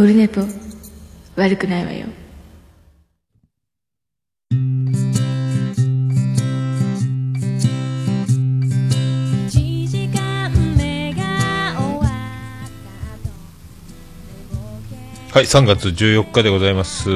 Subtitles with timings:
[0.00, 0.40] オルネポ
[1.36, 2.06] 悪くないわよ
[15.32, 17.10] はい、3月14日でございます。
[17.10, 17.12] オ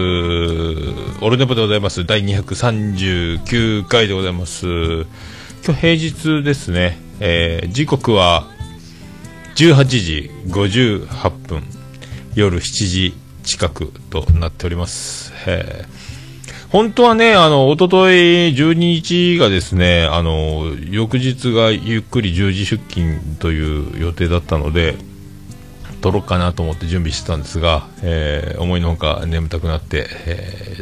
[1.31, 2.05] ルネポでございます。
[2.05, 4.67] 第239回でございます。
[5.65, 6.99] 今日平日ですね。
[7.21, 8.47] えー時刻は
[9.55, 11.63] 18時58分、
[12.35, 15.33] 夜7時近くとなっております。
[16.71, 18.15] 本当はね、あの、おととい
[18.55, 24.97] 12日がですね、あの、翌日がゆっくり10時出勤という予定だったので、
[26.01, 30.77] 撮ろうかなと思って準備してたんですが、えー思いのほか眠たくなって、え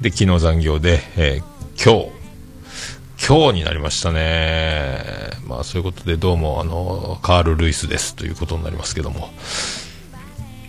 [0.00, 1.42] ーで、昨日残業で、え
[1.82, 2.10] 今日、
[3.26, 5.00] 今日になりましたね。
[5.46, 9.30] まあそういうことでどうも、あの、カール・ルイスですということになりますけども。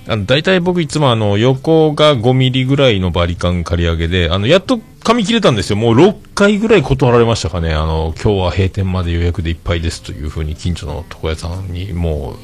[0.08, 5.78] あの、大体僕いつもあの、横が5ミリぐらいのバリカン刈り上げで、あの、やっと髪切れたんですよ。
[5.78, 7.74] もう6回ぐらい断られましたかね。
[7.74, 12.36] あの、今日は閉店まで予約でいっぱいですというふうに近所の床屋さんにもう、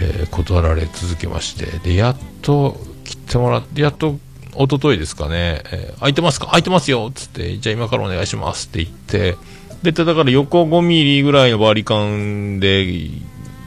[0.00, 4.18] えー断られ続けまして、で、やっと切ってもらって、やっと、
[4.58, 6.46] 一昨日ですかね、えー空いてますか？
[6.46, 7.08] 空いてますよ。
[7.10, 9.36] っつって、じゃあ今からお願いしますって言って、
[9.82, 13.10] で、だから横5ミリぐらいのバリカンで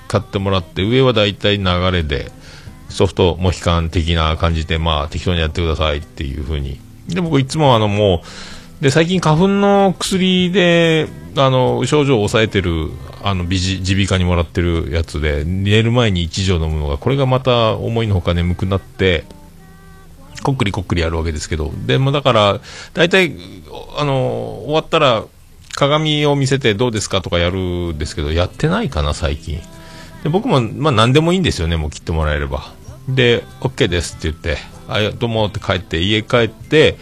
[0.07, 2.31] 買ってもらって、上はだいたい流れで、
[2.89, 6.79] ソフトモヒカン的な感じで、まあ適当にやってくださいっていうふうに。
[7.07, 8.21] で、僕いつもあのも
[8.79, 12.91] う、で、最近花粉の薬で、あの、症状を抑えてる、
[13.23, 19.25] あの、耳鼻科にもらってるやつで、寝る前に1錠飲むのが、これがまた思いのほか眠くなって、
[20.43, 22.61] こっくりこっくりやるわけですけど、でもだから、
[22.93, 23.35] 大体、
[23.97, 25.25] あの、終わったら、
[25.75, 29.59] 鏡を見せてどうですかとかやるんですけど、やってないかな、最近。
[30.23, 32.73] で僕も、まあ何でもいいんですよね、もう切ってもらえれば。
[33.15, 36.97] で、OK ですって言って、あ、いやどうもって帰って、家帰って、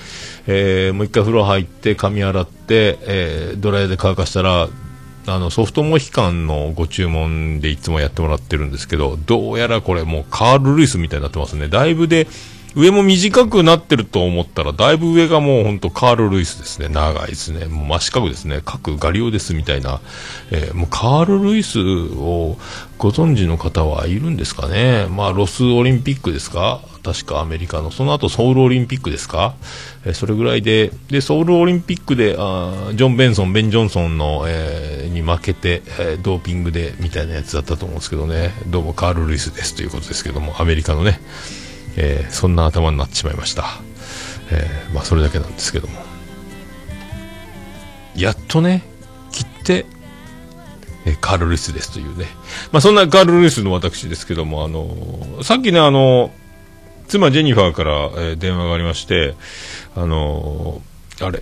[0.47, 4.69] えーもう一回風呂入って、髪洗って、えードライヤーで乾かしたら、
[5.29, 11.67] あの、ソフトモヒカンのご注文でいつもやってもらってるんですけど、どうやらこれもうカール・ルイスみたいになってますね。
[11.67, 12.28] だいぶで、
[12.77, 16.89] 上も短くなってると思ったら、だいぶ上がもうほんとカール・ルイスですね。
[16.89, 17.65] 長いですね。
[17.65, 18.61] もう真四角ですね。
[18.63, 19.99] 各ガリオですみたいな。
[20.51, 22.55] えーもうカール・ルイスを
[22.99, 25.07] ご存知の方はいるんですかね。
[25.09, 26.81] まあ、ロスオリンピックですか？
[27.03, 27.89] 確かアメリカの。
[27.89, 29.55] その後ソウルオリンピックですか？
[30.05, 38.53] えーそれぐらいで、で、ソウルオリンピックで、あジョン・ベンソン、ベン・ジョンソンの、えーに負けて、えードーピングで、みたいなやつだったと思うんですけどね。
[38.67, 41.19] どうもカール・ルイスですということですけども、アメリカのね。
[41.97, 43.66] えーそんな頭になってしまいました。
[44.52, 46.00] えーまあ、それだけなんですけども。
[48.16, 48.84] やっとね、
[49.31, 49.85] 切って、
[51.06, 52.25] えーカール・ルイスですというね。
[52.72, 56.31] まあ、そんなカール・ルイスの私ですけども、あのーさっきね、あの
[57.08, 59.35] 妻ジェニファーから、えー電話がありまして、
[59.96, 61.41] あのーあれ、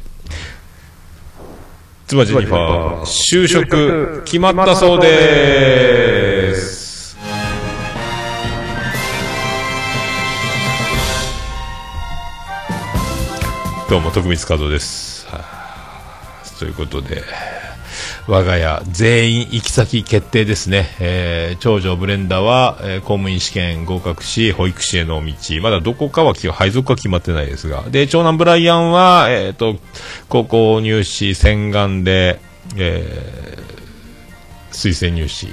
[2.07, 6.04] 妻ジェニファー、就職決まったそうです。
[13.95, 15.25] どうも、徳光和夫です。
[16.59, 17.23] ということで、
[18.27, 20.89] 我が家全員行き先決定ですね。
[20.99, 25.33] えー長女ブレンダは、えー公務員試験合格し、保育士への道。
[25.61, 27.83] まだどこかは、配属は決まってないですが。
[27.83, 29.77] で、長男ブライアンは、えっ、と、
[30.27, 32.41] 高校入試洗顔で、
[32.75, 35.47] えー推薦入試、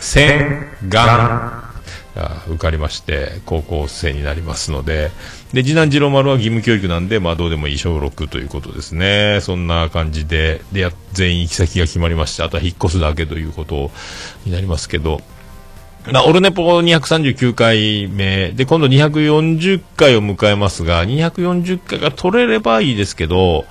[0.00, 1.66] 洗顔。
[2.18, 5.10] あ受かりまして、高校生になりますので、
[5.52, 9.38] で、次男次郎丸は義務教育なんで、まあどうでもいい小6ということですね。
[9.40, 13.90] そんな感じで、で、全員行き先が決まりまして、あとは引っ越すだけということ
[14.44, 15.20] になりますけど、
[16.12, 23.64] まあ、オルネポ239回目、で、今度240回を迎えますが、240回が取れればいいですけど、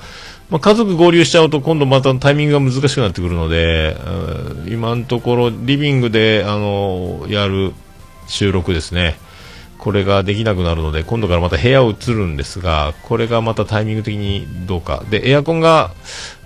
[0.49, 3.95] まあ、家族合流しちゃうと今度またタイミングが難しくなってくるので、
[4.67, 7.73] 今のところリビングで、あの、やる
[8.27, 9.17] 収録ですね。
[9.85, 15.03] これができなくなるので、今度からまた部屋を移るんですが、これがまたタイミング的にどうか。
[15.11, 15.91] で、エアコンが、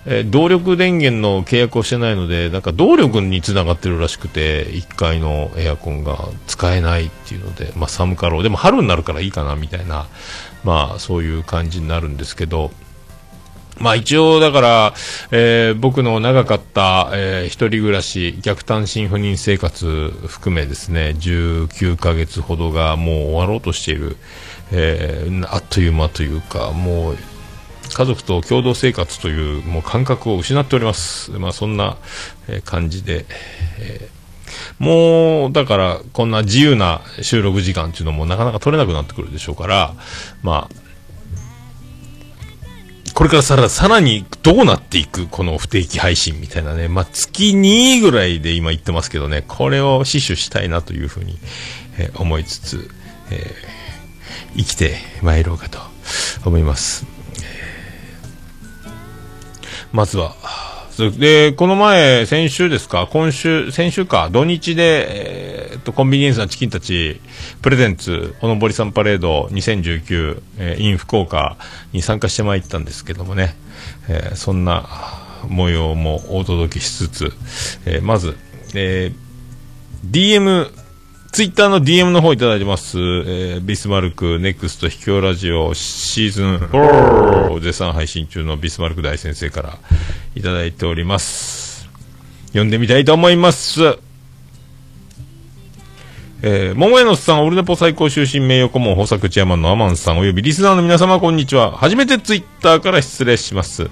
[0.05, 8.43] えー動力電源の契約をしてないので、なんか動力につながってるらしくて、1階のエアコンが使えないっていうので、まあ寒かろう。
[8.43, 10.07] でも春になるからいいかな、みたいな、
[10.65, 12.71] まあそういう感じになるんですけど、
[13.79, 14.93] まあ一応だから、
[15.31, 24.17] えー僕の長かった、えー一人暮らし、逆単身赴任生活含めですね、19ヶ月ほどがもう終わろうとしている、
[24.71, 27.17] えーあっという間というか、もう
[27.91, 31.31] 家族と共同生活というもう感覚を失っております。
[31.31, 31.97] まあそんな、
[32.65, 33.25] 感じで、
[33.79, 34.19] えー
[34.79, 39.93] もう、だから、こんな自由な収録時間っていうのもなかなか取れなくなってくるでしょうから、
[40.41, 40.88] まあ、
[43.19, 46.87] これからさら、さらにどうなっていくこの不定期配信みたいなね。
[46.87, 51.37] まあ、月2位ぐらいで今言ってますけどね、これを死守したいなというふうに、
[51.97, 52.89] えー思いつつ、
[53.29, 55.79] えー生きて参ろうかと
[56.45, 57.05] 思います。
[59.91, 60.33] まずは、
[61.11, 67.21] で、この前、先週ですか、今週、先週か、土日で、えーっと、コンビニエンスなチキンたち、
[67.61, 71.55] プレゼンツ、おのぼりさんパレード2019、えー in 福岡
[71.93, 73.55] に参加してまいったんですけどもね、
[74.09, 74.87] えーそんな
[75.47, 77.33] 模様もお届けしつつ、
[77.85, 78.35] えーまず、
[78.75, 80.69] えー DM、
[81.31, 82.97] ツイッターの DM の方いただいてます。
[82.97, 89.77] えービスマルク、ネクスト、秘境ラジオ、シーズン4、絶賛配信中のビスマルク大先生から
[90.33, 91.87] いただいております。
[92.47, 93.99] 読んでみたいと思います。
[96.41, 101.77] えー、桃江のさん、オルネポ最高終身名誉顧問、豊作チェアマンのアマンさん、およびリスナーの皆様、こんにちは。
[101.77, 103.87] 初めてツイッターから失礼します。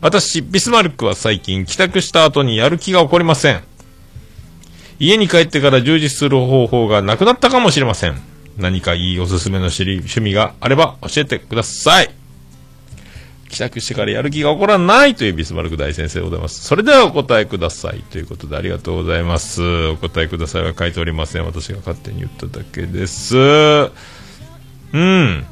[0.00, 3.69] 私、ビスマルクは最近、帰宅した後にやる気が起こりません。
[5.00, 8.20] 家に帰ってから充実する方法がなくなったかもしれません。
[8.58, 12.10] 何かいいおすすめの趣味があれば教えてください。
[13.48, 16.60] 帰宅してからやる気が起こらないというビスマルク大先生でございます。
[16.60, 18.04] それではお答えください。
[18.10, 19.62] ということでありがとうございます。
[19.88, 21.46] お答えくださいは書いておりません。
[21.46, 23.36] 私が勝手に言っただけです。
[23.38, 25.46] うん。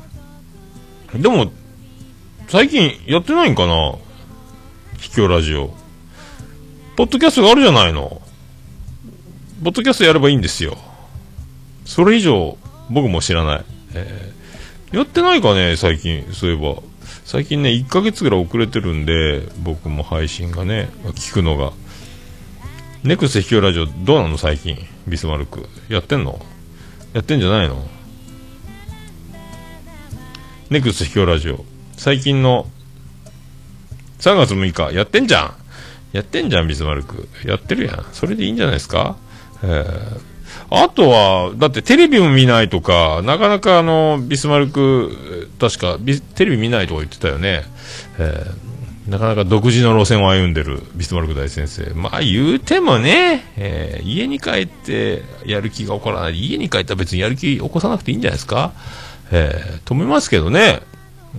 [1.15, 1.51] でも、
[2.49, 3.95] 最近やってないんかな？
[4.99, 5.75] 秘境ラジオ。
[6.97, 8.21] ポッドキャストがあるじゃないの。
[9.63, 10.77] ポッドキャストやればいいんですよ。
[11.85, 12.57] それ以上、
[12.91, 13.65] 僕も知らない。
[13.95, 14.39] えー
[14.91, 16.81] やってないかね、最近、そういえば。
[17.27, 21.73] 最近ね、1ヶ月ぐらい遅れてるんで、僕も配信がね、聞くのが。
[23.05, 25.67] ネクスト秘境ラジオ、どうなの最近、ビスマルク。
[25.91, 26.41] やってんの？
[27.13, 27.87] やってんじゃないの？
[30.71, 31.67] ネクスト秘境ラジオ。
[31.99, 32.67] 最近の、
[34.21, 35.55] 3月6日、やってんじゃん
[36.13, 37.29] やってんじゃん、ビスマルク。
[37.45, 38.07] やってるやん。
[38.13, 39.19] それでいいんじゃないですか？
[39.63, 39.87] え
[40.71, 45.99] あとは、だってテレビも見ないとか、なかなかあの、ビスマルク、確か、
[46.35, 47.65] テレビ見ないとか言ってたよね。
[48.19, 48.69] えー
[49.09, 51.95] なかなか独自の路線を歩んでるビスマルク大先生。
[51.95, 56.35] まあ言うてもね、えー家に帰ってやる気が起こらない。
[56.39, 58.73] 家に帰ったら別にやる気起こさなくていいんじゃないですか
[59.31, 60.81] えーと思いますけどね。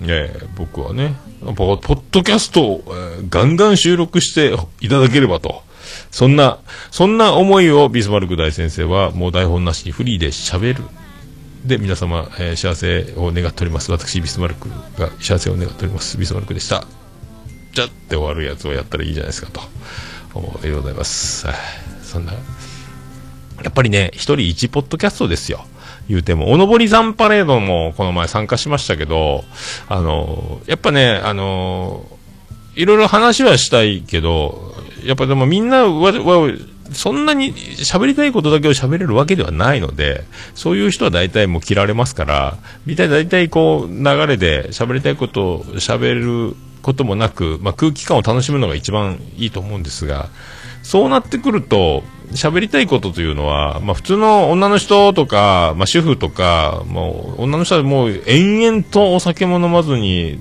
[0.02, 1.14] えー僕はね、
[1.54, 5.62] ポポッドキャストを、えーガンガン収録していただければと。
[6.10, 6.58] そんな、
[6.90, 10.84] そんな思いをビスマルク大先生はもう台本なしにフリーで喋る。
[11.64, 13.92] で、皆様、えー幸せを願っております。
[13.92, 14.68] 私、ビスマルク
[14.98, 16.18] が幸せを願っております。
[16.18, 16.84] ビスマルクでした。
[17.72, 19.60] じゃって終わるやつをやったらいいじゃないですかと。
[20.34, 21.46] 思うでございます。
[22.02, 22.32] そんな。
[22.32, 22.38] や
[23.68, 25.64] っぱりね、一人一ポッドキャストですよ。
[26.08, 29.44] 言うても、おのぼりさんパレードもこの前参加しましたけど、
[29.88, 32.06] あの、やっぱね、あの、
[32.74, 34.74] いろいろ話はしたいけど、
[35.04, 36.52] やっぱでもみんなは、は
[36.92, 40.24] そんなに喋りたいことだけを喋れるわけではないので、
[40.54, 46.14] そういう人は大体もう切られますから、みたい大体こう流れで喋りたいことを喋
[46.50, 50.28] ることもなく、まあ、空気感を楽しむのが一番いいと思うんですが、
[50.82, 52.02] そうなってくると、
[52.32, 60.38] 喋りたいことというのは、まあ普通の女の人とか、まあ主婦とか、もう女の人はもう延々とお酒も飲まずに、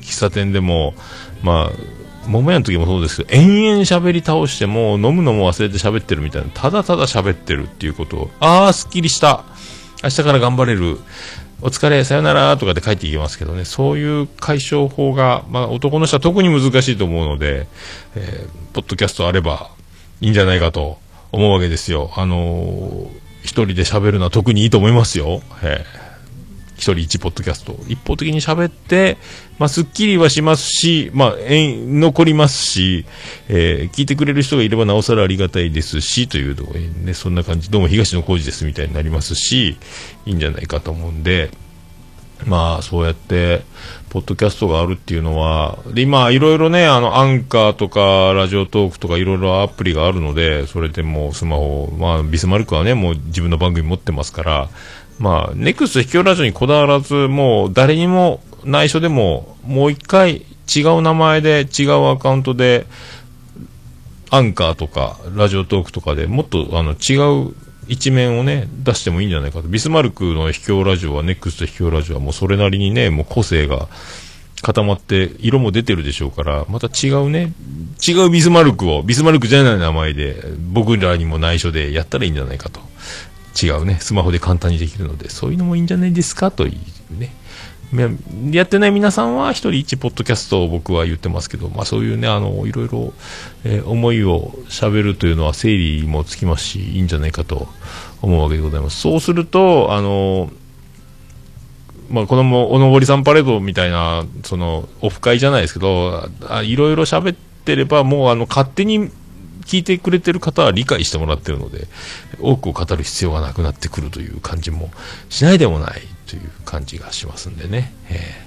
[0.00, 0.94] 喫茶店でも、
[1.42, 1.99] まあ、
[2.30, 9.44] 桃屋の時もそうですけど、延々喋り倒しても飲むのも忘れて喋ってるみたいな、ただただ喋ってるっていうことを、ああ、すっきりした。
[10.02, 10.98] 明日から頑張れる。
[11.62, 17.66] お疲れ、さよならとかで帰っていきますけどね、そういう解消法が、まあ男の人は特に難しいと思うので、
[18.14, 19.68] えーポッドキャストあれば
[20.20, 20.98] いいんじゃないかと
[21.32, 22.12] 思うわけですよ。
[22.16, 23.08] あのー
[23.42, 25.42] 一人で喋るのは特にいいと思いますよ。
[25.62, 26.09] えー
[26.80, 27.76] 一人一ポッドキャスト。
[27.88, 29.18] 一方的に喋って、
[29.58, 33.04] まあ、スッキリはしますし、まあ、残りますし、
[33.48, 39.76] えー聞いてくれる人がいればなおさらありがたいですし、というところにね、そんな感じ、どうも東野幸治ですみたいになりますし、
[40.24, 41.50] いいんじゃないかと思うんで、
[42.46, 43.62] まあ、そうやって、
[44.08, 54.68] ポッドキャストがあるっていうのは、で、今、いろいろね、あの、アンカーとか、ラジオトークとか、いろいろアプリがあるので、それでもうスマホ、まあ、ビスマルクはね、もう自分の番組持ってますから、
[55.20, 62.86] まあ、ネクスト秘境ラジオにこだわらず、もう誰にも内緒でも、もう一回違う名前で、違うアカウントで、
[64.30, 67.54] アンカーとか、ラジオトークとかでもっとあの違う
[67.86, 69.68] 一面をね、出してもいいんじゃないかと。
[69.68, 73.88] ビスマルクの秘境ラジオは、ネクスト秘境ラジオはもうそれなりにね、もう個性が
[74.62, 77.52] 固まって、色も出てるでしょうから、また違うね、
[78.06, 82.80] 違うビスマルクを、ビスマルクじゃない名前で、僕らにも内緒でやったらいいんじゃないかと。
[83.60, 86.76] 違うね、スマホで簡単にできるので、そういうのもいいんじゃないですかとい
[87.10, 87.34] うね。
[88.52, 93.12] やってない皆さんは一人一ポッドキャストを僕は言ってますけど、まあそういうね、あの、いろいろ、
[93.64, 97.66] えー思いを喋るというのは整理もつきますし、いいんじゃないかと
[98.22, 99.00] 思うわけでございます。
[99.00, 100.50] そうすると、あの、
[102.10, 109.10] まあ、このおのぼりさんパレードみたいな、その、オフ会じゃないですけど、あいろいろ喋ってれば、もうあの、勝手に
[109.64, 111.86] 聞いてくれてる方は理解してもらってるので、
[112.40, 114.90] 多くを語る必要がなくなってくるという感じも
[115.28, 117.94] しないでもないという感じがしますんでね。
[118.08, 118.44] え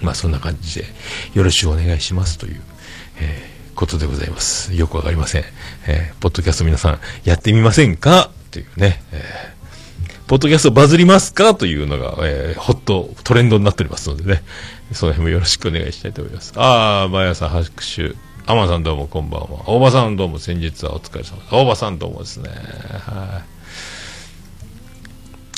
[0.00, 0.86] ーまあ、そんな感じで、
[1.34, 2.60] よろしくお願いしますという、
[3.20, 4.74] えーことでございます。
[4.74, 5.44] よくわかりません。
[5.86, 8.30] えーポッドキャスト皆さん、やってみませんか？
[8.50, 9.02] というね。
[9.12, 9.62] えー
[10.28, 11.54] ポッドキャストバズりますか？
[11.54, 14.42] というのが、えー、ホットトレンドになっておりますのでね、
[14.92, 16.52] その辺もよろしくお願いしたいと思います。
[16.56, 18.14] ああ、毎朝拍手。
[18.44, 19.68] アマさんどうもこんばんは。
[19.68, 21.54] 大場さんどうも先日はお疲れ様です。
[21.54, 22.48] 大場さんどうもですね。
[22.50, 23.42] は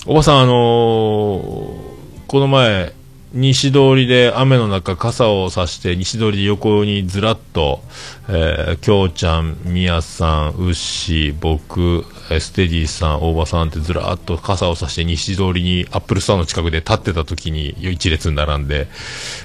[0.07, 0.11] い。
[0.11, 1.95] 大場さん、あのー
[2.26, 2.93] この前、
[3.33, 7.81] 西通りで雨の中傘を差して西通りで横にずらっと、
[8.29, 12.05] えー、きょうちゃん、みやさん、うっしー、僕、
[12.38, 18.88] ステディさん、大場さんってずらっと傘を差して西通りにアップルストアの近くで立ってた時に一列に並んで、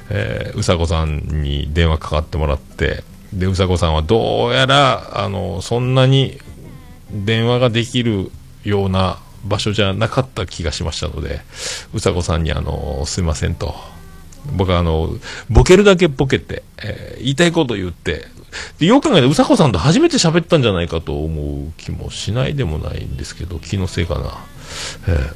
[0.10, 6.40] えーうさこさんに電話かかってもらって、で、うさこさんはどうやら、あの、そんなに
[7.12, 8.32] 電話ができる
[8.64, 11.42] ような場所じゃなかった気がしましたので、
[11.94, 13.76] うさこさんにあの、すいませんと。
[14.56, 15.10] 僕はあの、
[15.50, 18.26] ボケるだけボケて、えー言いたいこと言って、
[18.80, 24.38] で、よく考えてうさこさんと初めて喋ったんじゃないかと思う気もしないでもないんですけど、気のせいかな。
[25.08, 25.34] えー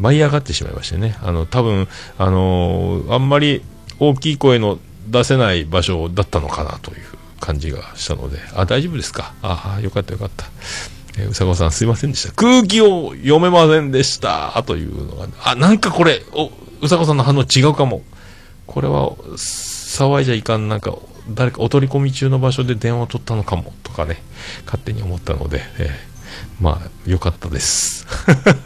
[0.00, 1.16] 舞い上がってしまいましてね。
[1.22, 3.62] あの、多分、あのーあんまり
[3.98, 4.78] 大きい声の
[5.10, 6.98] 出せない場所だったのかなという
[7.40, 9.34] 感じがしたので、あ、大丈夫ですか？
[9.42, 10.46] ああ、よかったよかった。
[11.18, 12.32] えーうさこさんすいませんでした。
[12.34, 14.62] 空気を読めませんでした。
[14.66, 16.50] というのが、あ、なんかこれ、お、
[16.80, 18.02] うさこさんの反応違うかも。
[18.66, 20.94] これは、騒いじゃいかん、なんか、
[21.30, 24.22] 誰かお取り込み中の場所で電話を取ったのかも、とかね、
[24.66, 28.06] 勝手に思ったので、えーまあ、よかったです。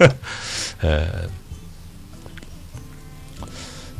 [0.82, 1.41] えー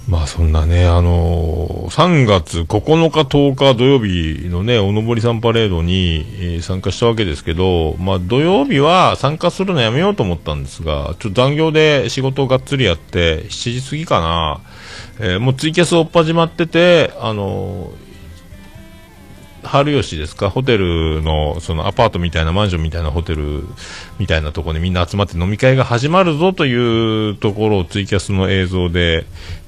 [0.09, 14.61] まあそんなね、あのー3月9日、10日土曜日のね、おのぼりさんパレードに、えー参加したわけですけど、まあ土曜日は参加するのやめようと思ったんですが、ちょっと残業で仕事をがっつりやって、7時過ぎかな、
[15.21, 18.12] えーもうツイキャス追っ始まってて、あのー
[19.64, 20.50] 春吉ですか？
[20.50, 23.64] ホテルの、そのアパートみたいなマンションみたいなホテル
[24.19, 29.25] みたいなところにみんな集まって飲み会が始まるぞというところをツイキャスの映像で、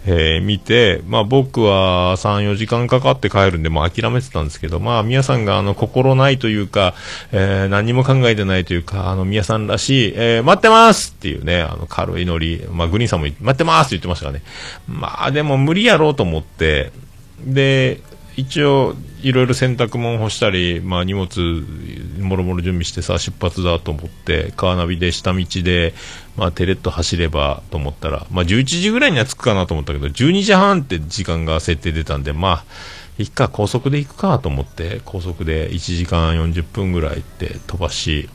[0.06, 6.94] えー見て、まあ僕は3、4時間かかって帰るんで、もう諦めてたんですけど、まあ皆さんがあの心ないというか、
[7.32, 14.44] えー何も考えてないというか、あの皆さんらしい、えー待ってますっていうね、あの軽いノリ、まあグリーンさんも待ってますって言ってましたからね。
[14.86, 16.92] まあでも無理やろうと思って、
[17.40, 18.00] で、
[18.36, 21.28] 一応、いろいろ洗濯物干したり、まあ荷物、
[22.18, 25.94] もろもろ準備してさ、出発だと思って、カーナビで下道で、
[26.36, 32.64] まあテレッと走ればと思ったら、まあ11時ぐらいには着くかなと思ったけど、12時半って時間が設定出たんで、まあ、
[33.18, 38.28] いっか、高速で行くかと思って、高速で1時間40分ぐらいって飛ばし、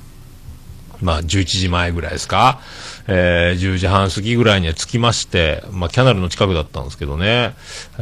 [1.02, 2.60] まあ、11時前ぐらいですか、
[3.08, 7.56] えー10時半過ぎぐらいには着きまして、まあ、キャナルの近くだったんですけどね、
[7.98, 8.02] え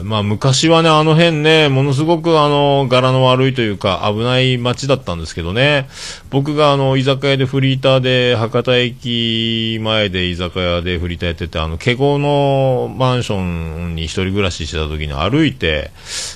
[0.00, 5.88] ーまあ、昔はね、あの辺ね、ものすごくあの、柄の悪いというか、危ない街だったんですけどね、
[6.30, 15.90] 僕があの、居酒屋でフリーターで、博多駅前で居酒屋でフリーターやってて、あの、ケゴのマンションに一人暮らししてた時に歩いて、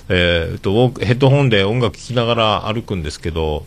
[0.09, 3.65] えーと、ヘッドホンで音楽聴きながら歩くんですけど、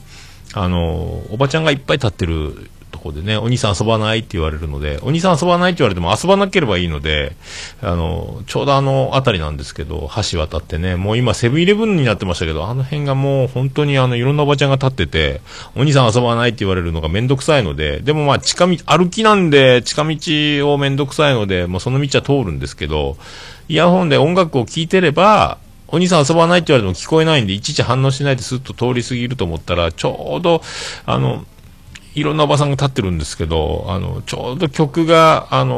[0.54, 7.36] あの、おばちゃんがいっぱい立ってるとこでね、お兄さん遊ばないって言われるので、お兄さん遊ばないって言われても遊ばなければいいので、
[7.82, 15.42] あの、ちょうどあの辺りなんですけど、橋渡ってね、もう今セブンイレブンになってましたけど、あの辺がもう本当にあの、いろんなおばちゃんが立ってて、
[15.76, 23.18] お兄さん遊ばないって言われるのがめんどくさいので、でもまあ近道、歩きなんで近道をめんどくさいので、もうその道は通るんですけど、
[23.70, 25.58] イヤホンで音楽を聴いてれば、
[25.94, 30.64] お兄さん遊ばないって言われても聞こえないんで、いちいち反応しないですっと通り過ぎると思ったら、ちょうど、
[31.06, 31.46] あの、
[32.16, 35.76] いろんなおばさんが立ってるんですけど、あの、ちょうど曲が、あの、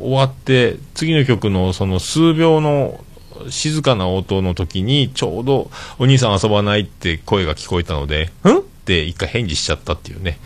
[0.00, 3.02] 終わって、次の曲のその数秒の
[3.48, 8.58] 静かな音の時に、ちょうど、お兄さん遊ばないって声が聞こえたので、ん？
[8.58, 10.38] って一回返事しちゃったっていうね。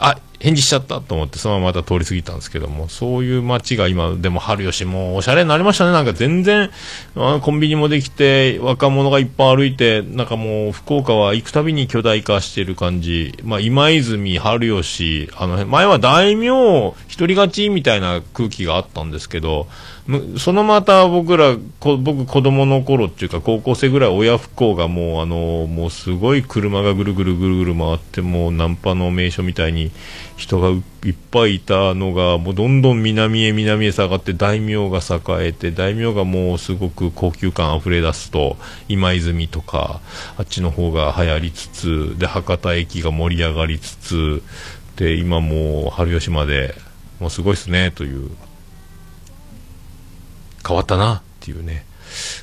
[0.00, 5.92] あ、返事しちゃったと思って、そのまままた通り過ぎたんですけども、そういう街が今、でも春吉もおしゃれになりましたね。
[5.92, 6.70] なんか全然、
[7.16, 13.36] あコンビニもできて、若者がいっぱい歩いて、なんかもう、福岡は行くたびに巨大化してる感じ。
[13.42, 19.66] まあ、今泉、春吉、あの辺、前は大名、一人勝ちみたいな空気があったんですけど、
[20.38, 29.90] そのまた僕ら、こ僕子供の頃っていうか高校生ぐらい親不幸がもうあの、もうすごい車がぐるぐるぐるぐる回ってもうナンパの名所みたいに
[30.38, 38.56] 人がいっぱいいたのがもうどんどん南へ南へ下がって大名が栄えて大名がもうすごく高級感あふれ出すと
[38.88, 40.00] 今泉とか
[40.38, 44.42] あっちの方が流行りつつで博多駅が盛り上がりつつ
[44.96, 46.74] で今もう春吉まで
[47.20, 48.30] もうすごいですねという。
[50.68, 51.86] 変わったなっていうね、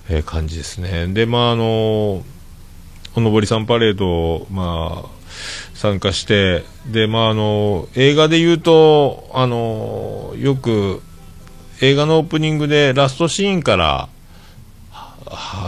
[0.10, 1.08] えー感じですね。
[1.08, 2.24] で、まあ、あの、
[3.16, 5.10] おのぼりさんパレード、まあ、
[5.76, 11.04] 参加して、で、まあ、あの、映画で言うと、あの、よく、
[11.82, 14.10] 映画のオープニングでラストシーンから、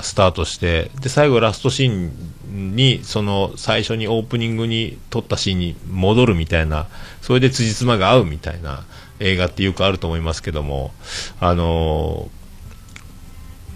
[0.02, 6.88] スタートして、で、最後ラストシーンに、その、最初にオープニングに撮ったシーンに戻るみたいな、
[7.22, 8.84] それで辻褄が合うみたいな
[9.20, 10.92] 映画ってよくあると思いますけども、
[11.40, 12.30] あの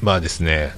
[0.02, 0.74] まあですね、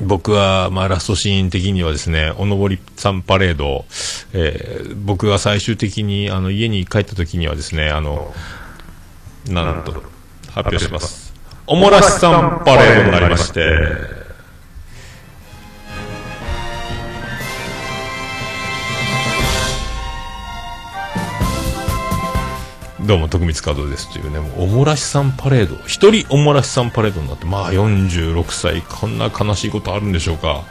[0.00, 3.84] 僕は、まあ、ラストシーン的にはですね、おのぼりさんパレード、
[4.32, 8.32] えー僕が最終的に、あの、家に帰った時にはですね、あの、
[9.48, 9.92] なんと、
[10.50, 11.32] 発表します。
[11.66, 14.19] おもらしさんパレードになりまして、
[23.10, 30.62] どうも、徳光和夫ですというね、もうおもらしさんパレード、一人おもらしさんパレードになって、まあ46歳、こんな悲しいことあるんでしょうか。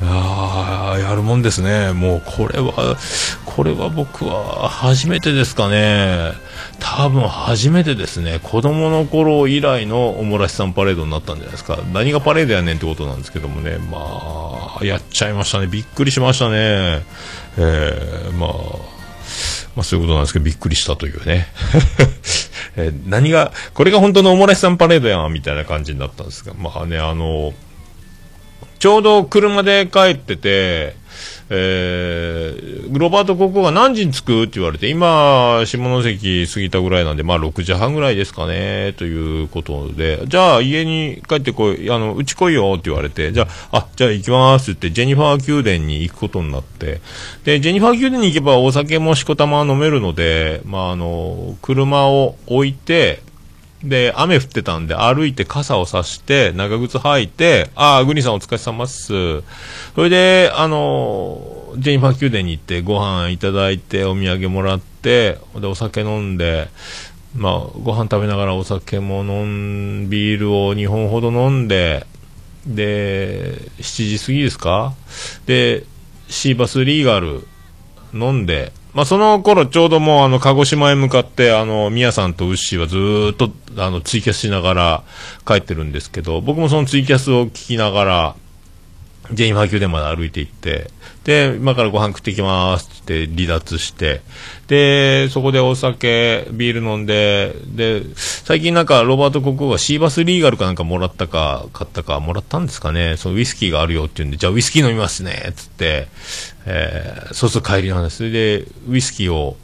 [0.00, 1.92] ああ、やるもんですね。
[1.92, 2.96] もうこれは、
[3.44, 6.32] これは僕は初めてですかね。
[6.80, 8.40] 多分初めてですね。
[8.42, 11.80] 子供の頃以来のおもらしさんパレードになったんじゃないですか。
[11.92, 13.76] 何がパレードやねんってことなんですけどもね。
[13.76, 15.66] まあ、やっちゃいましたね。
[15.66, 17.04] びっくりしましたね。
[17.58, 18.50] えー、まあ、
[19.76, 21.48] まあそういうことなんですけど、びっくりしたというね。
[22.76, 27.52] え何が、これが本当のおもらしさんパレードやん、みたいな感じになったんですが、まあね、あの、
[28.78, 30.96] ちょうど車で帰ってて、
[31.56, 47.00] えー、ロバート高校が何時に着くって言われて、今、下関過ぎたぐらいなんで、まあ6時半ぐらいですかね、ということで、じゃあ家に帰ってこい、あの、うち来いよって言われて、じゃあ、あ、じゃあ行きますって言って、ジェニファー宮殿に行くことになって、
[47.44, 53.23] で、ジェニファー宮殿に行けばお酒もしこたま飲めるので、まああの、車を置いて、
[53.84, 59.42] で、雨降ってたんで、歩いて傘を差して、長靴履いて、ああ、グニさんお疲れ様っす。
[59.94, 66.68] それで、あの、ジェニファー宮殿に行って、ご飯いただいて、お土産もらって、で、お酒飲んで、
[67.36, 72.06] まあ、ご飯食べながらお酒も飲ん、ビールを2本ほど飲んで、
[72.66, 74.94] で、7時過ぎですか？
[75.46, 75.84] で、
[76.28, 77.46] シーバスリーガル
[78.14, 85.02] 飲んで、まあ、その頃ちょうどもうあの、鹿児島へ向かって、あの、宮さんとウッシーはずーっと、あの、ツイキャスしながら
[85.46, 88.36] 帰ってるんですけど、僕もそのツイキャスを聞きながら、
[89.32, 90.90] ジェニファー宮殿まで歩いて行って、
[91.24, 94.20] で、今からご飯食ってきますって離脱して、
[94.66, 106.08] で、そこでお酒、ビール飲んで、で、最近なんかロバート国王がシーバスリーガルかなんかもらったか、買ったか、もらったんですかね、そのウイスキーがあるよって言うんで、じゃあウイスキー飲みますね、つって、
[106.66, 108.18] えーそうすると帰りなんです。
[108.18, 109.56] それで、ウイスキーを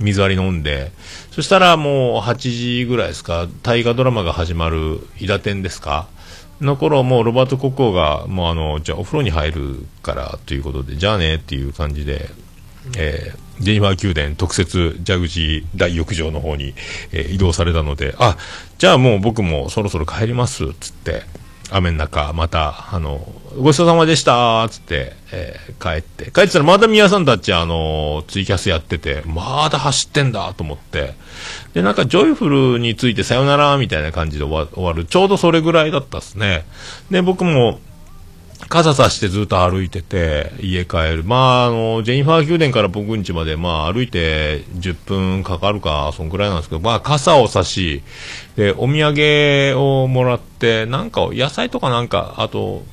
[0.00, 0.90] 水割り飲んで、
[1.30, 6.08] そしたらもう8時ぐらいですか、大河ドラマが始まる、伊田店ですか
[6.60, 12.28] の頃、もうロバート国王が、もうあの、じゃあお風呂に入るからということで、じゃあねっていう感じで、
[12.96, 16.74] えージェニファー宮殿特設蛇口大浴場の方に、
[17.12, 18.38] えー移動されたので、あ、
[18.78, 21.24] じゃあもう僕もそろそろ帰ります、つって、
[21.70, 23.26] 雨の中、また、あの、
[23.58, 31.14] ごちそうさまでした、つって、えー帰って、帰ってたらまだ宮さんたち、あの、ツイキャスやってて、まだ走ってんだと思って、
[31.72, 35.04] で、なんか、ジョイフルについてさよなら、みたいな感じで終わる。
[35.04, 36.64] ちょうどそれぐらいだったっすね。
[37.10, 37.80] で、僕も、
[38.70, 41.24] 傘さしてずっと歩いてて、家帰る。
[41.24, 48.04] まあ、あの、ジェニファー宮殿から僕ん家まで、まあ、歩いて10分かかるか、そんくらいなんですけど、まあ、傘を差し、
[48.54, 52.84] で、お土産をもらって、なんか、野菜とかなんか、あと、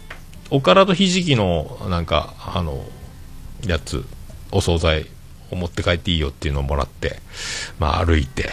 [0.49, 2.83] おからとひじきの、なんか、あの、
[3.63, 4.03] やつ、
[4.51, 5.05] お惣菜
[5.51, 7.19] を持って帰っていいよっていうのをもらって、
[7.77, 8.49] まあ歩いて、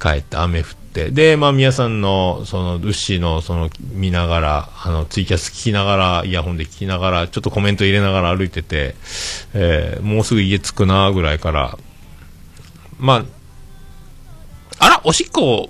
[0.00, 8.94] 帰って雨降って、で、まあ皆さんの、その、ウッシーの、その、見ながら、あの、ツイキャス聞きながら、イヤホンで聞きながら、ちょっとコメント入れながら歩いてて、
[9.52, 11.76] えーもうすぐ家着くな、ぐらいから、
[12.98, 13.24] ま
[14.78, 15.68] あ、あら、おしっこ、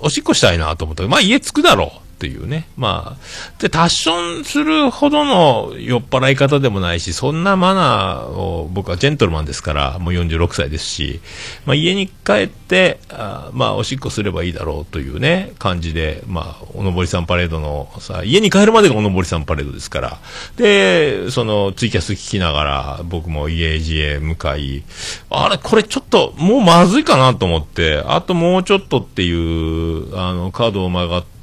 [0.00, 2.03] おしっこしたいなと思った、まあ家着くだろう。
[2.24, 2.66] っていうね。
[2.76, 11.20] まあ、で、タッションするほどの酔っ払い方でもないし、そんなマナーを、僕はジェントルマンですから、もう46歳ですし、
[11.66, 20.18] まあ家に帰って、あまあおしっこすればいいだろうというね、感じで、まあ、おのぼりさんパレードのさ、家に帰るまでがおのぼりさんパレードですから、
[20.56, 24.82] で、そのツイキャス聞きながら、僕も家路へ向かい、
[25.28, 31.34] あれ、これちょっと、もうまずいかなと思って、あともうちょっとっていう、あの、カードを曲がって、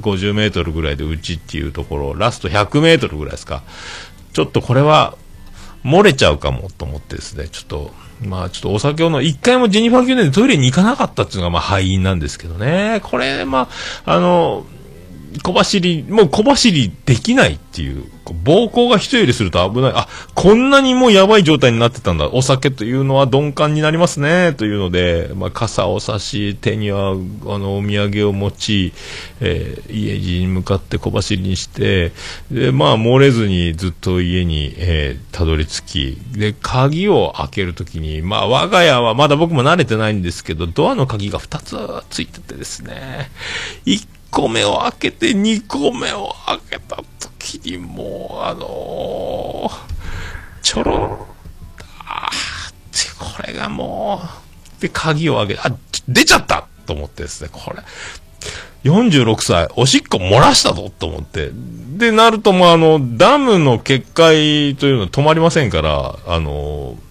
[0.00, 3.62] 50メートルぐらいでうちっていうところ、ラスト100メートルぐらいですか。
[4.32, 5.16] ちょっとこれは、
[5.84, 7.90] 漏れちゃうかもと思ってですね、ちょっと、
[8.22, 13.00] まあちょっとお酒を飲一回もジェニファー宮殿でトイレに行かなかったっていうのがまあ敗因なんですけどね。
[13.04, 13.68] これ、ま
[14.04, 14.66] あ、あの、
[15.42, 18.04] 小走り、もう小走りできないっていう、
[18.44, 19.92] 暴行が人よりすると危ない。
[19.94, 22.28] あ、こんなにもうやばい状態になってたんだ。
[22.28, 24.54] お酒というのは鈍感になりますね。
[24.54, 27.14] というので、まあ、傘を差し、手には、あ
[27.58, 28.92] の、お土産を持ち、
[29.40, 32.12] えー、家路に向かって小走りにして、
[32.50, 41.76] で、まあ、漏れずにずっと家に、えー、たどり着き、で、鍵を開けるときに、まあ、我が家はまだ僕も慣れてないんですけど、ドアの鍵が2つ
[42.10, 43.30] ついててですね、
[43.84, 51.26] 1個目を開けて2個目を開けた時にもう、あのー、ちょろ
[52.06, 52.30] あ
[52.70, 54.20] ってこれがも
[54.78, 55.72] う、で、鍵を開け、あ、
[56.08, 57.82] 出ちゃったと思ってですね、これ。
[58.84, 61.50] 46歳、おしっこ漏らしたぞと思って。
[61.96, 67.05] で、なると、もうあの、ダムの決壊というのは止まりませんから、あのー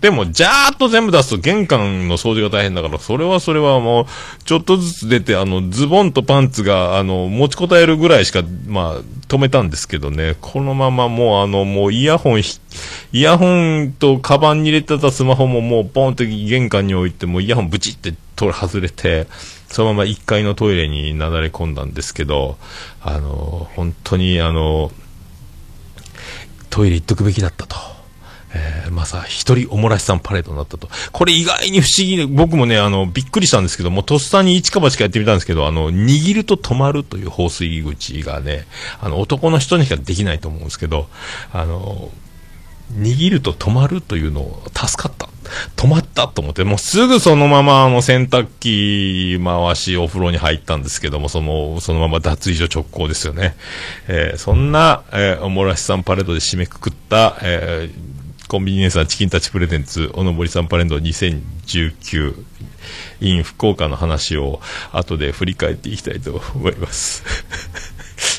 [0.00, 4.06] でも、じゃーっと全部出すと玄関の掃除が大変だから、それはそれはもう、
[4.44, 19.26] ちょっとずつ出て、あの、ズボンとパンツが、あの、持ちこたえるぐらいしか、まあ、止めたんですけどね、このままもう、あの、もうイヤホン、イヤホンとカバンに入れてたスマホももう、ポンって玄関に置いて、もうイヤホンブチって取れ外れて、
[19.68, 22.58] そのまま1階のトイレになだれ込んだんですけど、
[23.02, 24.92] あの、本当に、あの、
[26.70, 27.95] トイレ行っとくべきだったと。
[28.56, 30.88] えー、まさ、一人おもらしさんパレードになったと。
[31.12, 38.66] これ意外に不思議で、僕もね、あの、びっくりしたんですけども、とっさに一か八かやってみたんですけど、あの、握ると止まるという放水口がね、
[39.00, 41.08] あの、男の人にしかできないと思うんですけど、
[41.52, 42.10] あの、
[42.94, 45.28] 握ると止まるというのを助かった。
[45.76, 53.56] 止まったと思って、もうすぐそのままあの洗濯機回しお風呂に入ったんですけども、その、そのまま脱衣所直行ですよね。
[54.08, 58.05] えー、そんな、えー、おもらしさんパレードで締めくくった、えー、
[58.48, 62.44] コンビニエンスなチキンタッチプレゼンツ、おのぼりさんパレンド2019
[63.20, 64.60] in 福岡の話を
[64.92, 67.24] 後で振り返っていきたいと思います。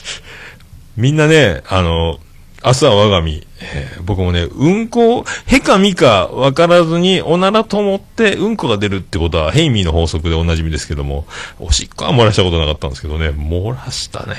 [0.95, 2.19] みんなね、あの、
[2.63, 3.45] 明日は我が身。
[3.59, 11.25] えー、僕もね、うんこ、へかみか分からずに、おならと思ってうんこが出るってことは、ヘイミーの法則でおなじみですけども、
[11.59, 14.35] おしっこは漏らしたことなかったんですけどね、漏らしたね。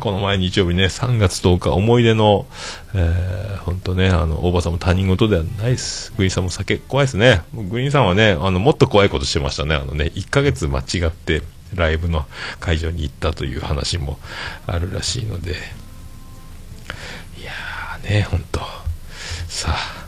[0.00, 2.46] この前日曜日ね、3月10日、思い出の、
[2.94, 6.12] えー、ほんとね、あの、大場さんも他人事ではないです。
[6.16, 7.42] グリーンさんも酒怖いですね。
[7.54, 9.74] グリーンさんはね、あの、もっと怖いことしてましたね。
[9.74, 11.42] あのね、1ヶ月間違って、
[11.74, 12.24] ライブの
[12.60, 14.18] 会場に行ったという話も
[14.66, 15.56] あるらしいので、
[18.04, 18.60] ね、本当
[19.48, 20.04] さあ。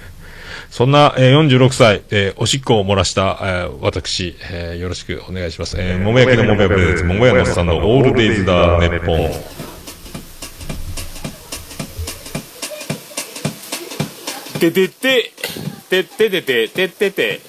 [0.70, 5.76] そんな、えー、46歳、えー、おしっこを漏らした、えー、私、えー、よろしくお願いします。
[5.78, 9.30] えー、桃焼きの桃屋プレゼンツ、桃屋のおっさんのオールデイズだ、ネッポン。
[14.60, 15.32] ててて、
[15.88, 17.40] てててて、ててて、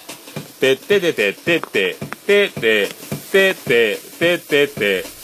[0.59, 2.89] てててて、ててて、ててて、
[3.31, 5.20] ててて、てて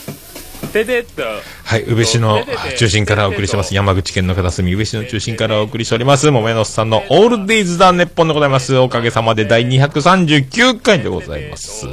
[1.63, 2.43] はい、宇部市の
[2.77, 3.73] 中心からお送りしてます。
[3.73, 6.29] 山口県の片隅、宇部市の中心からお送りしております。
[6.29, 8.75] 桃屋のさんのオールデイズだ、ネッポンでございます。
[8.77, 11.85] おかげさまで第239回でございます。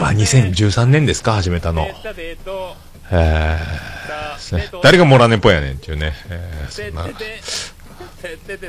[0.00, 1.88] まあ、2013年ですか、始めたの。
[3.10, 6.12] えー、ね、誰がモラネポやねんっていうね。
[6.30, 7.08] えー、そんな。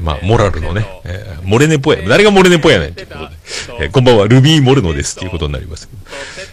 [0.02, 2.08] まあ、モラルのね、えー、モレネポや。
[2.08, 3.36] 誰がモレネポやねんっていうことで、
[3.86, 5.96] えー、こんばんは、ルビー・モルノですっていうことになりますけ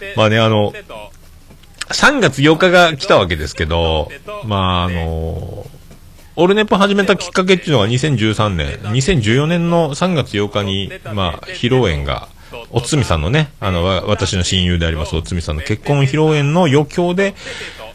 [0.05, 0.13] ど。
[0.15, 0.73] まあね、あの、
[1.93, 4.09] 3月8日が来たわけですけど、
[4.45, 5.65] まあ、あの
[6.35, 12.29] オルネポ始めたきっかけっていうのは2013年、2014年の3月8日に、まあ、披露宴が、
[12.69, 17.35] おつみさんのね、あの、私の親友でありますおつみさんの結婚披露宴の余興で、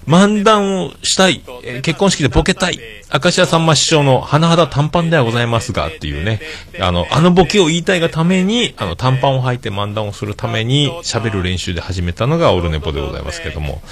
[0.06, 2.78] 漫談をしたい、えー、結婚式でボケたい、
[3.12, 6.40] 明石家さんま師匠の甚だ短パンではございますが、っていうね、
[6.80, 13.82] あの、あのボケを言いたいがために、あの、短パンを履いて漫談をするために、喋る練習で始めたのがオルネポでございますけども、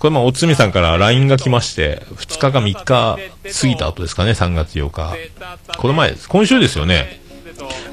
[0.00, 5.14] これまあ、おつみさんから LINE が来まして、2日か3日過ぎた後ですかね、3月8日。
[5.78, 6.28] この前です。
[6.28, 7.23] 今週ですよね。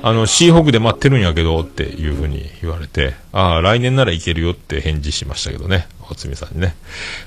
[0.03, 6.75] あの、シーホークで待ってるんやけど、っていうふうに言われて、ああ、来年ならいけるよって返事しましたけどね、おつみさんにね。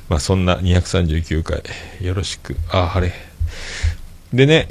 [0.08, 1.62] まあ、そんな239回、
[2.00, 3.12] よろしく、ああ、晴れ。
[4.32, 4.68] でね、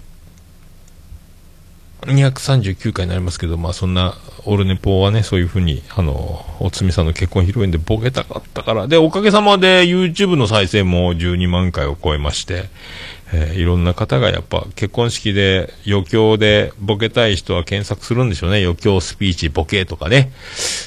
[2.06, 12.66] 239回になりますけど、まあそんな、オルネポはね、そういうふうに、あの、おつみさんの結婚披露宴でボケたかったから、で、おかげさまで YouTube の再生も12万回を超えまして、
[13.34, 18.64] えーいろんな方がやっぱ結婚式で余興でボケたい人は検索するんでしょうね。
[18.64, 20.32] 余興スピーチボケとかね。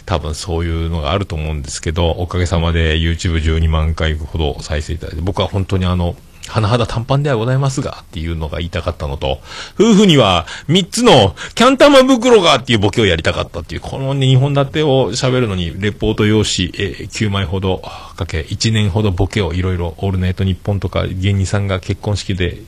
[0.04, 6.14] 多分そういうのがあると思うんですけど、おかげさまで YouTube12 万回ほど再生いただいて、僕は本当にあの、
[6.46, 9.40] 甚だ短パンではございますが、っていうのが言いたかったのと、
[9.78, 17.82] 夫婦には3つのキャンタマ袋がっていうボケをやりたかったっていう、この、2本立てを喋るのに、レポート用紙、えー9枚ほど
[18.16, 22.59] かけ、1年ほどボケをいろいろ、オールナイトニッポンとか芸人さんが結婚式で、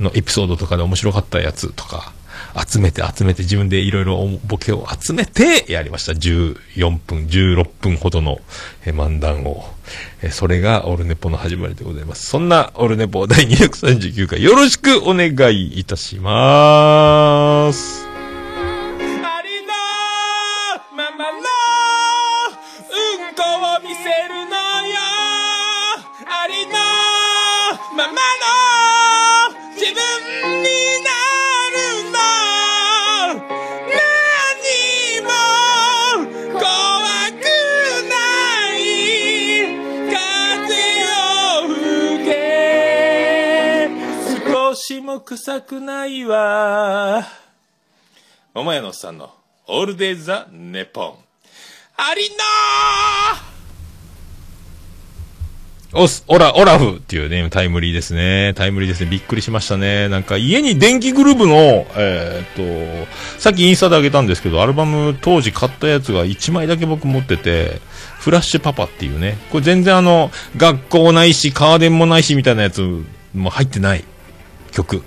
[0.00, 2.12] のエピソードとかで面白かったやつとか、
[2.54, 6.12] 集めて集めて自分でいろいろボケを集めてやりました。
[6.12, 8.38] 14分、16分ほどの
[8.84, 9.68] 漫談を。
[10.30, 12.26] それがオルネポの始まりでございます。
[12.26, 18.06] そんなオルネポ第239回よろしくお願いいたします。
[26.30, 26.74] ありの
[27.96, 28.37] まま
[45.20, 47.26] 臭くないわ
[48.54, 49.30] 桃屋のおっさんの
[49.66, 51.14] オールデイザ・ネポン
[51.96, 53.58] ありのー
[55.94, 58.52] おす、オラ、オラフっていうね、タイムリーですね。
[58.54, 59.10] タイムリーですね。
[59.10, 60.10] びっくりしましたね。
[60.10, 61.54] なんか家に電気グループの、
[61.96, 67.80] えーっと、さっきインスタであげたんですけど、アルバム当時買ったやつが1枚だけ僕持ってて、
[68.18, 72.82] フラッシュパパっていうね、これ全然あの、学校ないし、カーデンもないしみたいなやつ
[73.34, 74.04] も入ってない
[74.70, 75.02] 曲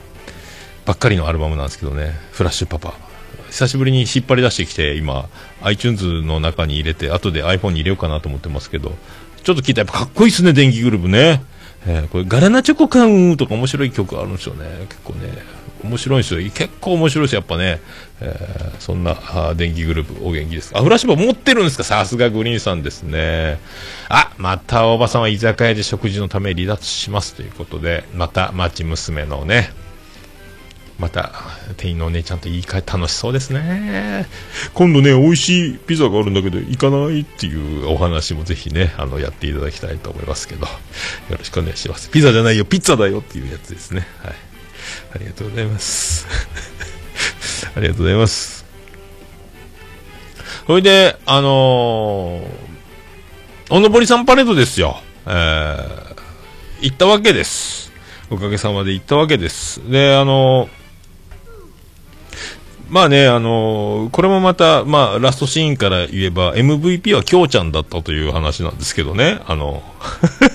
[0.85, 2.93] ばっかりのアルバムなんですけどね、フラッシュパパ。
[3.49, 5.29] 久しぶりに引っ張り出してきて、今、
[5.61, 8.95] iTunes の中に入れて、後で iPhone に入れようかなと思ってますけど、
[9.43, 11.43] ちょっと聞いたらやっぱかっこいいっすね、電気グループね。
[11.85, 14.85] えーこれ、ガラナチョコカンとか面白い曲あるんですよね。
[14.87, 15.29] 結構ね、
[15.83, 16.41] 面白いんですよ。
[16.51, 17.79] 結構面白いです、やっぱね。
[18.19, 19.15] えーそんな、
[19.55, 20.79] 電気グループ、お元気ですか？
[20.79, 21.83] あ、フラッシュバー持ってるんですか？
[21.83, 23.59] さすがグリーンさんですね。
[24.09, 29.71] あ、またおばさんは居酒屋で食事のため離脱しますということで、また町娘のね、
[30.99, 31.31] また、
[31.77, 34.27] 店員のお姉ちゃんと言い換え楽しそうですね。
[34.75, 40.71] 今度ね、美味しいピザがあるんだけど、行かないっていうお話もぜひね、あの、やっていただきたいと思いますけど、よ
[41.39, 42.11] ろしくお願いします。
[42.11, 44.05] ピザじゃないよ、ピッツァだよっていうやつですね。
[44.23, 44.35] はい。
[45.13, 46.27] ありがとうございます。
[47.75, 48.65] ありがとうございます。
[50.67, 55.01] それで、あのー、おのぼりさんパレードですよ。
[55.25, 56.15] えー、
[56.81, 57.91] 行ったわけです。
[58.29, 59.81] おかげさまで行ったわけです。
[59.89, 60.80] で、あのー
[62.91, 69.81] まあね、あのーこれもまた、まあ、ラストシーンから言えば、MVP は京ちゃんだったという話なんですけどね、あの、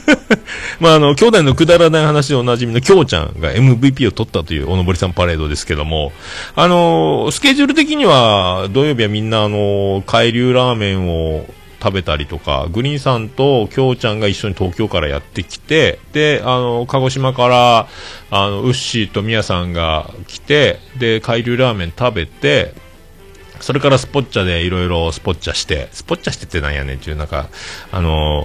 [0.78, 6.12] まあ、あの、兄弟のくだらない話でおなじみの京ちゃんが MVP を取ったというおのぼりさんパレードですけども、
[6.54, 11.46] あのースケジュール的には、土曜日はみんな、あのー海流ラーメンを
[11.86, 17.88] 食べたりとか、グリーンさんと京ちゃんが一緒に東京からやってきて、で、あの、鹿児島から、
[18.32, 22.74] あの、ウッシーとミヤさんが来て、で、海流ラーメン食べて、
[23.60, 27.50] それからスポッチャでいろいろスポッチャして、スポッチャしてってなんやねんっていう、なんか、
[27.92, 28.44] あの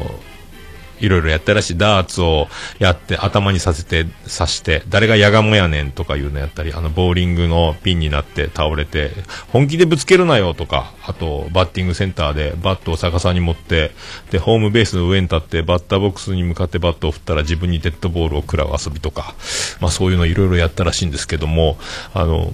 [1.01, 1.77] いろいろやったらしい。
[1.77, 2.47] ダーツを
[2.79, 9.11] やって、頭にさせて、刺して、誰がヤガモやねんとかいうのやったり、あの、ボーリングのピンになって倒れて、
[9.49, 13.91] 本気でぶつけるなよとか、あと、バッティングセンターでバットを逆さに持って、
[14.31, 19.35] で、ホームベースの上に立って、バッターボックスに向かってバットを振ったら自分にデッドボールを食らう遊びとか、
[19.79, 21.77] まあそういうのいろいろやったらしいんですけども、
[22.13, 22.53] あの、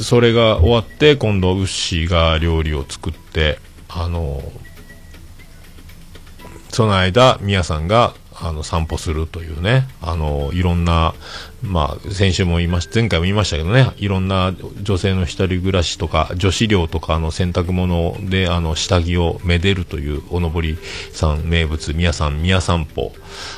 [0.00, 3.58] それが終わって、今度、ウッシーが料理を作って、
[3.88, 4.42] あの、
[6.78, 11.12] その間、みやさんが、あの、散歩するというね、あの、いろんな、
[11.60, 20.78] まあ、先週も言いました、前回も言いましたけどね、いろんな女性の一人暮らしとか、女子寮とかの洗濯物で、あの、下着をめでるという、おのぼり
[21.12, 23.12] さん名物、みやさん、みや散歩。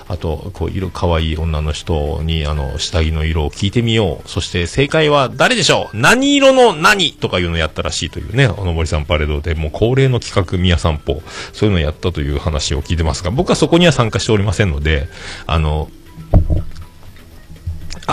[0.08, 4.28] あと、こう、色、可愛い女の人に、あの、下着の色を聞いてみよう。
[4.28, 5.96] そして、正解は誰でしょう？
[5.96, 11.22] 何色の何とかいうのをやったらしいというね、おのぼりさんパレードで、もう恒例の企画、みや散歩。
[11.52, 15.06] そういうのをやったという話を聞いてますが、僕はそこには参加しておりませんので、
[15.46, 15.90] あの、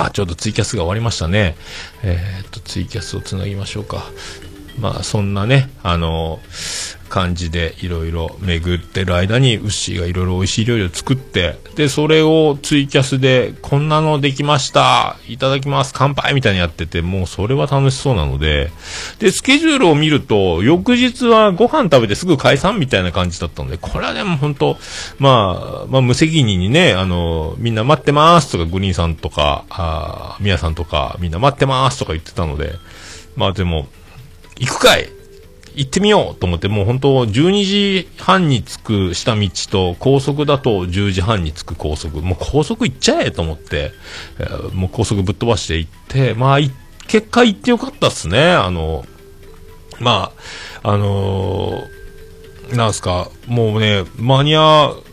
[0.05, 1.55] あ、ちょうどツイキャスが終わりましたね。
[2.03, 4.05] えーっと、ツイキャスをつなぎましょうか。
[4.79, 6.39] まあそんなね、あの
[7.07, 18.71] 感じでいろいろ巡ってる間に、ウッシーがいろいろ美味しい料理を作って、で、それをツイキャスで、こんなのできましたいただきます乾杯みたいにやってて、もうそれは楽しそうなので、
[19.19, 24.77] で、スケジュールを見ると、翌日はご飯食べてすぐ解散みたいな感じだったので、これはでも本当
[25.17, 32.73] まあ、まあ無責任にね、あの、みんな待ってますとか、グリーンさんとか、あーミヤさんとか、みんな待ってますとか言ってたので、
[33.35, 33.87] まあでも、
[34.59, 35.09] 行くかい？
[35.75, 42.21] 行ってみようと思って、もう本当12時半に着く下道と、高速だと10時半に着く高速。
[42.21, 43.91] もう高速行っちゃえと思って、
[44.39, 46.71] えーもう高速ぶっ飛ばして行って、まあ、い
[47.07, 48.53] 結果行ってよかったっすね。
[48.53, 49.05] あの、
[49.99, 50.31] ま
[50.83, 55.03] あ、あのーなんすか、もうね、間に合う、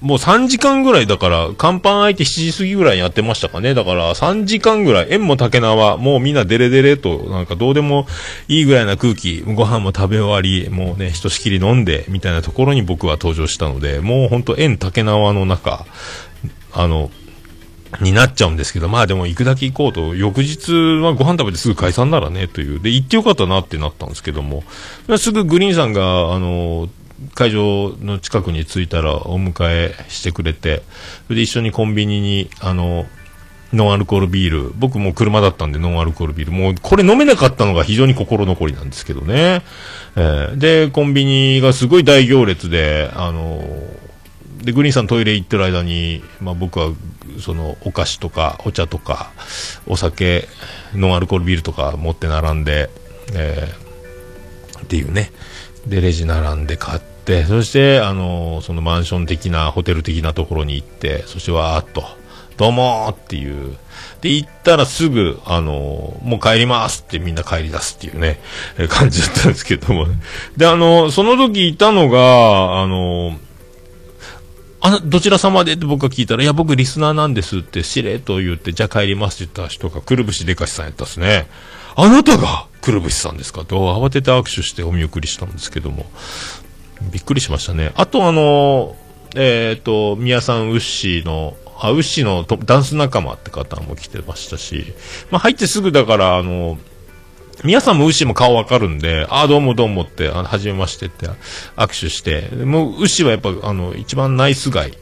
[0.00, 3.74] もう3時間ぐらいだから、甲板空いて7時過ぎぐらいにやってましたかね。
[3.74, 8.06] だから3時間ぐらい、縁も竹縄、もうみんなデレデレと、なんかどうでも
[8.48, 15.84] いいぐらいな空気、ご飯も食べ終わり、もうね、ひとしきり飲んで、みたいなところに僕は登場したので、もうほんと縁竹縄の中、
[16.72, 17.10] あの、
[18.00, 22.80] になっちゃうんですけど、まあでも行くだけ行こうと、翌日はご飯食べてすぐ解散ならね、という。
[22.80, 24.62] で、行ってよかったなってなったんですけども、
[25.18, 26.88] すぐグリーンさんが、あの、
[27.34, 30.82] 会場の近くに着いたらお迎えしてくれて、
[31.26, 33.06] それで一緒にコンビニに、あの、
[33.72, 34.72] ノンアルコールビール。
[34.76, 36.52] 僕も車だったんでノンアルコールビール。
[36.52, 39.62] もうこれ飲めなかったのが非常に心残りなんですけどね。
[40.16, 43.62] えーで、コンビニがすごい大行列で、あの
[44.62, 46.90] で、グリーンさんトイレ行ってる間に、まあ僕は、
[47.38, 49.30] その、お菓子とか、お茶とか、
[49.86, 50.48] お酒、
[50.94, 52.90] ノンアルコールビールとか持って並んで、
[53.34, 55.30] えーっていうね。
[55.86, 57.00] で、レジ並んで買っ
[57.30, 62.02] て、そして、あのそのマンション的な、ホテル的なところに行って、そしてわーっと、
[62.56, 63.76] どうもーっていう。
[64.20, 68.40] で、行ったらすぐ、あのもう帰りますってみんな帰り出すっていうね、
[68.88, 70.06] 感じだったんですけども。
[70.56, 73.38] で、あのその時いたのが、あの
[74.82, 75.74] あ、どちら様で？
[75.74, 81.48] って僕が聞いたら、いや、僕リスナーなんですって、しれっと言って、じゃあ帰りますって言った人が、くるぶしでかしさんやったっすね。
[81.96, 83.64] あなたが、くるぶしさんですか？
[83.66, 86.06] と、慌てて握手してお見送りしたんですけども、
[87.12, 87.92] びっくりしましたね。
[87.94, 88.96] あと、あの、
[89.34, 94.92] えっ、と、宮さん、ウッシーの、あ、ウッシーのダンス仲間って方も来てましたし、
[95.30, 96.78] まあ、入ってすぐだから、あの、
[97.64, 101.26] 皆さんもウッシーも顔わかるんで、ああ、どうもどうもって、あの、はじめましてって
[101.76, 104.92] 握手して、もう、ウッシーはやっぱ、あの、一番ナイスガイ。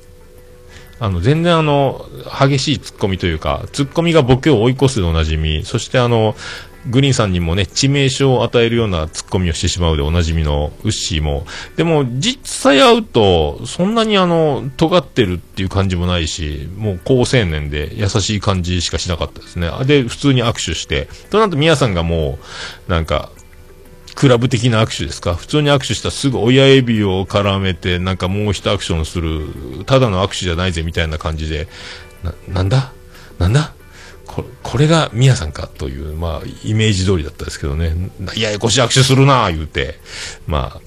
[1.01, 2.07] あの、全然あの、
[2.41, 6.35] 激しいツッコミというか、ツッコミがボケを追い越すでおなじみ、そしてあの、
[6.89, 11.47] グリーンさんにもね、致命傷を与えるようなツッコミをしてしまうでおなじみのウッシーも、
[11.77, 19.71] でも実際会うと、そんなにあの、尖ってるっていう感じもないし、もう高青年で優しい感じしかしなかったですね。
[19.85, 22.39] で、普通に握手して、となると宮さんがも
[22.89, 23.31] う、なんか、
[24.15, 25.37] クラブ的な握手ですか？
[25.37, 31.69] 普通に握手したらすぐ親指を絡めて、なんかもう一アクションする、ただの握手じゃないぜみたいな感じで、
[32.25, 32.93] な、なんだ？
[33.39, 33.75] なんだ？
[34.29, 37.93] ここれが宮さんかという、まあ、イメージ通りだったですけどね。
[38.37, 39.99] ややこしい握手するな言うて、
[40.47, 40.81] ま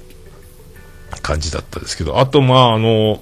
[1.11, 2.19] あ、感じだったですけど。
[2.19, 3.21] あと、まあ、あの、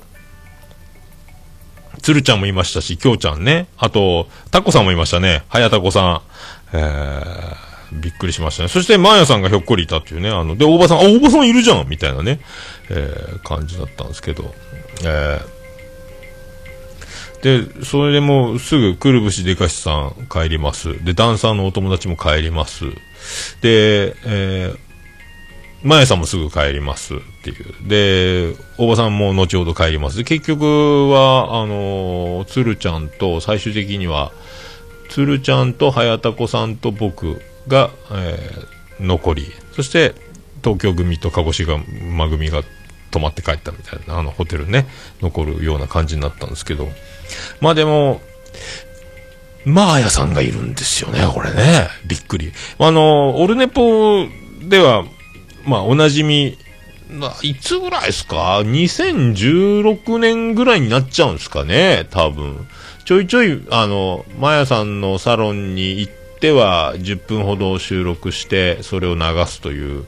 [2.01, 3.67] 鶴ちゃんもいましたし、京ちゃんね。
[3.77, 5.43] あと、タコさんもいましたね。
[5.47, 6.21] はやたこさん。
[6.73, 8.69] えー、びっくりしましたね。
[8.69, 10.29] そして、マーヤさんがひょっこりいたっていうね。
[10.29, 12.39] あの、で、大場さん、あ、大場さんいるじゃんみたいなね、
[12.89, 14.53] えー、感じだったんですけど。
[15.03, 15.58] えー、
[17.41, 21.03] で、それでもうすぐ、くるぶしでかしさん帰ります。
[21.03, 22.85] で、ダンサーのお友達も帰ります。
[23.61, 24.77] で、えー、
[25.83, 27.87] マヤさんもすぐ帰りますっていう。
[27.87, 30.17] で、大場さんも後ほど帰ります。
[30.17, 34.31] で、結局は、あのー、鶴ちゃんと、最終的には、
[35.09, 40.13] 鶴ちゃんと早田子さんと僕が、えー残り、そして、
[40.61, 41.79] 東京組と鹿児島
[42.29, 42.63] 組が
[43.11, 44.87] 泊まって帰ったみたいな、あの、ホテルね、
[45.21, 46.87] 残るような感じになったんですけど、
[47.61, 48.21] まあでも、
[49.65, 51.87] マーヤさんがいるんですよね、これね。
[52.05, 52.51] びっくり。
[52.79, 54.25] あの、オルネポ
[54.63, 55.05] では、
[55.65, 56.57] まあ、おなじみ、
[57.41, 62.67] いつぐらいですか ?2016 年ぐらいになっちゃうんですかね多分。
[63.05, 70.05] ちょいちょい、あの、マヤさんのサロンに行っては10分ほど収録して、それを流すという、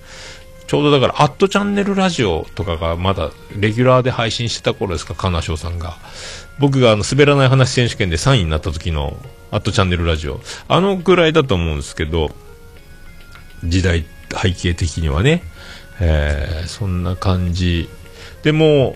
[0.71, 5.97] ちょうどだから、アットチャンネルラジオとかがまだレギュラーで配信してた頃ですか、金賞さんが。
[6.59, 9.17] 僕があの、滑らない話選手権で3位になった時の、
[9.51, 10.39] アットチャンネルラジオ。
[10.69, 12.31] あのぐらいだと思うんですけど、
[13.65, 14.05] 時代
[14.41, 15.43] 背景的にはね、
[15.99, 17.89] えーそんな感じ。
[18.43, 18.95] でも、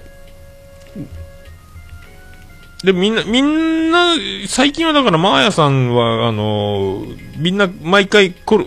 [2.86, 4.14] で、みんな、みんな、
[4.48, 7.06] 最近はだから、マーヤさんは、あの、
[7.36, 8.66] みんな、毎回、こ、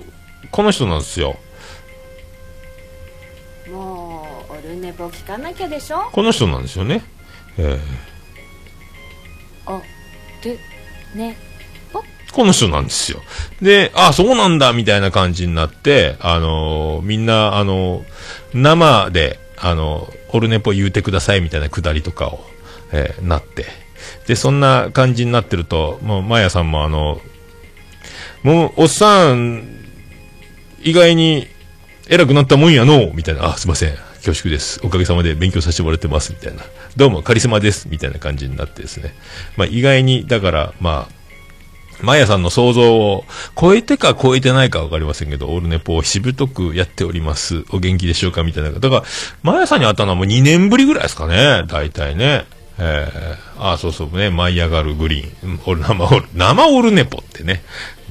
[0.50, 1.38] この人なんですよ。
[4.98, 7.02] プを聞かなきゃでしょこの人なんですよね。
[7.56, 7.78] え
[9.66, 9.80] あ
[10.42, 10.58] で
[11.14, 11.36] ね
[12.32, 13.22] この人なんですよ。
[13.62, 18.04] で、あ、そうなんだ、みたいな感じになって、あのーみんな、あのー
[18.52, 22.44] 生で、あのーオルネポ言うてください、みたいなくだりとかを、
[22.92, 23.64] えーなって。
[24.26, 27.20] で、そんな感じになってると、もう、マヤさんもあの、
[28.42, 29.66] もう、おっさん、
[30.82, 31.48] 意外に
[32.08, 33.46] 偉くなったもんやのみたいな。
[33.46, 34.07] あ、すいません。
[34.18, 34.80] 恐縮です。
[34.84, 36.32] おかげさまで勉強させてもらってます。
[36.32, 36.62] みたいな。
[36.96, 37.88] どうも、カリスマです。
[37.88, 39.14] みたいな感じになってですね。
[39.56, 41.18] まあ、意外に、だから、まあ、
[42.02, 43.24] マヤさんの想像を
[43.60, 47.64] 超えてか超えてないかわかりませんけど、オールネポをしぶとくやっております。
[47.70, 48.70] お元気でしょうかみたいな。
[48.70, 49.04] だから、
[49.42, 51.64] マヤさんに会ったのはもう2年ぶりぐらいですかね。
[51.66, 52.44] 大体ね。
[52.80, 54.30] えー、ああ、そうそうね。
[54.30, 55.50] 舞い上がるグリーン。
[55.50, 57.62] うんオル生オル、生オルネポってね。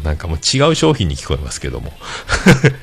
[0.04, 1.94] なんかもう違う商品に聞こえますけども。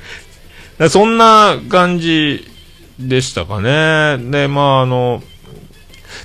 [0.88, 2.53] そんな感じ
[2.98, 4.18] でしたかね。
[4.30, 5.22] で、まあ、あの、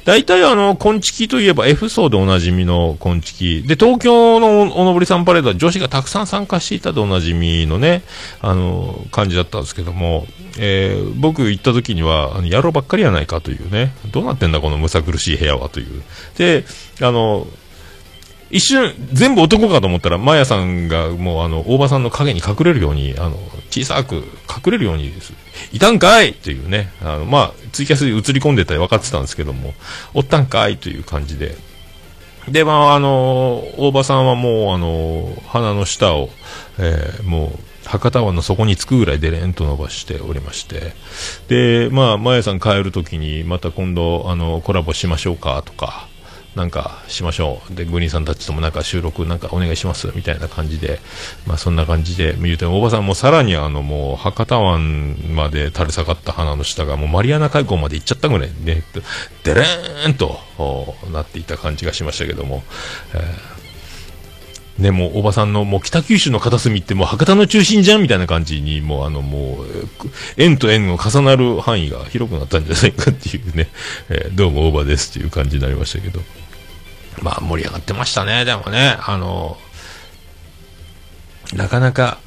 [0.05, 3.63] 大体あの、コンチキといえば F 層でおなじみのコンチキ。
[3.63, 8.03] で、東京のおのぼりさんパレードは女子がたくさん参加していたでおなじみのね、
[8.41, 16.03] あの、感じだったんですけども、えー僕行った時には、あの、野郎ばっかりやないかというね、どうなってんだこのむさ苦しい部屋はという。
[16.37, 16.65] で、
[17.01, 17.47] あの、
[18.51, 23.37] 一瞬、全部男かと思ったら、マヤさんがもうあの、大場さんの影に隠れるように、あの、
[23.69, 25.13] 小さく隠れるように。
[25.71, 29.73] いたんかいっていうね、あの、まあ、ツイキャスで映り込んでたり分かってたんですけども、
[30.13, 31.55] おったんかいという感じで。
[32.47, 36.29] で、まあ、あの、大場さんはもう、あの、鼻の下を、
[36.79, 40.93] えーもう、博多湾の底につくぐらいデレンと伸ばしておりまして。
[41.47, 46.07] で、まあ、まやさん帰るときに、また今度、あの、コラボしましょうかとか、
[46.59, 47.73] なんかしましょう。
[47.73, 50.99] で、グリーンさんたちともなんか収録なんかお願いしますみたいな感じで、
[51.47, 58.83] まあそんな感じで、言うても、大場さんもさらにあのもう博多湾まで垂れ下がった花の下がもうマリアナ海溝まで行っちゃったぐらいね、
[59.45, 60.37] デレーンと
[61.13, 62.61] なっていた感じがしましたけども、
[63.13, 63.59] えー
[64.79, 69.65] ね、もう、おばさんの、もう、北九州の片隅って、もう、博多の中心じゃんみたいな感じに、もう、あの、もう、
[70.37, 73.67] 円と円の重なる範囲が広くなったんじゃないかっていうね、
[74.07, 76.21] えーどうも、大場ですっていう感じになりましたけど。
[77.21, 79.57] まあ、盛り上がってましたね、でもね、あの、
[81.53, 82.19] なかなか、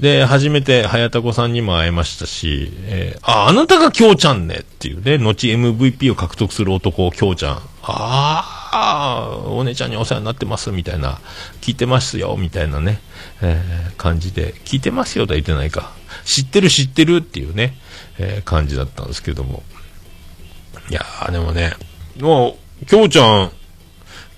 [0.00, 7.62] で、初めて、早田子さんにも会えましたし、えーあ、あなたが京ちゃんねっていうね、後 MVP を獲得する男、京ちゃん。
[7.82, 11.20] ああ、お姉ちゃんにお世話になってます、みたいな、
[11.60, 13.00] 聞いてますよ、みたいなね、
[13.42, 15.92] えー感じで、聞いてますよとは言ってないか。
[16.24, 17.76] 知ってる知ってるっていうね、
[18.18, 19.62] えー感じだったんですけども。
[20.88, 21.74] いやー、でもね、
[22.20, 23.52] もう、京ちゃん、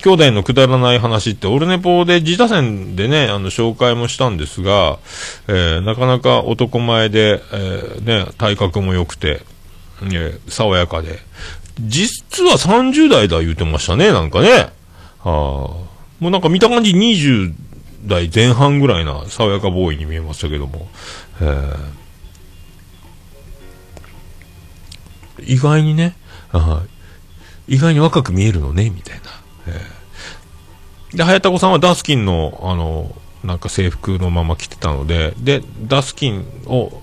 [0.03, 4.99] 兄弟のくだらない話って、オルネポで自他戦でね、あの、紹介もしたんですが、
[5.47, 9.43] えーなかなか男前で、えーね、体格も良くて、
[10.03, 11.21] ね、爽やかで、
[11.81, 14.71] 実は30代だ言うてましたね、なんかね。
[15.21, 15.89] あ、も
[16.21, 17.55] うなんか見た感じ20
[18.05, 20.89] 代前半ぐらいな爽やかボーイに見えましたけども、
[21.41, 21.77] えー
[25.45, 26.15] 意外にね、
[27.67, 29.23] 意外に若く見えるのね、みたいな。
[31.15, 37.03] で、早田子さんはダスキンの、あの、なんか制服のまま着てたので、で、ダスキンを、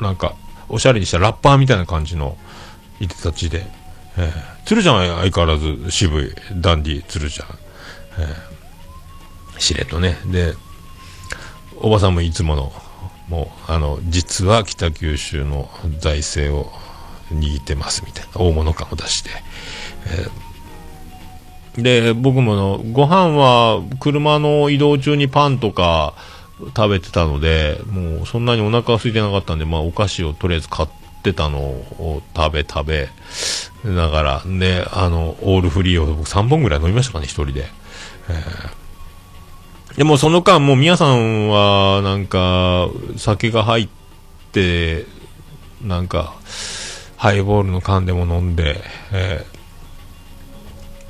[0.00, 0.34] なんか、
[0.68, 2.36] おしゃれにしたラッパーみたいな感じの、
[3.00, 3.66] いでたちで、
[4.16, 7.48] えー、鶴ちゃんは相変わらず渋い、ダンディ鶴ちゃん、
[8.18, 10.18] えー、しれとね。
[10.26, 10.54] で、
[11.76, 12.72] おばさんもいつもの、
[13.28, 16.72] もう、あの、実は北九州の財政を
[17.32, 19.30] 握ってますみたいな、大物感を出して、
[20.06, 20.26] え
[21.76, 26.14] で、僕もの、ご飯は車の移動中にパンとか
[26.76, 30.88] 食べてたので、もうそんなにお腹は空いてなかったんで、まあお菓子をとりあえず買っ
[31.22, 33.08] てたのを食べ食べ
[33.84, 37.66] ながら、で、あの、オールフリーを僕3本ぐらい飲みましたかね、一人で。
[38.28, 38.78] えー
[39.96, 43.88] でもその間、もう皆さんは、なんか、酒が入っ
[44.52, 45.06] て、
[45.82, 46.34] なんか、
[47.16, 49.57] ハイボールの缶でも飲んで、えー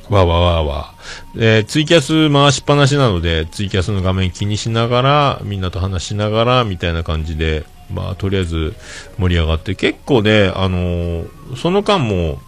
[0.08, 0.94] わわわわ。
[1.36, 8.74] えーツイキャス回しっぱなしなので、ツイキャスの画面気にしながら、みんなと話しながら、みたいな感じで、まあ、とりあえず
[9.18, 12.38] 盛り上がって、結構ね、あのーその間も、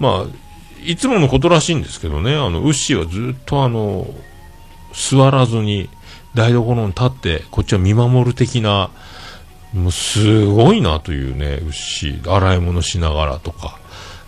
[0.00, 0.48] まあ、
[0.84, 4.06] いつものことらしいんですけどね、あの、ウッシーはずっとあの、
[4.92, 5.90] 座らずに
[6.34, 8.90] 台所に立って、こっちは見守る的な、
[9.74, 13.78] もうすごいなというね、牛、洗い物しながらとか、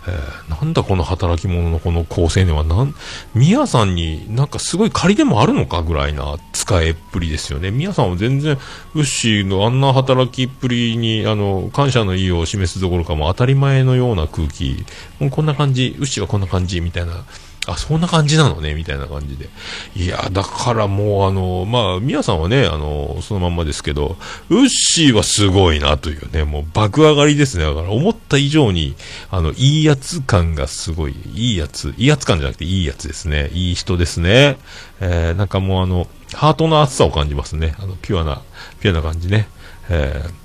[0.07, 2.93] えーなんだこの働き者のこの高青年は、なん、
[3.33, 7.71] 宮さんになんかすごい借りでもあるのかぐらいな使えっぷりですよね。
[7.71, 8.59] 宮さんは全然、
[8.93, 14.85] ウッシーのあんな働きっぷりに、あの、感謝の意を示すどころかも当たり前のような空気、
[15.19, 17.23] もうこんな感じ、ウッシーはこんな感じ、みたいな。
[17.67, 19.47] あ、そんな感じなのね、みたいな感じで。
[19.95, 24.17] いや、だからもうあの、まあ、宮さんはね、あの、そのまんまですけど、
[24.49, 27.65] ウッシーはすごいなというね、もう爆上がりですね。
[27.65, 28.95] だから思った以上に、
[29.29, 33.51] あの、いいやつ感がすごい、いいやつ、いいやつ感じゃなくていいやつですね。
[33.53, 34.57] いい人ですね。
[34.99, 37.75] えー、なんかもうあの、ハートの熱さを感じますね。
[37.77, 38.41] あの、ピュアな、
[38.79, 39.47] ピュアな感じね。
[39.89, 40.40] えー、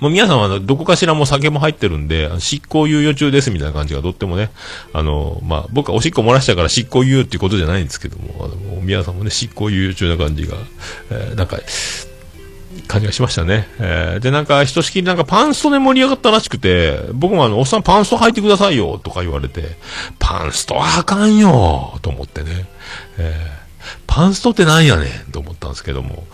[0.00, 4.50] もう皆さんはどこかしらも酒も入ってるんで、執行猶予中ですみたいな感じがとってもね、
[4.92, 10.56] あの、まあ、僕はおしっこ漏らしたから執行猶予っていうことじゃないんですけども、あの、皆さんもね、執行猶予中な感じが、
[11.10, 11.58] えーなんか、
[12.86, 13.68] 感じがしましたね。
[13.80, 19.76] えーで、なんか、ひとしきりなんかパンストで盛り上がったらしくて、僕もあの、おっさんパンスト履いてくださいよ、とか言われて、
[20.18, 22.68] パンストは履かんよ、と思ってね。
[23.18, 23.68] えー
[24.06, 26.24] パンストってなんやねん、と思ったんですけども。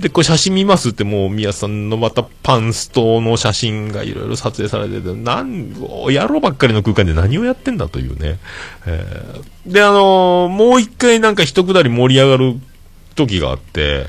[0.00, 8.38] で、これ写真見ますってもう、宮さんのまたパンストの写真がいろいろ撮影されてて、なん、野郎ばっかりの空間で何をやってんだというね。
[8.86, 12.58] えーで、あのーもう一回なんか一くだり盛り上がる
[13.14, 14.06] 時があって、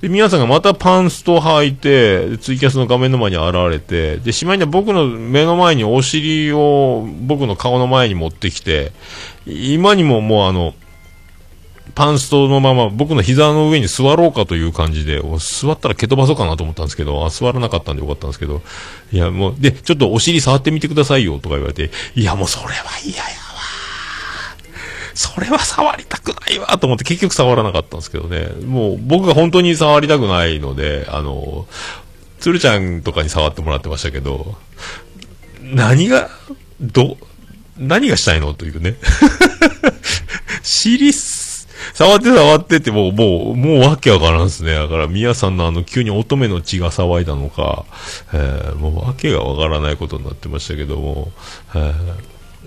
[0.00, 8.92] で、皆さんがまたパンスト履いて、ツイキャスの画面の前に現れて、で、しまいには僕の目の前にお尻を僕の顔の前に持ってきて、
[9.46, 10.74] 今にももうあの、
[11.94, 18.62] パンストのまま僕の膝の上に座ろうかという感じで、座ったら蹴飛ばそうかなと思ったんですけど、あ座らなかったんでよかったんですけど、
[19.12, 23.32] いやもう、で、ちょっとお尻触ってみてくださいよとか言われて、いやもうそれは嫌やわ。
[25.14, 28.48] それは触りたくないわと思って結局触らなかったんですけどね。
[28.64, 31.66] もう僕が本当に触りたくないので、あの、
[32.40, 34.56] 鶴ちゃんとかに触ってもらってましたけど、
[35.60, 36.30] 何が、
[36.80, 37.16] ど、
[37.78, 38.96] 何がしたいのというね。
[40.62, 41.12] 尻、
[41.94, 44.74] 触って触ってってもう、もう、もうわけわからんですね。
[44.74, 47.84] だから、宮さんのあの、急に乙女の血が騒いだのか、
[48.32, 51.32] えーもうわけがわからないことになってましたけども、
[51.74, 51.92] えー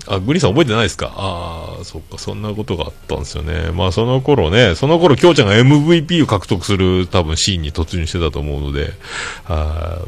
[0.07, 1.11] あ、グリーンさん覚えてないですか？
[1.15, 3.71] ああ、そっか、そんなことがあったんですよね。
[3.73, 8.91] まあ、その頃ね、その頃、京ちゃんが MVP を獲得する多分シーンに突入してたと思うので、
[9.47, 10.07] あー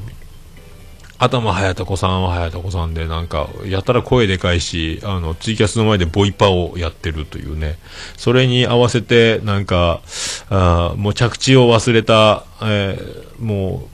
[1.20, 7.80] 頭は早田子さんは早田子さんで、なんか、やたら声でかいし、あの、ツイキャスの前でボイパをやってるというね。
[8.18, 10.02] それに合わせて、なんか、
[10.50, 13.88] あもう着地を忘れた、えーも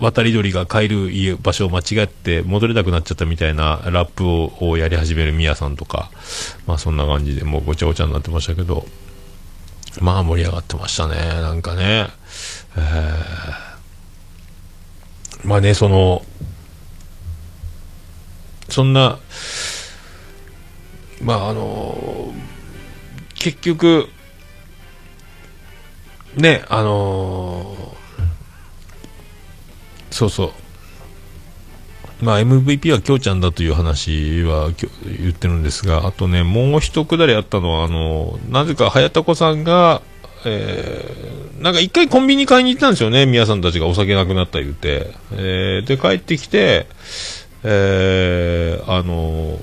[0.00, 6.10] う、渡り鳥が帰る場所を間違って戻れなくなっちゃったみたいなラップををやり始めるミヤさんとか、
[6.66, 8.86] まあそんな感じでもうごちゃごちゃになってましたけど、
[10.00, 12.08] まあ盛り上がってましたね、なんかね。
[12.76, 13.69] えー
[15.44, 16.22] まあね、その、
[18.68, 19.18] そんな、
[21.22, 22.32] まああの、
[23.34, 24.08] 結局、
[26.36, 27.96] ね、あの
[30.10, 30.52] そうそう。
[32.24, 34.70] まあ MVP は京ちゃんだという話は
[35.04, 40.02] 言ってるんですが、あとね、もう一くだりあったのは、あの、なぜか早田子さんが、
[40.44, 45.12] えー、なんか一回コンビニ買いに行ったんですよね、宮さんたちがお酒なくなった言うて。
[45.32, 46.86] えー、で、帰ってきて、
[47.62, 49.58] えー、あの、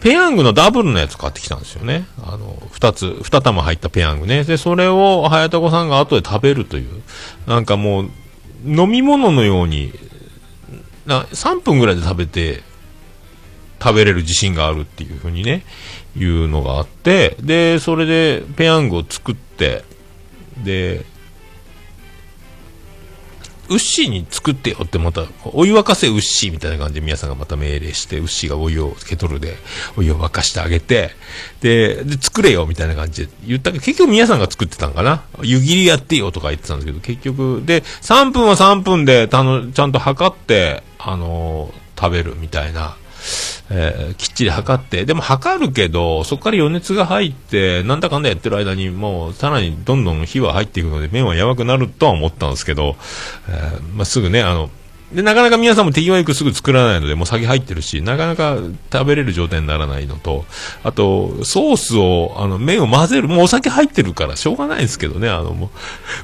[0.00, 2.06] ペヤングのダブルのやつ買ってきたんですよね。
[2.22, 4.44] あの、二つ、二玉入ったペヤングね。
[4.44, 7.02] で、それを早田子さんが後で食べるという。
[7.46, 8.10] なんかもう、
[8.66, 9.92] 飲み物のように、
[11.06, 12.62] な3分ぐらいで食べて、
[13.82, 15.64] 食べれる自信があるっていうふうにね、
[16.16, 19.84] いうのがあって、で、それでペヤングを作って、
[20.62, 21.04] で、
[23.70, 29.56] ウッシーに作ってよってまた、お湯沸かせウッシーみたいな感じで皆さんがまた命令して、ウッシーがお湯をケトルで
[29.96, 31.10] お湯を沸かしてあげて、
[31.62, 35.24] で、で作れよみたいな感じで言ったけど、結局皆さんが作ってたんかな？
[35.42, 42.96] 湯切りやってよとか言ってたんですけど、結局、で、3分は3分で、たの、ちゃんと測って、あのー食べるみたいな。
[43.70, 52.96] えーきっちり測って、でも測るけど、そこから余熱が入って、なんだかんだやってる間に、もうさらにどんどん火は入っていくので、麺はやばくなるとは思ったんですけど、
[53.48, 54.70] えーまあ、すぐね、あの、
[55.12, 58.56] で、なかなか皆さんも手際よくすぐ作らないので、もう先入ってるし、なかなか
[58.92, 60.44] 食べれる状態にならないのと、
[60.82, 65.70] あと、ソースを、あの、麺を混ぜる、もうお酒入ってるからしょうがないですけどね、あの、も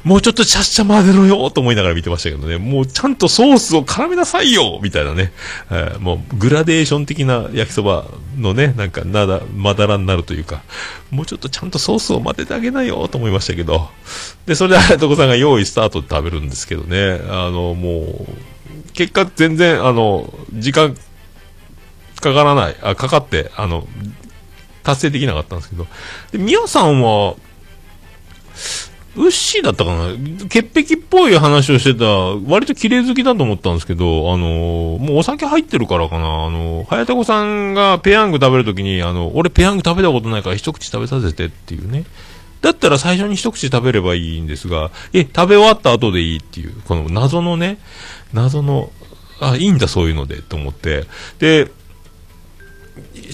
[0.05, 5.33] う、もうちょっとちゃっちゃ混ぜろよと思いながら見てましたけどね、もうちゃんとソースを絡めなさいよみたいなね、
[5.71, 8.07] えーもうグラデーション的な焼きそば
[8.39, 10.63] のね、なんか、なだ、まだらになるというか、
[11.11, 13.89] もうちょっとちゃんとソースを混ぜてあげなよと思いましたけど、
[14.47, 18.27] で、それで、あやとこさんが用意スタートで食べるんですけどね、あの、もう、
[19.01, 20.95] 結果全然、あの、時間、
[22.21, 23.89] かからない、あ、かかって、あの、
[24.83, 25.87] 達成できなかったんですけど。
[26.33, 27.35] で、ミヤさんは、
[29.17, 30.49] ウッシーだったかな？
[30.51, 32.05] 潔癖っぽい話をしてた、
[32.47, 42.05] 割と綺麗好きだと思ったんですけど、あのもうお酒入ってるからかな、あの早田子さんがペヤング食べるときに、あの、俺ペヤング食べたことないから一口食べさせてっていうね。
[42.61, 47.79] だったら最初に一口食べればいいんですが、え、食べ終わった後でいいっていう、この謎のね、
[48.33, 48.93] 謎の、
[49.41, 51.07] あ、いいんだそういうので、と思って。
[51.39, 51.71] で、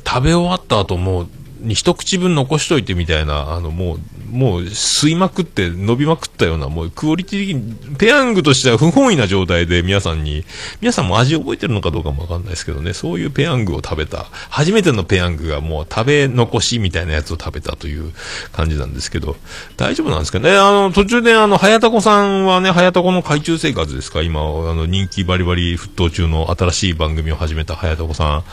[0.06, 1.28] 食べ終わった後も、
[1.66, 3.98] に一口分残しといてみたいな、あの、もう、
[4.30, 10.44] もう、吸いまくって、伸びまくったような、もう、クオリティ的に、ペヤングとしては不本意な状態で皆さんに、
[10.80, 18.12] 皆さんも味覚えてるのかどうかもわかんないですけどね、そういうペヤングを食べた、初めてのペヤングがもう食べ残しみたいなやつを食べたという
[18.52, 19.36] 感じなんですけど、
[19.76, 20.50] 大丈夫なんですかね？
[20.50, 24.22] あの、途中であの、早田子さんはね、早田子の海中生活ですか？
[24.22, 28.44] 今、あの、人気バリバリ沸騰中の新しい番組を始めた早田子さ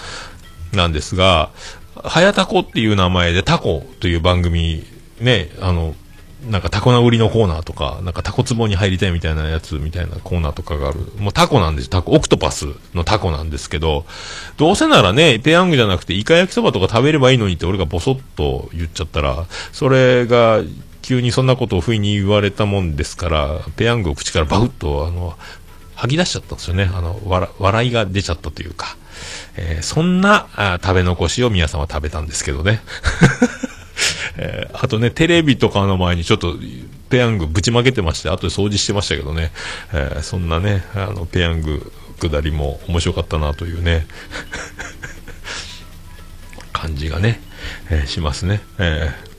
[0.74, 1.52] んなんですが、
[1.96, 4.84] はやたこっていう名前でタコという番組、
[5.20, 5.96] ね、あの、
[6.50, 11.00] なんかタコな売りのコーナーとか、なんかタコ壺に入りたいみたいなやつみたいなコーナーとかがある。
[11.18, 14.06] もうタコなんですタコ、オクトパスのタコなんですけど、
[14.58, 20.62] どうせならね、ペヤングじゃなくてイカ焼きそばとか食べればいいのにって俺がボソッと言っちゃったら、それが
[21.02, 25.38] 急にそんなことを不意に言われたもんですから、ペヤングを口からバウッと、あの、
[25.96, 26.90] 吐き出しちゃったんですよね。
[26.94, 28.98] あの、笑笑いが出ちゃったというか。
[29.58, 32.82] えーそんなあ食べ残しを皆さんは食べたんですけどね。
[34.38, 36.56] えーあとね、テレビとかの前にちょっと
[37.10, 39.52] ペヤングぶちまけてまして、後で掃除してましたけどね、
[39.94, 44.08] えーそんなね、あの、ペヤング下りも面白かったなというね、
[46.74, 47.40] 感じがね、
[47.90, 48.62] えーしますね。
[48.80, 49.34] えー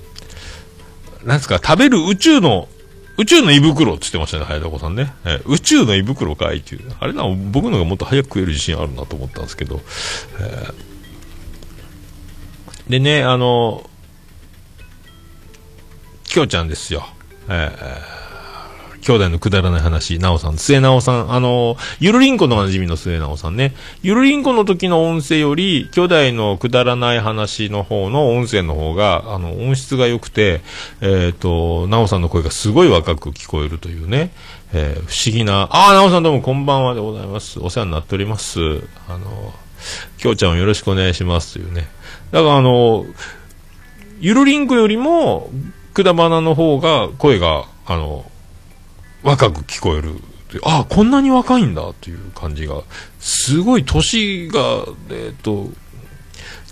[1.26, 2.68] なんですか、食べる宇宙の、
[3.16, 5.14] 宇宙の胃袋って言ってましたね、早田子さんね。
[5.24, 6.92] え宇宙の胃袋かいっていう。
[6.98, 9.80] あれな、僕のがもっと早く食える自信あるなと思ったんですけど。
[10.40, 10.94] えー
[12.88, 13.88] でね、あの、
[16.24, 17.06] きょうちゃんですよ。
[17.48, 18.23] えー
[19.04, 23.74] 兄弟のくだらない話、なおさん、末直さん、あの、ゆるりんこのおなじみの末直さんね。
[24.02, 30.62] ゆるりんこの時の音声より、兄弟のくだらない話の方の音声の方が、あの、音質が良くて、
[31.02, 34.32] えっ、と、なおさんの声がすごい若く聞こえるというね、
[34.72, 37.60] えー不思議な、ああ、なおさんどうもこんばんはでございます。
[37.60, 38.58] お世話になっております。
[39.06, 39.52] あの、
[40.16, 41.88] きょうちゃんをよろしくお願いしますというね。
[42.30, 43.04] だからあの、
[44.20, 45.50] ゆるりんこよりも、
[45.92, 48.24] くだばなの方が、声が、あの、
[49.24, 50.20] 若く聞こえる。
[50.62, 52.82] ああ、こんなに若いんだという感じが、
[53.18, 55.68] すごい年が、えっ、と、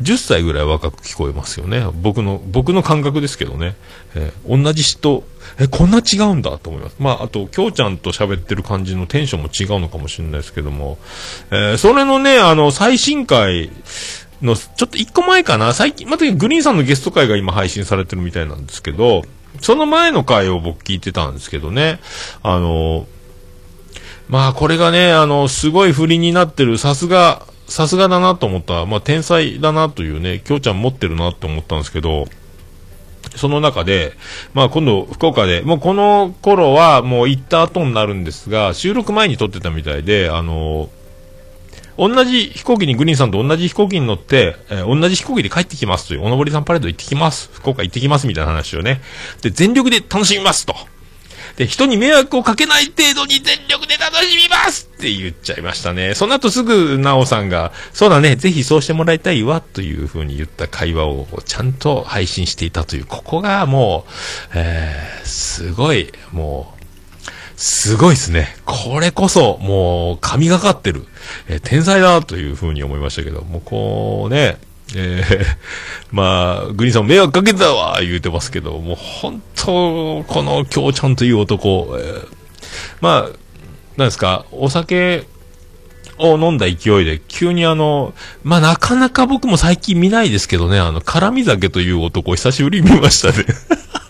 [0.00, 1.84] 10歳ぐらい若く聞こえますよね。
[1.94, 3.74] 僕の、僕の感覚ですけどね。
[4.14, 5.24] えー同じ人、
[5.58, 6.96] え、こんな違うんだと思います。
[6.98, 10.98] まあ、あと、きょうちゃんと喋ってる感じのテンションも違うのかもしれないですけども、
[11.50, 13.70] えーそれのね、あの、最新回
[14.42, 19.22] の、ちょっと一個前かな、最近、またグリーンさんのゲスト回が今配信されてるみたいなんですけど、
[19.60, 22.00] その前の回を僕聞いてたんですけどね、
[22.42, 23.06] あの、
[24.28, 32.26] まあこれがね、あの、すごい振りになってる、さすが、さすがだなと思った、まあ天才だなというね、きょうちゃん持ってるなって思ったんですけど、
[33.36, 34.12] その中で、
[34.54, 40.88] まあ今度福岡で、もうこの頃はもう行った後になるんですが、収録前に撮ってたみたいで、あの、
[41.98, 49.00] 同じ飛行機にグリーンさんと同じ飛行機に乗って、えー同じ飛行機で帰ってきますという、おのぼりさんパレード行ってきます、福岡行ってきますみたいな話をね、
[49.42, 50.74] で、全力で楽しみますと。
[51.56, 56.14] で、人に迷惑をかけない程度に全力で楽しみますって言っちゃいましたね。
[56.14, 64.12] その後すぐ、なおさんが、そうだね、ぜひそうしてもらいたいわ、というふうに言った会話をちゃんと配信していたという、ここがもう、
[64.54, 66.81] えー、すごい、もう、
[67.64, 68.48] すごいですね。
[68.66, 71.04] これこそ、もう、神がかってる。
[71.46, 74.58] えー天才だというふうに思いましたけど、もうこうね、
[74.96, 75.46] えー
[76.10, 82.28] まあ、グリーンさん迷惑かけたわ、言うてますけど、もう本当、この京ちゃんという男、えー
[83.00, 83.36] まあ、
[83.96, 85.28] なんですか、お酒
[86.18, 93.46] を飲んだ勢いで、急にあの、まあなかなか僕も最近見ないですけどね、あの、辛味酒という男久しぶりに見ましたね。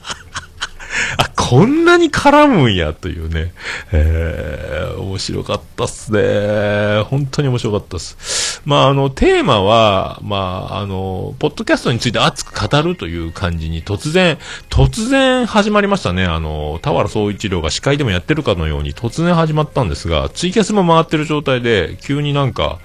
[1.16, 3.52] あ、こんなに絡むんや、というね。
[3.92, 7.02] えー、面白かったっすね。
[7.08, 8.62] 本当に面白かったっす。
[8.64, 14.38] まあ、あの、テーマは、まあ、あの、ポッドキャストについて熱く語るという感じに突然、
[14.70, 16.24] 突然始まりましたね。
[16.24, 22.78] あの、田原総一郎が司会でもやってるかのように突然始まったんですが、ツイキャスも回ってる状態で、急になんか、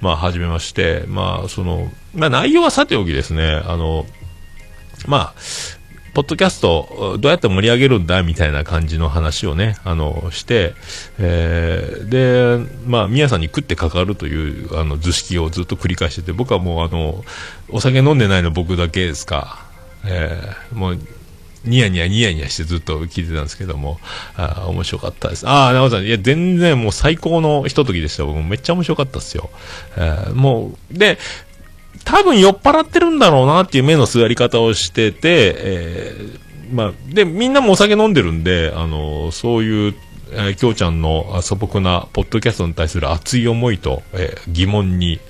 [0.00, 4.06] まあ、始めまして、まあ、その、まあ、内容はさておきですね、あの、
[5.06, 5.34] まあ、
[6.16, 10.72] ポッドキャスト、どうやって盛り上げるんだみたいな感じの話をね、あの、して、
[11.18, 17.22] えーで、まあ、宮さんに食ってかかるという、あの、図式をずっと繰り返してて、僕はもう、あの、
[17.68, 19.66] お酒飲んでないの僕だけですか、
[20.06, 20.98] えーもう、
[21.66, 23.98] ニヤニヤニヤニヤしてずっと聞いてたんですけども、
[24.36, 25.46] あ面白かったです。
[25.46, 28.24] ああ、なおさん、いや、全然もう最高のひとときでした。
[28.24, 29.50] 僕めっちゃ面白かったですよ。
[29.96, 31.18] えーもう、で、
[32.06, 39.94] 多分酔っ払ってるんだろうなっていう目の座り方をしてて、えーまあ、で、みんなもお酒飲んでるんで、あのそういう、
[40.30, 45.20] えー、きょうちゃんの素朴なポッドキャストに対する熱い思いと、えー疑問に、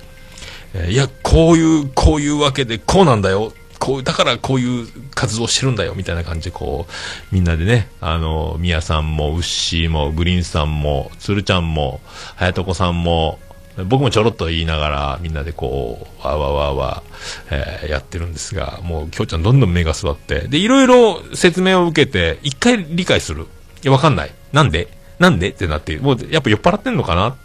[0.75, 3.53] えーいや、こういう、こういうわけで、こうなんだよ。
[3.79, 12.01] こう、だからこういう活動してるんだよ、みたいな感じで、こう、みんなでね、あの、みやさんも、ウッシーも、グリーンさんも、つるちゃんも、
[12.35, 13.39] はやとこさんも、
[13.85, 17.03] 僕もちょろっと言いながら、みんなでこう、わーわーわーわ、
[17.51, 23.43] えーやってるんですが、もう、きょうちゃんどんどん目が座って、で、いろいろ説明を受けて、一回理解する。
[23.43, 23.45] い
[23.83, 24.31] や、わかんない。
[24.51, 24.87] なんで？
[25.19, 25.49] なんで？
[25.49, 27.35] ってなって、もう、やっぱ酔っ払ってんのかな？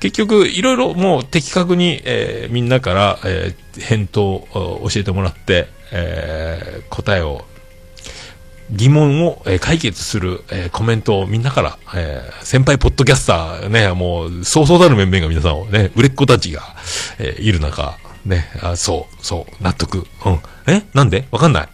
[0.00, 7.44] 結局、いろいろもう的確に、えーみんなから、えー返答を教えてもらって、えー答えを、
[8.72, 16.62] 疑問を、え解決する、えコメントをみんなから、え先輩ポッドキャスターね、もう、そうそうたる面々が皆さんをね、売れっ子たちが、
[17.18, 20.06] えいる中、ね、あ、そう、そう、納得。
[20.24, 20.40] うん。
[20.66, 20.82] え？
[20.94, 21.26] なんで？
[21.30, 21.68] わかんない。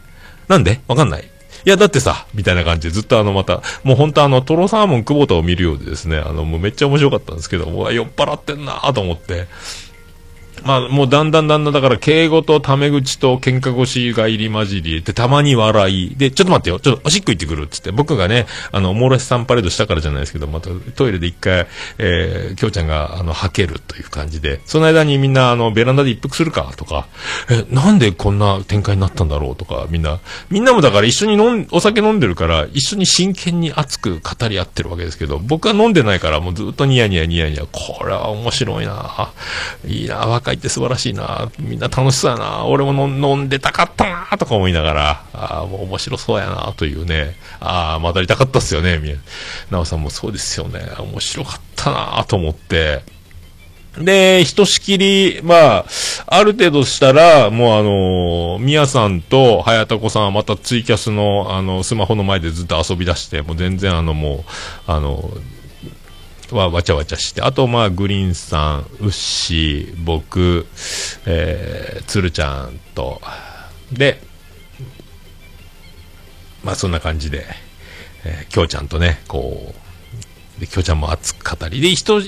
[0.49, 0.81] なんで？
[0.89, 1.23] わかんない。
[1.23, 9.47] いや、だってさ、みたいな感じでずっとあの、また、もう本当あの、トロサーモン久保田を見るようでですね、あの、もうめっちゃ面白かったんですけど、もう酔っ払ってんなと思って、
[10.65, 21.67] まあ、もうだんだんだんだん、だから、敬語とタメ口と喧嘩腰が入り混じり、で、たまに笑い、で、ちょっと待ってよ、ちょっとおしっこ行ってくるっつって、僕がね、あの、おもろしさんパレードしたからじゃないですけど、またトイレで一回、
[21.99, 27.07] えー、きょうちゃんが、あの、吐けるという感じで、その間にみんな、あの、ベランダで一服するかとか、
[27.51, 30.19] え、なんでこんな展開になったんだろうとか、みんな、
[30.51, 39.33] みんなもだから一緒に飲ん、お酒飲んでるから、一緒に真剣に熱く語り合ってるわけですけど、僕は飲んでないから、もうずっとニヤニヤニヤニヤ、これは面白いな。
[39.87, 40.19] いいな。
[40.19, 49.17] 若いって素晴らしいなみんな楽しそうやな俺も飲んでたかったなとか思いながら、ああ、もう面白そうやなというね、ああ、またりたかったっすよね、み
[49.71, 49.81] な。
[49.81, 53.03] おさんもそうですよね、面白かったなと思って、
[53.97, 55.85] で、ひとしきり、まあ、
[56.27, 64.45] ある程度したら、もうあのみやさんと、はやたこさんはまたツイキャスの、あの、スマホの前でずっと遊び出して、もう全然あの、も
[64.89, 65.31] う、あの、
[66.53, 70.67] わ、わちゃわちゃして、あと、まあ、グリーンさん、ウッシー、僕、
[71.27, 73.21] えー、つるちゃんと、
[73.93, 74.21] で、
[76.65, 77.47] まあ、そんな感じで、
[78.25, 79.75] えー、きょうちゃんとね、こ
[80.57, 82.21] う、で、きょうちゃんも熱く語り、で、ひと、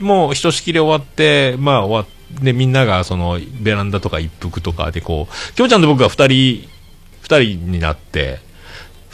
[0.00, 2.10] もうひとしきり終わって、まあ終わ
[2.40, 6.68] って、みんながそのベランダとか一服とかでこう、きょうちゃんと僕が二人、
[7.22, 8.40] 二人になって、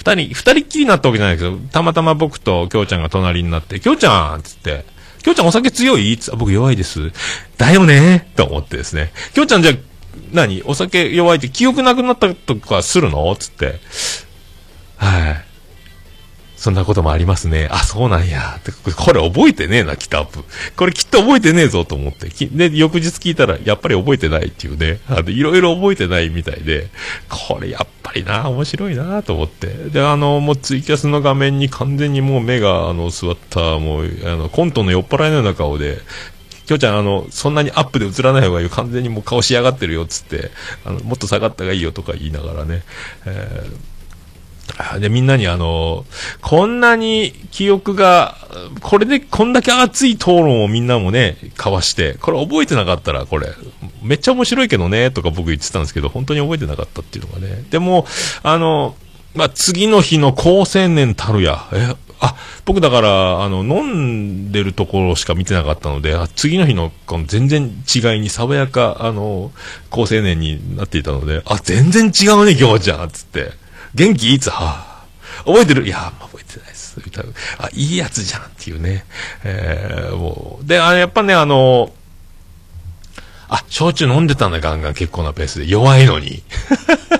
[0.06, 4.84] 二人、二人っきりになったわけじゃないけど、たまたま僕ときょうちゃんが隣になって、きょうちゃんつって、
[5.22, 6.16] きょうちゃんお酒強い？
[6.16, 7.10] つって僕弱いです。
[7.58, 8.30] だよね？
[8.36, 9.10] と思ってですね。
[9.34, 9.74] きょうちゃんじゃあ、
[10.32, 10.62] 何？
[10.62, 13.34] お酒弱いって記憶なくなったとかするの？
[13.34, 13.80] つって。
[14.96, 15.45] はい。
[16.66, 17.68] そんなこともありますね。
[17.70, 18.58] あ、そうなんや。
[18.96, 20.42] これ覚えてねえな、キタップ。
[20.74, 22.28] これきっと覚えてねえぞと思って。
[22.46, 24.98] で、翌日聞いたら、やっぱり覚えてないっていうね。
[25.08, 26.88] あの、いろいろ覚えてないみたいで、
[27.28, 29.68] これやっぱりな、面白いなと思って。
[29.68, 35.98] で、あの、もうツイキャスの画面に完全にもう目が、あの、座った、もう、あの、コントの酔っ払いのような顔で、
[36.66, 38.70] きょうちゃん、あの、そんなにアップで映らない方がいいよ。
[38.70, 40.50] 完全にもう顔しやがってるよ、つって。
[40.84, 42.82] あの、もっと下がった方がいいよとか言いながらね。
[43.24, 43.95] えー
[45.00, 46.04] で、みんなにあの、
[46.42, 48.36] こんなに記憶が、
[48.82, 53.48] これでこんだけ熱い討論をみんなもね、交わして、これ覚えてなかったら、これ、
[54.02, 57.64] めっちゃ面白いけどね、とか僕言ってたんですけど、本当に覚えてなかったっていうのがね。
[57.70, 58.06] でも、
[58.42, 58.96] あの、
[59.34, 69.52] まあ、次の日の高青年たるや、え、あ、僕だから、あの、飲んでるところしか見てなかったので、あ次の日の、この全然違いに爽やか、あの、
[69.90, 73.52] 高青年になっていたので、あ、全然違うね、今日じゃん、つって。
[73.96, 75.86] 元気いつはぁ、覚えてる？
[75.86, 77.00] いや、覚えてないです。
[77.02, 77.32] みたいな。
[77.58, 79.06] あ、いいやつじゃんっていうね。
[79.42, 80.66] えー、もう。
[80.66, 81.92] で、あれやっぱね、あの、
[83.48, 85.66] あ、焼酎飲んでたんだ、ガンガン結構なペースで。
[85.66, 86.42] 弱いのに。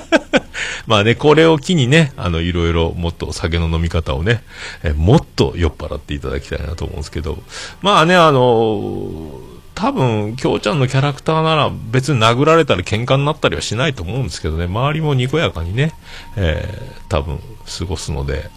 [0.86, 4.42] まあね、これを機にね、あの、いろいろもっと酒の飲み方をね、
[4.82, 7.42] えもっと酔っ払っていただきたいなと思うんですけど、
[7.80, 15.92] まあね、あの多分、きょうちゃんのキャラクターなら別に殴られたり喧嘩になったりはしないと思うんですけどね、周りもにこやかにね、
[16.34, 17.38] えー、多分
[17.78, 18.50] 過ごすので、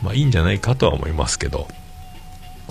[0.00, 1.66] まあいいんじゃないかとは思いますけど、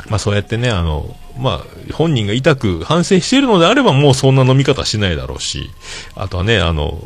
[0.07, 5.69] まあそうやってね、あの、まあ本人が痛く反省しているのであればもうそんな飲み方しないだろうし、
[6.15, 6.97] あとはね、あの、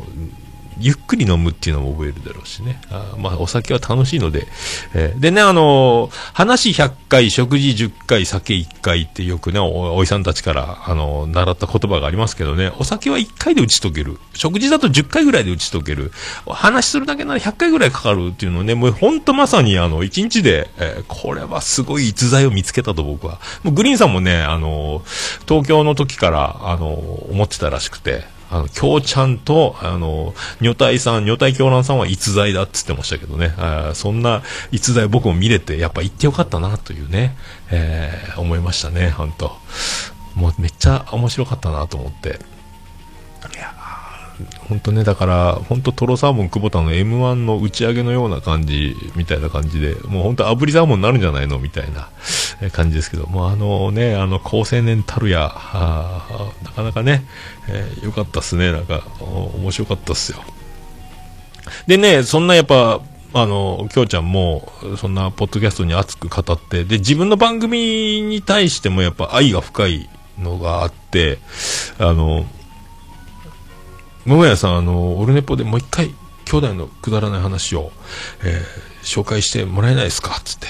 [0.84, 2.78] ゆっくり飲むっていうのも覚えるだろうしね。
[2.90, 4.46] あまあ、お酒は楽しいので。
[4.94, 14.18] えーでね、あのー話100回、食事10回、酒1回ってよくね、おおいさんたちから、あのー習った言葉がありますけどね、お酒は1回で打ち解ける。
[14.34, 16.12] 食事だと10回ぐらいで打ち解ける。
[16.46, 23.38] 話するだけなら100回ぐらいかかるっていうのね、もうほんとまさにあの、1日で、えーこれはすごい逸材を見つけたと僕は。
[23.62, 25.04] もうグリーンさんもね、あのー
[25.48, 28.24] 東京の時から、あのー思ってたらしくて、
[28.54, 37.36] あの、京ちゃんと、あの、女体さん、女体狂乱さんは逸材だっつってましたけどね、あそんな逸材僕も見れて、やっぱ行ってよかったなというね、
[37.72, 39.56] えー思いましたね、本当。
[40.36, 42.38] もうめっちゃ面白かったなと思って。
[43.54, 43.74] いや
[44.68, 51.58] 本当ね、だから、本当トロサーモン久保田の M1 の打ち上げのような感じ、みたいな感じで、もう本当炙りサーモンになるんじゃないの？
[51.58, 52.08] みたいな
[52.72, 55.52] 感じですけど、もうあのね、あの、高青年たるや、
[56.62, 57.24] なかなかね、
[57.68, 60.42] えーよかったっすね、なんか、面白かったっすよ。
[61.86, 63.00] でね、そんなやっぱ、
[63.36, 70.08] あの、きょうちゃんも、そんなポッドキャストに熱く語って、で、自分の番組に対してもやっぱ愛が深い
[70.38, 71.38] のがあって、
[71.98, 72.44] あの、
[74.26, 76.14] 桃屋さん、あの、オルネポでもう一回、
[76.44, 77.92] 兄弟のくだらない話を、
[78.42, 80.40] えー紹介してもらえないですか？
[80.42, 80.66] つって。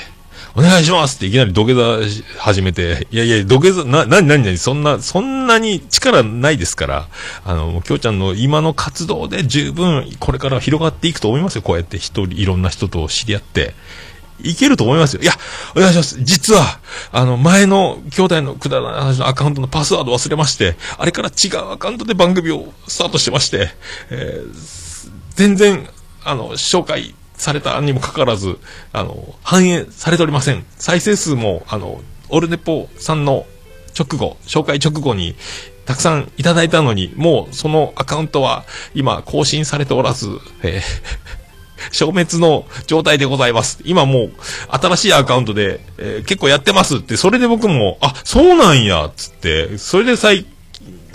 [0.57, 1.99] お願いしますっていきなり土下座
[2.37, 7.09] 始めて、いやいや、土下座、な、なになになに、そんな、そんなに力ないですから、
[7.45, 11.63] あの、きょうちゃんの今の活動で十分、これから広がっていくと思いますよ。
[11.63, 13.75] こうやって一人、いろんな人と知り合って。
[14.43, 15.23] いけると思いますよ。
[15.23, 15.33] いや、
[15.77, 16.19] お願いします。
[16.23, 16.81] 実は、
[17.13, 23.71] あの、前の兄弟のくだらない話のアカウントのパスワード忘れまして、あれから違うアカウントで番組をスタートしてまして、
[24.11, 24.95] えー
[25.37, 25.89] 全然、
[26.23, 28.59] あの、紹介されたにもかかわらず、
[28.93, 30.65] あの、反映されておりません。
[30.77, 33.45] 再生数も、あの、オルネポさんの
[33.99, 35.35] 直後、紹介直後に、
[35.87, 38.65] たくさんいただいたのに、もうそのアカウントは
[38.95, 40.29] 今更新されておらず、
[40.63, 41.44] えー
[41.93, 43.81] 消滅の状態でございます。
[43.85, 44.31] 今もう、
[44.69, 50.47] 新しいアカウントで、えー結構やってますって、それで僕も、あ、そうなんや、つって、それで最、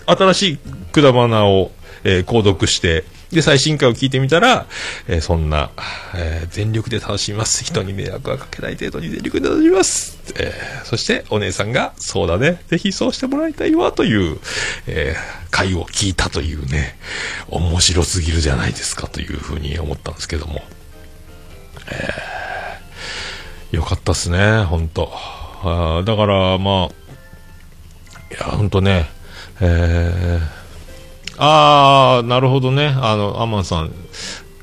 [0.05, 0.57] 新しい
[0.91, 1.71] くだばなを、
[2.03, 4.65] えー購読して、で、最新回を聞いてみたら、
[5.07, 5.69] えーそんな、
[6.15, 7.63] えー全力で楽しみます。
[7.63, 10.17] 人に迷惑はかけない程度に全力で楽しみます。
[10.35, 14.39] えーそして、お姉さんが、そうだね、ぜひそうしてもらいたいわ、という、
[14.87, 15.15] え
[15.51, 16.97] 回を聞いたというね、
[17.49, 20.63] 面白すぎるじゃないですか、というふうに思ったんですけども。
[21.91, 25.11] えよかったっすね、ほんと。
[25.61, 29.09] あだから、まあ、いや、ほんとね、
[29.61, 30.58] えー、
[31.41, 33.91] あー、なるほどね、あの、アマンさん、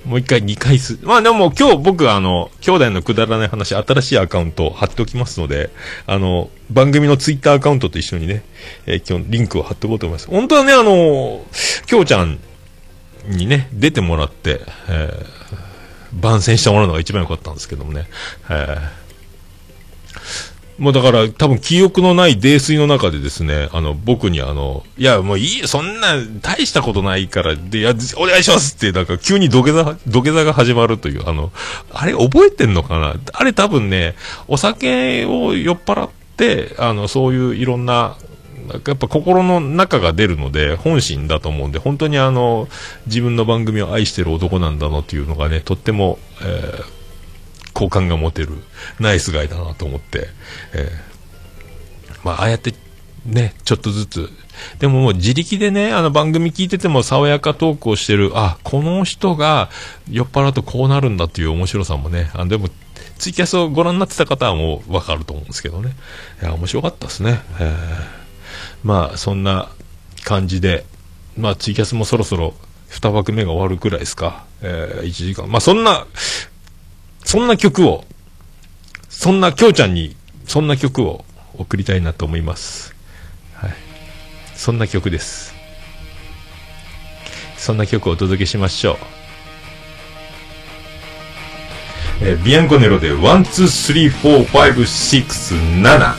[0.05, 5.70] もう一回2回す、まあでも今日僕あの、兄弟のくだらない話、新しいアカウント貼っておきますので、
[6.07, 8.43] あの、番組のツイッターアカウントと一緒にね、
[8.87, 10.29] えー今日リンクを貼っておこうと思います。
[10.29, 11.45] 本当はね、あの、
[11.87, 12.39] きょうちゃん
[13.27, 15.27] にね、出てもらって、えー
[16.12, 18.07] 番宣してもらうのが一番良かったんですけどもね。
[18.49, 19.06] えー
[20.79, 31.51] もうだから、多分記憶のない泥酔の中でですね、あの、僕にあの、いや、もういい、そんな、大したことないから、で、いや、お願いしますって、なんか急に土下座、土下座が始まるという、あの、
[31.93, 33.14] あれ覚えてんのかな？
[33.33, 34.16] あれ多分ね、
[34.49, 38.18] お酒を酔っ払って、あの、そういういろんな、
[38.87, 42.68] やっぱ心の中が出るので、本心だと思うんで、本当にあの、
[43.07, 46.97] 自分の番組を愛してる男なんだなっていうのがね、とっても、えー
[47.77, 48.49] 好感が持てる、
[48.99, 50.29] ナイスガイだなと思って、
[50.72, 52.72] えーまあ、ああやって、
[53.27, 54.31] ね、ちょっとずつ、
[54.79, 59.68] でももう自力でね、あの番組聞いてても爽やかトークをしてる、あ、この人が
[60.11, 62.70] 酔っ払うとこうなるんだっていう面白さもね、あでも、
[63.18, 65.95] ツイキャスをご覧になってた方はもうわかると思うんですけどね。
[66.41, 67.41] いや、面白かったですね。
[67.61, 68.27] えー
[68.85, 69.68] まあ、そんな
[70.24, 70.87] 感じで、
[71.37, 72.55] まあ、ツイキャスもそろそろ
[72.91, 74.47] 2枠目が終わるくらいですか。
[74.62, 75.47] えー1時間。
[75.51, 76.07] まあ、そんな、
[77.27, 78.05] そんな曲を、
[79.09, 80.14] そんなきょうちゃんに、
[80.47, 81.24] そんな曲を
[81.59, 82.95] 送りたいなと思います。
[83.55, 83.74] はい。
[84.55, 85.53] そんな曲です。
[87.57, 88.97] そんな曲をお届けしましょう。
[92.22, 95.51] えー、ビアンコネロで、ワン、ツー、スリー、フォー、ファイブ、シックス、
[95.83, 96.14] ナナ。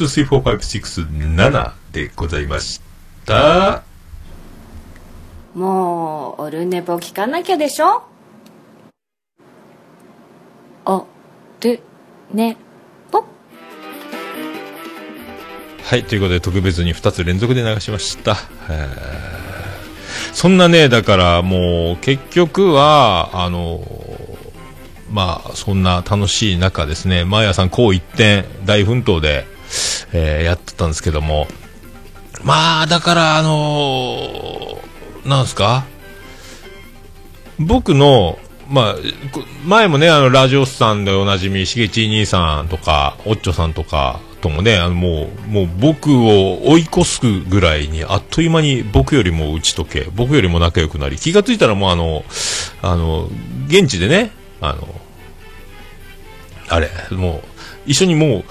[0.00, 2.80] 1,2,3,4,5,6,7でございまし
[3.26, 3.82] た。
[5.54, 8.04] もうオルネポ聞かなきゃでしょ？
[10.86, 11.06] オ
[11.60, 11.80] ル
[12.32, 12.56] ネ
[13.10, 13.24] ポ
[15.82, 18.36] はいということで特別に2つ連続で流しました。
[20.32, 23.84] そんなねだからもう結局はあの
[25.10, 29.44] まあそんな楽しい中ですね、マーヤさん、こう一点、大奮闘で、
[30.12, 31.46] えーやってたんですけども、
[32.42, 34.78] まあ、だから、あの
[35.24, 35.84] なんすか？
[37.58, 38.38] 僕の、
[38.70, 38.94] まあ、
[39.66, 52.24] 前もね、あの、ラジオスさんでおなじみ、しげち兄さんとか、おっちょさんとかともね、あの、もう、もう僕を追い越すぐらいに、あっという間に僕よりも打ち解け、僕よりも仲良くなり、気がついたらもうあの、
[52.80, 53.28] あの、
[53.66, 54.30] 現地でね、
[54.62, 54.88] あの、
[56.68, 57.48] あれ、もう、
[57.86, 58.44] 一緒にも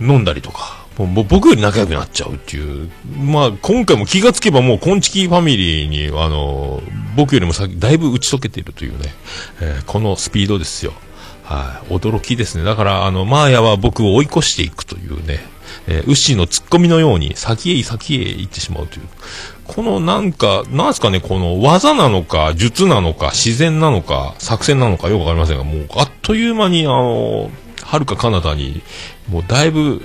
[0.00, 6.82] う飲んだりとか、もう僕より仲良くなっちゃうっていう、まあ今回も気がつけばもう、コンチキファミリーに、あの、
[7.16, 9.14] 僕よりも先、だいぶ打ち解けているというね、
[9.60, 10.94] えーこのスピードですよ。
[11.44, 12.64] はい、驚きですね。
[12.64, 15.40] だから、あの、マーヤは僕を追い越していくというね、
[15.86, 19.06] えーウッシーの突っ込みのように、先へ先へ行ってしまうという。
[19.64, 27.50] このなんか、なんすかね、この技なのか、術なのか、自然なのか、作戦なのかよくわかりませんが、もう、あっという間に、あの、
[27.82, 28.82] はるか彼方に、
[29.28, 30.02] もうだいぶ、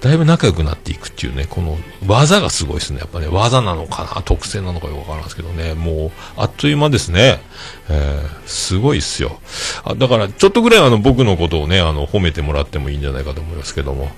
[0.00, 3.00] だいぶ仲良くなっていくっていうね、この技がすごいですね。
[3.00, 7.40] やっぱね、技なのかな、特性なのかよくわからんですけどね、もう、あっという間ですね。
[7.88, 9.40] えーすごいっすよ。
[9.84, 14.10] あだから、ちょっとぐらいあの、僕のことをね、あの、褒めてもらってもいいんじゃないかと思いますけども。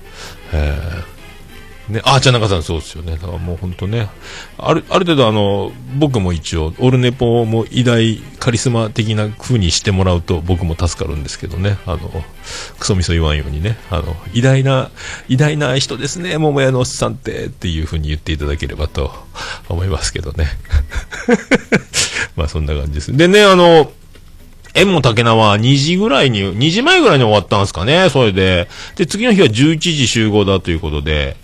[0.53, 1.12] えー
[1.89, 3.13] ね、あーちゃん中さんそうですよね。
[3.13, 4.07] だからもう本当ね、
[4.57, 11.77] ある、ある程度あの、僕も一応、オルネポも偉大カリスマ的な風にしてもらうと僕も助かるんですけどね。
[11.85, 12.23] あの、
[12.79, 14.91] クソみそ言わんようにね、あの、偉大な、
[15.27, 19.11] 偉大な人ですね、桃屋のおっさんって、っていう風に言っていただければと
[19.67, 20.47] 思いますけどね。
[22.37, 23.15] まあそんな感じです。
[23.15, 23.91] でね、あの、
[24.73, 28.69] 縁も竹縄は2時ぐらいに、2時前ぐらいに終わったんですかね、それで。
[28.95, 31.37] で、次の日は11時集合だということで、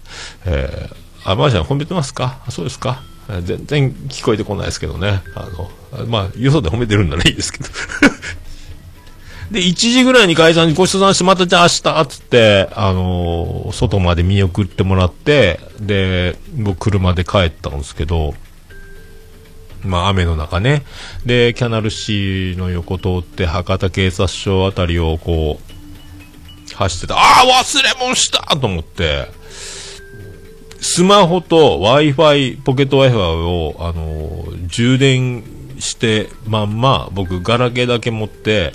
[0.46, 2.40] えー、あ、マーシャン褒めてますか？
[2.50, 3.02] そうですか
[3.44, 5.22] 全然聞こえてこないですけどね。
[5.36, 5.48] あ
[5.96, 7.70] の、まあ、よそで褒めてるんならいいですけど。
[9.52, 18.34] で、1時ぐらいに解散ごちそうさまして、またじゃあ明日、つって、あのー外まで見送ってもらって、で、僕車で帰ったんですけど、
[19.84, 20.84] まあ雨の中ね。
[21.26, 27.16] で、キャナルシーの横通って博多警察署あたりをこう、走ってた。
[27.16, 29.30] ああ忘れ物したと思って、
[30.82, 35.44] スマホと Wi-Fi、ポケット Wi-Fi を、あのー充電
[35.80, 38.74] してまんま、僕ガラケーだけ持って、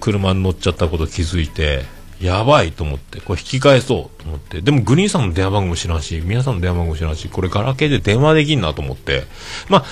[0.00, 1.84] 車に乗っちゃったこと気づいて、
[2.20, 9.24] やばいと思って、これ引き返そうと思って、でもグリーンさんの電話番号知らんし、皆さんの電話番号知らんし、これガラケーで電話できんなと思って、
[9.68, 9.84] まあ、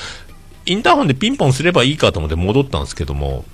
[0.66, 3.44] インターホンでピンポンすればいいかと思って戻ったんですけども、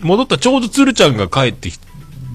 [0.00, 1.78] 戻ったちょうど鶴ちゃんが帰ってき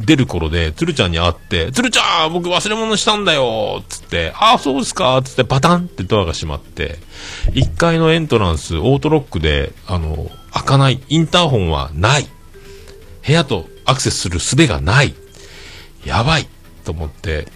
[0.05, 6.97] 出る頃で、鶴ちゃんに会って、鶴ちゃん僕忘れ物したんだよつって、ああ、そうですかつってバタンってドアが閉まって、
[7.53, 11.01] 1階のエントランス、オートロックで、あの、開かない。
[11.07, 12.27] インターホンはない。
[13.25, 15.13] 部屋とアクセスする術がない。
[16.05, 16.47] やばい
[16.83, 17.47] と思って、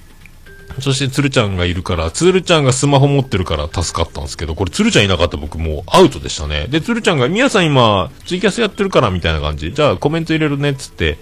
[0.80, 6.68] そして鶴ちゃんがいるから、鶴ちゃんがスマホ持ってるから助かったんですけど、これ鶴ちゃんいなかった僕もうアウトでしたね。
[6.70, 9.74] で、鶴ちゃんが、皆さん今、ツイキャスやってるからみたいな感じ。
[9.74, 11.18] じゃあコメント入れるねっつって。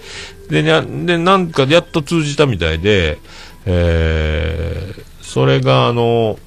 [0.49, 3.19] で、で、なんかやっと通じたみたいで、
[3.65, 6.37] えー、それがあの、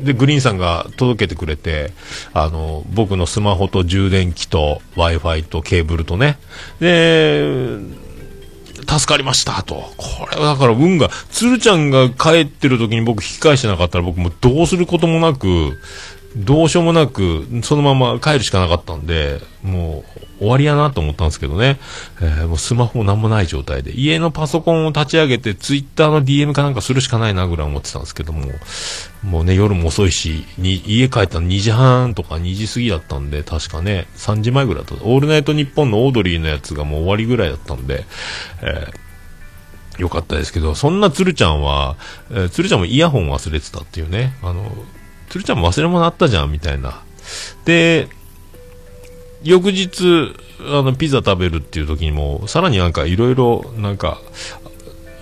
[0.00, 1.92] で、グリーンさんが届けてくれて、
[2.34, 6.38] あの、僕のスマホと充電器と Wi-Fi とケーブルとね。
[6.80, 7.78] で、
[8.76, 9.92] 助かりましたと。
[9.96, 15.78] これはだから運が、鶴ちゃんが帰ってる時に僕引き返してなかったら僕もどうすることもなく、
[16.36, 21.78] どうしようもなく、そのまま帰るしかなかったんで、もう終わりやなと思ったんですけどね、
[22.20, 28.44] えー、もうスマホも何もない状態で、家のパソコンを立ち上げて、ツイッターの DM かなんかするしかないなぐらい思ってたんですけども、
[29.22, 35.02] もうね、夜も遅いし、に家帰ったの2時半とか2時過ぎだったんで、確かね、3時前ぐらいだった。
[35.06, 38.04] オールナイトニッポンのオードリーのやつがもう終わりぐらいだったんで、
[38.60, 41.96] えー、よかったですけど、そんな鶴ちゃんは、
[42.30, 44.70] えー、鶴ちゃんもイヤホン忘れてたっていうね、あの、
[45.30, 47.02] 鶴ちゃん忘れ物あったじゃん、みたいな。
[47.64, 48.08] で、
[49.42, 54.20] 翌日、あの、ピザ食べるっていう時にも、さらになんかいろいろ、なんか、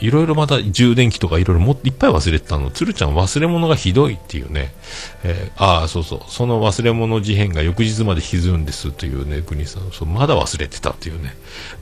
[0.01, 2.71] いろいろまた充電器とかいろいろもいっぱい忘れてたの。
[2.71, 4.75] 鶴ちゃん忘れ物がひどいっていうね。
[5.23, 6.21] えー、ああ、そうそう。
[6.29, 9.91] その忘れ物事変が翌日まで引きずるんですというね、国さん。
[9.93, 11.35] そう、まだ忘れてたっていうね。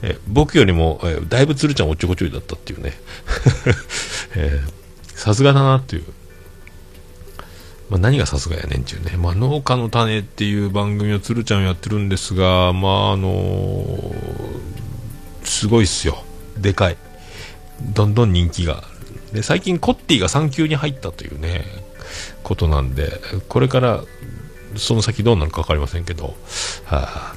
[0.03, 2.93] えー、僕よりも、えー、だいぶ鶴ちゃんおっちょこちょいだったっていうね。
[5.15, 6.05] さすがだなっていう。
[7.89, 14.15] まあ、何がさすがやねんっていうね、まあ、農家の種っていう番組を鶴ちゃんやってるんですが、まああのー、
[15.43, 16.23] すごいっすよ、
[16.57, 16.97] でかい、
[17.81, 18.83] どんどん人気が、
[19.33, 21.65] で最近、コッティが産休に入ったというね、
[22.43, 23.19] ことなんで、
[23.49, 24.03] これから
[24.75, 26.35] その先どうなるか分かりませんけど、
[26.85, 27.35] はあ、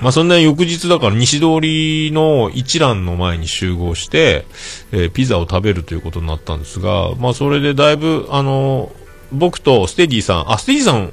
[0.00, 4.46] まあそんな翌日だから西通りの一蘭の前に集合して、
[4.92, 8.92] えー、ピザを食べるということになったんですが、まあそれでだいぶ、あの
[9.32, 11.12] 僕とステディさん、あ、ステディさん、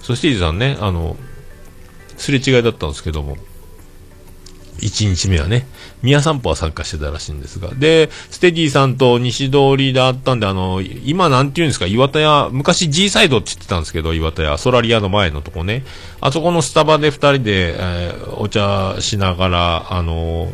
[0.00, 1.16] そう、ステディさんね、あの、
[2.16, 3.36] すれ違いだったんですけども、
[4.80, 5.66] 1日目はね、
[6.02, 15.84] 宮散歩は参加してたらしいんですが、で、ステディさんと西通りであったんで、あの、今なんて言うんですか、岩田屋、昔 G サイドって言ってたんですけど、岩田屋、ソラリアの前のとこね、
[16.20, 20.50] あそこのスタバで2人で、えー、お茶しながら、あの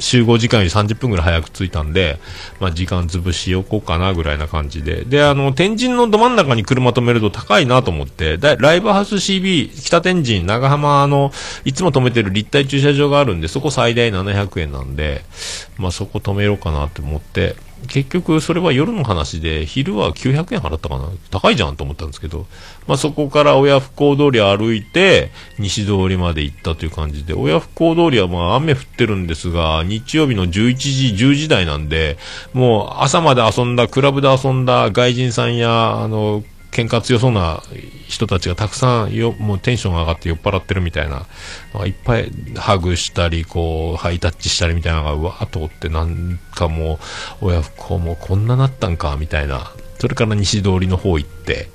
[0.00, 2.18] 集合時間より30分ぐらい早く着いたんで、
[2.60, 5.04] まあ、時間潰しよこうかなぐらいな感じで。
[5.04, 11.32] で、あの、天神のど真ん中に車止めると高いなと思って、だライブハウス CB、北天神、長浜の、
[11.64, 15.22] いつも止めてる立体駐車場があるんで、そこ最大700円なんで、
[15.78, 17.56] まあ、そこ止めようかなって思って、
[17.86, 21.08] 結局それは夜の話で、昼は900円払ったかな。
[21.30, 22.46] 高いじゃんと思ったんですけど、
[22.86, 32.18] まあ、そこから親不孝通り歩いて、西通りまで行ったという感じで、親不孝通りはまあ雨降ってるんですが、日曜日の11時、10時台なんで、
[32.52, 36.42] もう朝まで遊んだ、クラブで遊んだ外人さんや、あの、
[36.74, 37.62] 喧嘩強そうな
[38.08, 41.24] 人たちがたくさんよ、もうテンションが上がって酔っ払ってるみたいな、
[41.86, 46.98] いっぱいハグしたり、こう、ハイタッチしたりみたいなのがうわーっとおって、なんかも
[47.40, 49.70] う、親不孝もこんななったんか、みたいな。
[50.00, 51.68] それから西通りの方行って、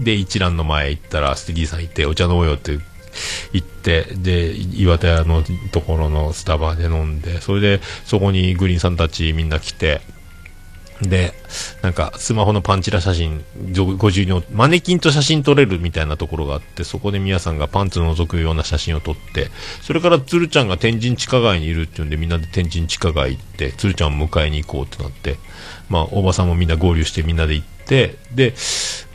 [0.00, 2.72] で、一蘭の前行ったら、ステディさん行って、お茶飲もうよって
[3.52, 10.00] 行って、で、岩田屋のところのスタバで飲んで、それで、そこにグリーンさんたちみんな来て、
[11.02, 11.34] で、
[11.82, 19.48] なんか、スマホのパンチラ写真、50の、マネキンと写真撮れるみたいなところがあって、そこで皆さんがパンツ覗くような写真を撮って、
[19.82, 25.36] それから鶴ちゃんが天神地下街にいるっていうんで、みんなで天神地下街行って、鶴ちゃんを迎えに行こうってなって、
[25.88, 28.54] まあ、おばさんもみんな合流してみんなで行って、で、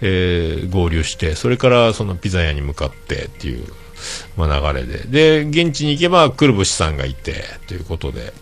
[0.01, 3.65] えー、合流して、それからそのピザ屋に向かってっていう、
[4.35, 5.43] まあ、流れで。
[5.43, 8.33] で、現地に行けば、くるぶしさんがいて、ということで、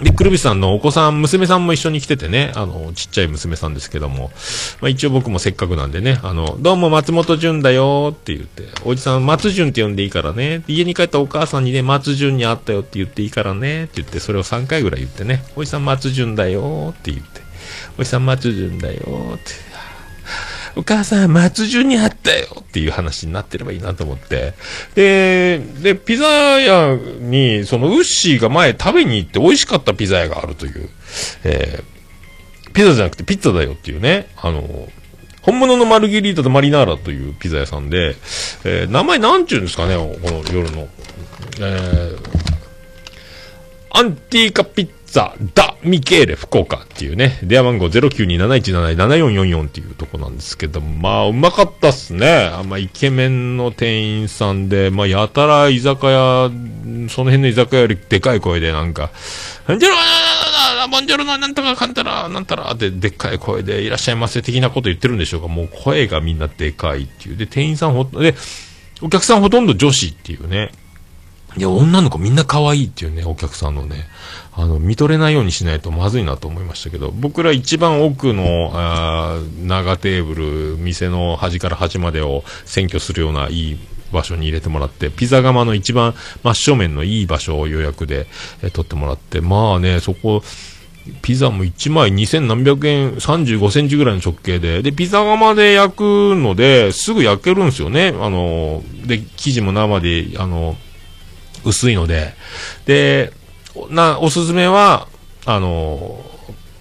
[0.00, 4.30] で、くるびさんのお子さん、娘さんも一緒に来ててね、あの、ちっちゃい娘さんですけども、
[4.80, 17.42] まあ一応僕もせっかくなんでね、あの、どうも松本潤だよって言って、おじさん松潤って呼んでいいからね、家に帰ったお母さんにね、松潤に会ったよって言っていいからね、って言って、それを3回ぐらい言ってね、おじさん松潤だよって言って、
[17.98, 19.02] おじさん松潤だよ
[19.34, 19.72] って、
[20.76, 24.54] お母さん、松潤にあったよっていう話になってればいいなと思って。
[24.94, 30.88] で、で、ピザ屋に、そのウッシーが前食べに行って美味しかったピザ屋があるという、
[31.44, 34.88] えー、ピザじゃなくてピッツァだよっていうね、あの、
[35.42, 38.16] 本物のマルゲリータとマリナーラというピザ屋さんで、
[38.64, 40.88] えー名前なんちゅうんですかね、この夜の。
[41.58, 42.42] えー
[43.94, 52.50] アンティーカピッツァ、ダ・ミケーレ、福岡っていうね、電話番号0927177444っていうとこなんですけど、まあ、うまかったっすね。
[52.50, 56.50] あまあ、イケメンの店員さんで、まあ、やたら居酒屋、
[57.10, 59.10] その辺の居酒屋よりでかい声でなんか、
[59.68, 59.96] ボンジョロ
[60.90, 65.48] ボンジョロのなんとかかんたら、なんたらってでっかい声でいらっしゃいませ的なこと言ってるんでしょうか。
[65.48, 67.36] もう声がみんなでかいっていう。
[67.36, 68.34] で、店員さんほ、で、
[69.02, 70.72] お客さんほとんど女子っていうね。
[71.58, 74.06] いや、女の子みんな可愛いっていうね、お客さんのね、
[74.54, 83.78] あの、見とれないようにしないとまずいなと思いましたけど、僕ら一番奥の、あー長テーブル、店の端から端までを占拠するようないい
[84.12, 88.26] 場所に入れてもらって、ピザ窯の一番真正面のいい場所を予約で、
[88.62, 90.42] え取ってもらって、まあね、そこ、
[91.22, 96.02] ピザも1枚2000何百円、35センチぐらいの直径で、で、ピザ窯で焼く
[96.36, 98.14] ので、すぐ焼けるんですよね。
[98.20, 100.76] あの、で、生地も生で、あの、
[101.64, 102.34] 薄いので。
[102.86, 103.32] で、
[103.90, 105.08] な、おすすめは、
[105.44, 106.24] あの、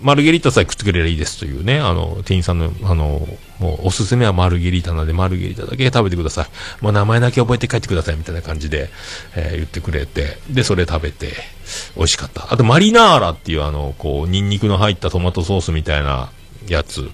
[0.02, 3.28] マルゲリータさえ食ってくれればいいですというね、あの、店員さんの、あの、
[3.60, 6.84] もうおすすめはマルゲリータなので、マルゲリータだけ食べてください。
[6.84, 8.90] もう名前だけ覚えて帰ってくださいみたいな感じで、
[9.36, 11.34] えー言ってくれて、で、それ食べて、
[11.96, 12.52] 美味しかった。
[12.52, 16.32] あと、マリナーラっていうあの、こう、ニンニクの入ったトマトソースみたいな
[16.68, 17.12] やつ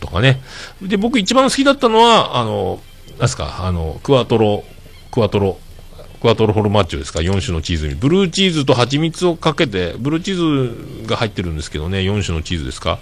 [0.00, 0.40] とかね。
[0.82, 2.80] で、僕一番好きだったのは、あの、
[3.20, 4.64] なんすか、あの、クワトロ、
[5.12, 5.58] クワトロ、
[6.20, 7.94] クワトロフォルマッチョですか、4種のチーズに。
[7.94, 12.98] ブルーチーズと蜂蜜をかけて、ブルーチーズが入ってるんですけどね、4種のチーズですか？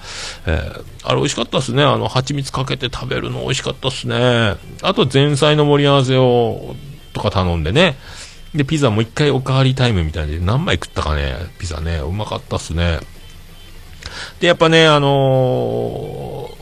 [0.47, 1.83] えーあれ美味しかったですね。
[1.85, 4.57] あの、蜂蜜かけて食べるの美味しかったですね。
[4.83, 6.75] あと、前菜の盛り合わせを、
[7.13, 7.97] とか頼んでね。
[8.55, 12.99] で、ピザもう一回おかわりタイムみたいで、何枚食ったかね、ピザね、うまかったっすね。
[14.41, 16.57] で、やっぱね、あのー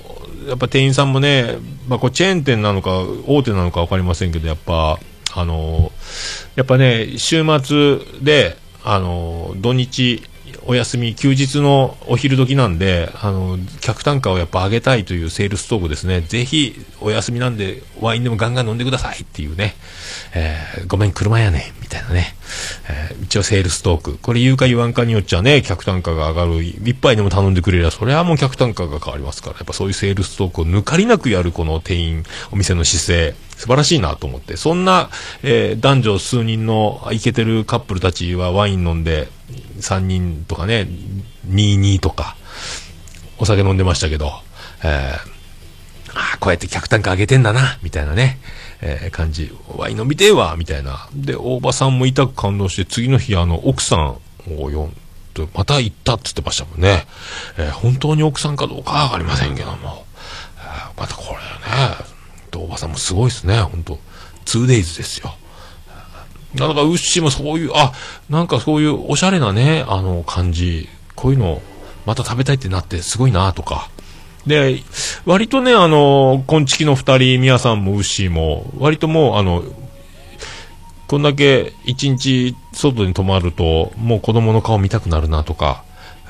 [0.49, 1.57] やっぱ店員さんもね、
[1.89, 4.99] まあ、これチェーン店なのか、大手なのか分かりませんけど、やっぱ、
[5.35, 5.93] あの
[6.57, 10.23] やっぱね、週末で、あの土日、
[10.67, 16.21] お休み、休日のお昼時なんで、あの客単価をやっぱ上げたいというセールストークですね。
[16.23, 19.75] ぜひ、お休みなんで、ワインでもガンガン飲んでくださいっていうね。
[20.35, 22.35] えーごめん、車やねん、みたいなね。
[22.89, 24.19] えー一応セールストーク。
[24.19, 26.63] これ言うか言わんかによっちゃね、客単価が上がる。
[26.63, 29.57] 一杯でも頼んでくれりゃ、それはもう客単価が変わりますから。
[29.57, 34.57] やっぱそういうセールストークを抜かりなくやるこの店員、お店の姿勢、素晴らしいなと思って。
[34.57, 35.11] そんな、
[35.43, 39.29] えー男女数人のイケてるカップルたちはワイン飲んで、
[39.81, 40.89] 3人とかね、
[41.49, 42.37] 22とか、
[43.39, 44.33] お酒飲んでましたけど、
[44.83, 45.35] えー
[46.17, 48.39] あ、こうやって客単価上げてんだな、みたいなね、
[48.81, 49.53] えー感じ。
[49.77, 51.09] ワイン飲みてえわ、みたいな。
[51.15, 54.97] で、大場さんも痛く感動して、次の日、あの、奥さんを呼ん
[55.35, 57.07] で、また行ったって言ってましたもんね。
[57.59, 60.05] えー本当に奥さんかどうかはわかりませんけども。
[60.59, 62.14] えーまたこれね、
[62.59, 63.99] 大場さんもすごいですね、本当
[64.47, 65.35] 2days ですよ。
[66.55, 67.93] だから、ウッシーもそういう、あ、
[68.31, 71.61] なんかそういうおしゃれなね、あの感じ、こういうの、
[72.07, 73.91] また食べたいってなってすごいなとか。
[74.47, 74.83] で、
[75.25, 79.65] 割とね、あの、こんちきの二人、みやさんもウッシーも、割ともう、あの、
[81.09, 85.83] こんだけ一日外に泊まると、もう子供の顔見たくなるなとか、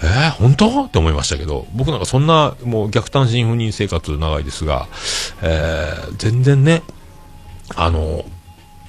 [0.03, 0.85] えー、本当？
[0.85, 4.89] って思いましたけど、僕なんかそんな、もう逆単身赴任生活長いですが、
[5.43, 6.83] えー、全然ね、
[7.77, 8.25] あの、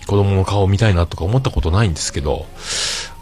[0.08, 2.46] 子供の顔を見たいなとか思ったことないんですけど、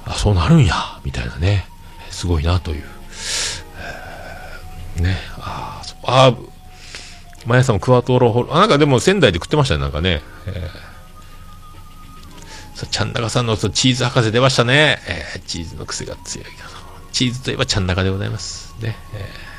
[0.06, 1.66] あ、そうなるんや、みたいなね、
[2.10, 2.84] すごいなという。
[4.98, 6.38] えーね、あーそうあー、
[7.46, 10.22] マヤさんもクワトロホル、あ、なんかでも仙台で食ってましたね、なんかね。
[10.48, 10.94] えー
[12.92, 15.00] ちゃんなかさんのそうチーズ博士出ましたね。
[15.08, 16.48] えーチーズの癖が強い。
[17.14, 18.76] チーズといえばちゃんなかでございます。
[18.82, 18.98] ね。
[19.14, 19.54] えー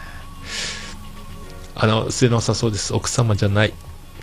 [1.76, 2.94] あの、末のさそうです。
[2.94, 3.72] 奥様じゃない。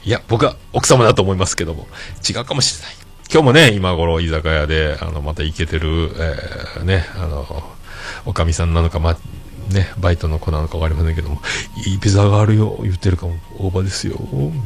[0.03, 1.87] いや、僕は奥様だと思いますけども、
[2.27, 2.95] 違うかもしれない。
[3.31, 7.63] 今日もね、今頃居酒屋で、あの、またイケてる、えーね、あの、
[8.25, 9.17] おかみさんなのか、ま、
[9.69, 11.41] ね、バイトの子なのかわかりませんけども、
[11.85, 14.15] いいピザがあるよ、言ってるかも、大場ですよ。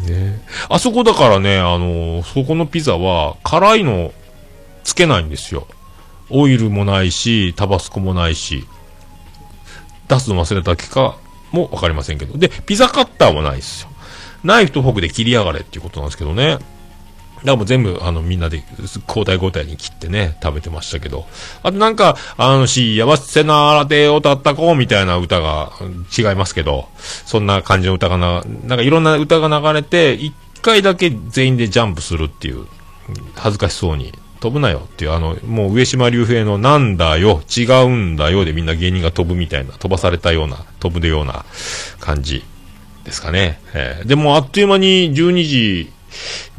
[0.07, 0.41] ね。
[0.69, 4.13] あそこだからね、あの、そこのピザは、辛いの、
[4.83, 5.67] つけないんですよ。
[6.29, 8.67] オイルもないし、タバスコもないし、
[10.07, 11.17] 出すの忘れただけか
[11.51, 12.37] もわかりませんけど。
[12.37, 13.89] で、ピザカッターもないですよ。
[14.43, 16.59] ナイフとフォークで切りやがれっていうことなんですけどね。
[17.45, 18.63] だからもう全部、あの、みんなで
[19.07, 21.25] 交代交代に切ってね、食べてましたけど。
[21.63, 25.71] あとなんか、あの、幸せなラテを歌った子みたいな歌が
[26.17, 32.65] 違いますけど、そんな感じの歌がな、なんかいろんな歌が流れて、一回だけ全員でジャンプするっていう、
[33.35, 34.13] 恥ずかしそうに。
[34.45, 41.45] 飛ぶなよっていう、あの、もう上島竜兵のなんだよ、違うんだよでみんな芸人が飛ぶみたいな、飛ばされたような、飛ぶでような
[41.99, 42.43] 感じ
[43.05, 43.59] ですかね。
[43.73, 45.91] えー、でもあっという間に12時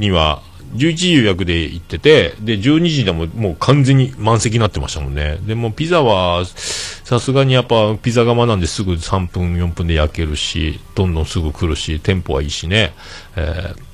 [0.00, 0.42] には、
[0.74, 5.38] 11時予約で行ってて、で、12時でももう完全に満席になってましたもんね。
[5.46, 12.94] でもピザは、さすがにやっぱピザ窯なんですぐ3分、4分で焼けるし、どんどんすぐ来るし、テンポはいいしね。
[13.36, 13.86] えー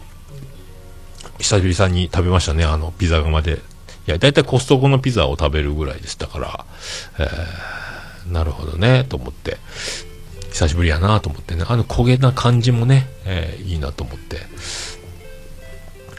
[1.43, 3.61] 久々に食べましたね、あの、ピザ窯で。
[4.07, 6.67] いや、だいたいコストコのピザを食べるぐらいでしたから、
[7.19, 9.59] えー、なるほどね、と思って。
[10.51, 11.65] 久しぶりやなと思ってね。
[11.67, 14.37] あの焦げな感じもね、えー、いいなと思って。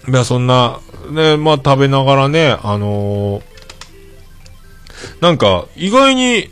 [0.09, 0.79] いや、そんな、
[1.11, 3.43] ね、まあ食べながらね、あのー、
[5.21, 6.49] なんか、意外に、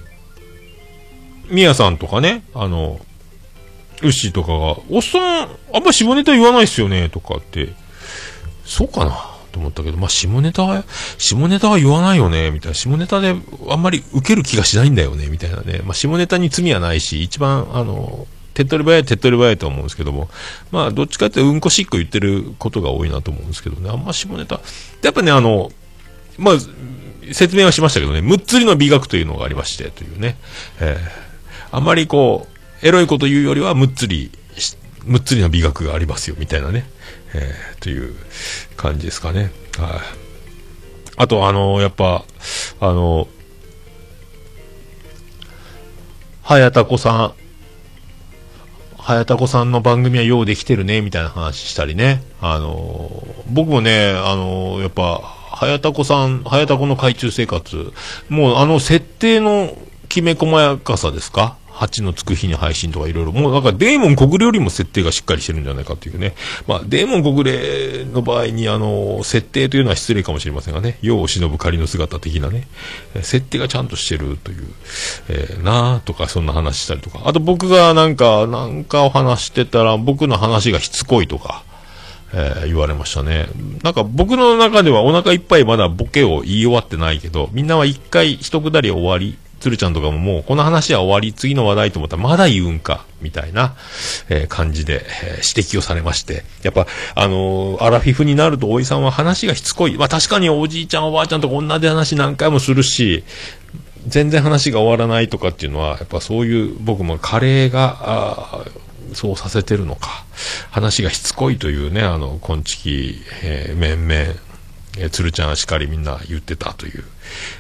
[1.50, 3.00] みやさんとかね、あの、
[4.02, 7.74] ウッシーとかが、おっさん、あんま下ネタ言わないっすよね、とかって、
[8.66, 10.84] そうかなと思ったけど、まあ、下ネタは、
[11.18, 12.76] 下ネタは言わないよね、みたいな。
[12.76, 13.36] 下ネタで
[13.70, 15.82] あんまり受ける気がしないんだよね、みたいなね。
[15.84, 20.30] まあ、下ネタに罪はないし、一番、あの、手っ取り早い手っ取り早いと思うんですけども、
[20.72, 24.60] まあ、どっちかってうんこしっこ言ってることが多いなと思うんですけどね、あんま下ネタ。
[25.04, 25.72] やっぱね、あの、
[26.38, 26.56] まあ、
[27.34, 30.38] 説明はしましたけどね、むっつりの美学というのがありまして、というね、
[30.80, 32.48] えー、あんまりこ
[32.84, 34.32] う、エロいこと言うよりはむっつり、
[35.06, 36.86] むっつりの美学がありますよ、みたいなね、
[37.34, 38.16] えー、という
[38.78, 39.52] 感じですかね。
[39.78, 40.00] はい。
[41.18, 42.24] あと、あのー、やっぱ、
[42.80, 43.28] あのー、
[46.44, 47.34] 早田子さん、
[48.98, 52.24] 早田子さんの番組はようできてるね、みたいな話したりね。
[52.42, 55.22] あのー、僕もね、あの、やっぱ、
[55.62, 57.94] 早田子さん、早田子の海中生活、
[58.30, 59.78] もうあの設定の
[60.10, 66.36] きめ細やかさですか8のつく日に配信とかいろいろ、もうなんかデーモン小暮よりも設定がしっかりしてるんじゃないかっていうね。
[66.68, 72.68] まあ、デーモン小暮の場合に、あの、設定というのは失礼かもしれませんがね、世を忍ぶ仮の姿的なね、
[73.22, 74.68] 設定がちゃんとしてるという、
[75.30, 77.22] えー、なあとか、そんな話したりとか。
[77.26, 81.64] あと僕がなんか、なんかを話してたら、僕の話がしつこいとか。
[82.34, 83.48] えー、言われましたね。
[83.84, 93.76] なんか僕の中ではお腹いっぱいまだボケを言い終わってないけど、みんなは一回一くだり終わり鶴ちゃんとかももうこの話は終わり、次の話題と思ったらまだ言うんか、みたいな、
[94.28, 96.44] えー、感じで、えー、指摘をされまして。
[96.64, 99.98] やっぱ、あのー、アラフィフになると大井さんは話がしつこい。
[99.98, 103.24] まあ確かにおじいちゃんおばあちゃんとこ同じ話何回もするし、
[104.08, 108.66] 全然話が終わらないとかっていうのは、やっぱそういう僕もカレーが、
[109.14, 110.26] そうさせてるのか。
[110.72, 114.14] 話がしつこいというね、あの、こんちき、えー、面々、
[114.98, 117.04] えー、鶴ちゃんしかりみんな言ってたという、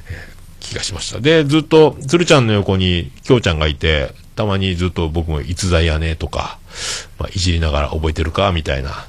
[0.09, 0.30] え
[0.71, 1.19] 気がしました。
[1.19, 6.59] で、ずっと、鶴ちゃんの横に、きょうちゃんがいて、たまにずっと僕も逸材やねとか、
[7.19, 9.05] まあ、いじりながら覚えてるかみたいな。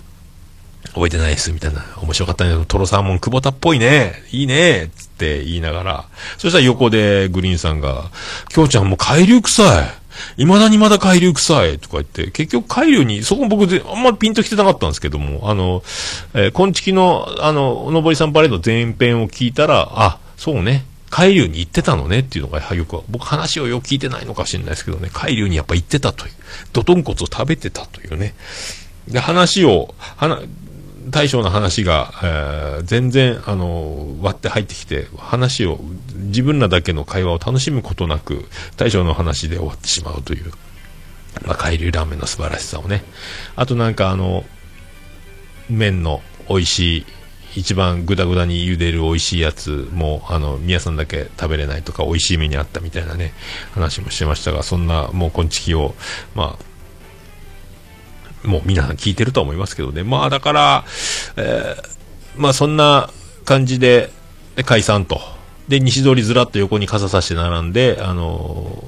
[0.92, 1.84] 覚えてないです、みたいな。
[2.02, 2.64] 面白かったね。
[2.66, 4.24] トロサーモン久保田っぽいね。
[4.32, 4.90] いいね。
[4.94, 6.04] つって言いながら。
[6.36, 8.10] そしたら横でグリーンさんが、
[8.48, 9.66] きょうちゃんもう海流臭い。
[10.36, 15.82] 未だにまだ海流臭いとか言って、結局海流に、そこ僕あんまピンと来てなかったんですけども、あの、
[16.34, 20.84] えー、今月の、あの、おのぼりさんパレード前編を聞いたら、あ、そうね。
[21.12, 26.32] 海流に行ってたのねっていうのがよく、僕話をよく聞いてないのかもしれないですけどね、海流にやっぱ行ってたという、
[26.72, 28.34] ドトンコツを食べてたというね。
[29.08, 30.48] で、話を、話
[31.10, 35.80] 大将の話が、えー、全然、あの、割って入ってきて、話を、
[36.14, 38.46] 自分らだけの会話を楽しむことなく、
[38.78, 40.50] 大将の話で終わってしまうという、
[41.44, 43.04] まあ、海流ラーメンの素晴らしさをね。
[43.56, 44.44] あとなんかあの、
[45.68, 47.06] 麺の美味しい、
[47.54, 53.32] 一番ぐだぐだに茹でる美味しいやつも、あの、皆さんだけ食べれないとか、美味しい目にあったみたいなね、
[53.72, 55.94] 話もしてましたが、そんな、もう、こんちきを、
[56.34, 56.56] ま
[58.44, 60.02] あ、もう皆さん聞いてると思いますけどね。
[60.02, 60.84] まあ、だから、
[61.36, 61.88] えー、
[62.36, 63.10] まあ、そんな
[63.44, 64.10] 感じで、
[64.56, 65.20] で解散と。
[65.68, 68.84] で、西通りずらっと横に傘さして並んで、あの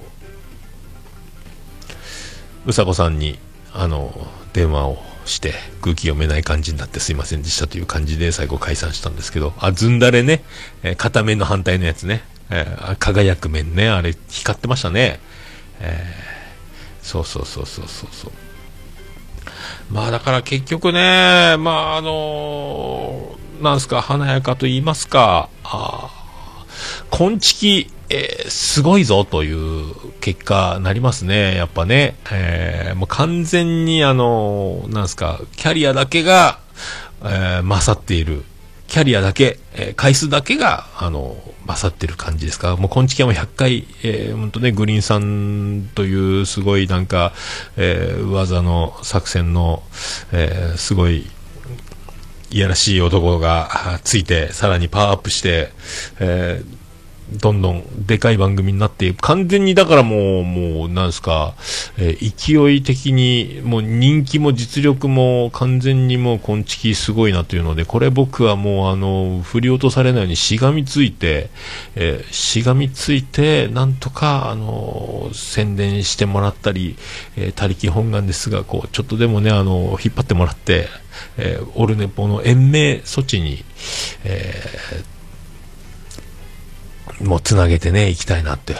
[2.67, 3.39] ー、うさこさんに、
[3.73, 10.43] あのー、電話をして空気読めない感じになってすいませんでしたという感じで最後解散したんですけど、あ、ずんだれね、
[10.83, 15.21] えー、片面の反対のやつね、えー、輝く面ね、あれ光ってましたね。
[15.81, 18.33] えー、そうそうそうそうそうそう。
[19.91, 26.25] まあだから結局ね、まああのー、なんすか、華やかと言いますか、ああ
[27.11, 32.17] 昆虫えー、すごいぞという結果なりますね、やっぱね。
[32.31, 36.59] えー、もう完全にあの、なんすか、キャリアだけが、
[37.23, 38.45] えー、勝っている
[38.87, 41.37] キャリアだけ、えー回数だけが、あの、
[41.67, 42.77] 勝ってる感じですか。
[42.77, 47.33] もう、今月はもう100回、えー、ほんとね、グリーンさんという、すごいなんか、
[47.77, 49.83] えー、技の作戦の、
[50.33, 51.27] えー、すごい、
[52.51, 55.73] いやらしい男がついて、さらにパワーアップして、
[56.21, 56.84] えー
[57.41, 61.55] どんどんでかい番組になって、完全にだからもう、もう、なんですか、
[61.99, 71.51] えー勢い的に、もう人気も実力も完全にもう、こんちきすごいなというので、これ僕はもう、あの、振り落とされないようにしがみついて、
[71.97, 76.97] えーしがみついて、なんとか、あの、宣伝してもらったり、
[77.37, 80.89] えー、他力本願ですが、こう、ちょっとでもね、あの、引っ張ってもらって、
[81.37, 83.65] えーオルネポの延命措置に、
[84.25, 85.14] えー
[87.21, 88.77] もうつなげてね、行きたいなって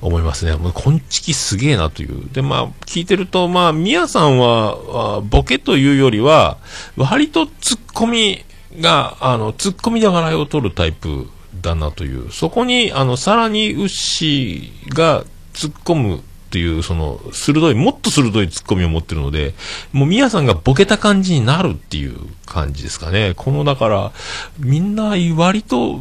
[0.00, 0.54] 思いますね。
[0.56, 2.28] もう、こんちきすげえなという。
[2.32, 6.58] で、まあ、聞いてると、まあ、みやさんは、あボケというよりは、
[6.96, 8.44] 割とツッコミ
[8.80, 11.28] が、あの、ツッコミで笑いを取るタイプ
[11.60, 12.32] だなという。
[12.32, 16.22] そこに、あの、さらにウッシーが突っ込む
[16.54, 19.54] っていう、その、鋭い、もっと鋭いツッコミを持ってるので、
[19.92, 22.16] もうみやさんがボケた感じになるっていう
[22.46, 23.32] 感じですかね。
[23.34, 24.12] この、だから、
[24.60, 25.98] みんな割と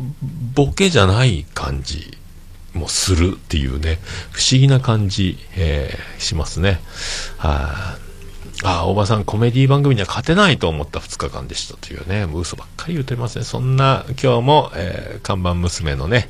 [0.54, 2.16] ボケじゃない感じ
[2.76, 3.98] もするっていうね、
[4.30, 6.80] 不思議な感じ、えーしますね。
[7.38, 8.13] はい、
[8.64, 13.44] ああ、おばさんコメディ番組には勝てないと思った2日間でしたというね、もう嘘ばっかり言ってますね。
[13.46, 16.30] そんな今日も、えー看板娘のね、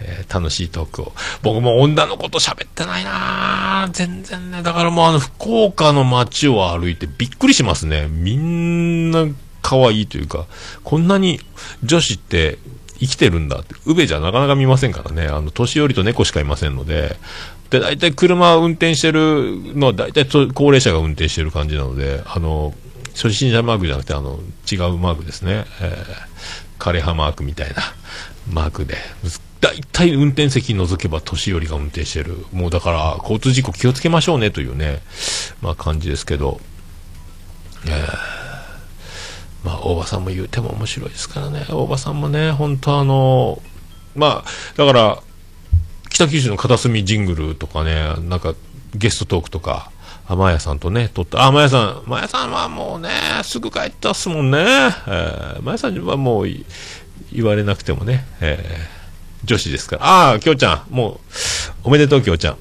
[0.00, 1.12] えー楽しいトークを。
[1.42, 4.62] 僕も女の子と喋ってないなぁ全然ね。
[4.62, 8.08] だからもうあの、福岡の街を歩いてびっくりしますね。
[8.08, 9.26] みんな
[9.62, 10.46] 可愛いというか、
[10.84, 11.40] こんなに
[11.82, 12.58] 女子って
[13.00, 15.26] 生きてるんだって、宇部じゃなかなか見ませんからね。
[15.26, 17.16] あの、年寄りと猫しかいませんので、
[17.74, 22.72] で、大体車を運転してるのは大体高齢者が運転してる感じなので、あの、
[23.14, 24.38] 初心者マークじゃなくて、あの、
[24.70, 25.64] 違うマークですね。
[25.80, 27.82] えー、枯葉マークみたいな
[28.50, 28.96] マークで。
[29.60, 32.44] 大体運転席除けば年寄りが運転してる。
[32.52, 35.00] もうだから、交通事故気をつけましょうねというね、
[35.62, 36.60] まあ感じですけど、
[37.86, 38.44] えー
[39.64, 41.64] まあ、大場さんも言うても面白いですからね。
[41.70, 43.62] 大場さんもね、本当あの、
[44.14, 45.22] まあ、だから、
[46.14, 48.54] 北九州の片隅ジングルとかね、なんか
[48.94, 49.90] ゲストトークとか、
[50.28, 51.44] あまやさんとね、撮った。
[51.44, 53.10] あ、まやさん、まやさんはもうね、
[53.42, 54.58] すぐ帰ったっすもんね。
[54.58, 56.46] えー、まやさんはもう
[57.32, 58.94] 言われなくてもね、えー
[59.44, 60.06] 女子ですから。
[60.06, 61.18] ああ、きょうちゃん、もう、
[61.82, 62.56] おめでとうきょうちゃん。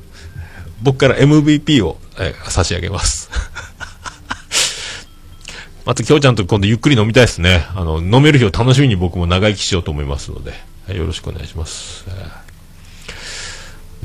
[0.81, 3.29] 僕から MVP を、えー差し上げます。
[5.85, 7.67] また、きょうちゃんと今度ゆっくり飲みたいですね。
[7.75, 10.53] あの、飲める日を楽しみに僕も長生きしようと思いますので、
[10.87, 12.03] よろしくお願いします。
[12.07, 12.52] えー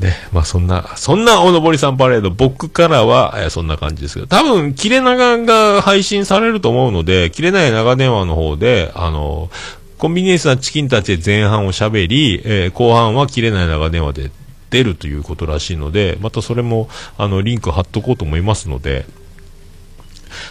[0.01, 9.51] ね、まあそんな、そんなおのぼりさんパレード、僕からは、えそんな感じですけど、多分、切れ長が配信されると思うので、切れない長電話の方で、あの、
[9.99, 14.31] コンビニエンスなチキンたちで前半を喋り、えー後半は切れない長電話で
[14.70, 19.07] 出るということらしいので、またそれも、あの、リンク貼っとこうと思いますので、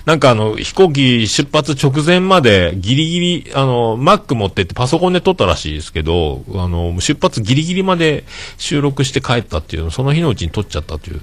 [0.06, 8.24] なんかあの、飛行機出発直前までギリギリ、あの、Mac 持ってってパソコンで撮ったらしいですけど、あの、出発ギリギリまで
[8.58, 11.22] 収録して帰ったっていうの、その日のうちに撮っちゃったという、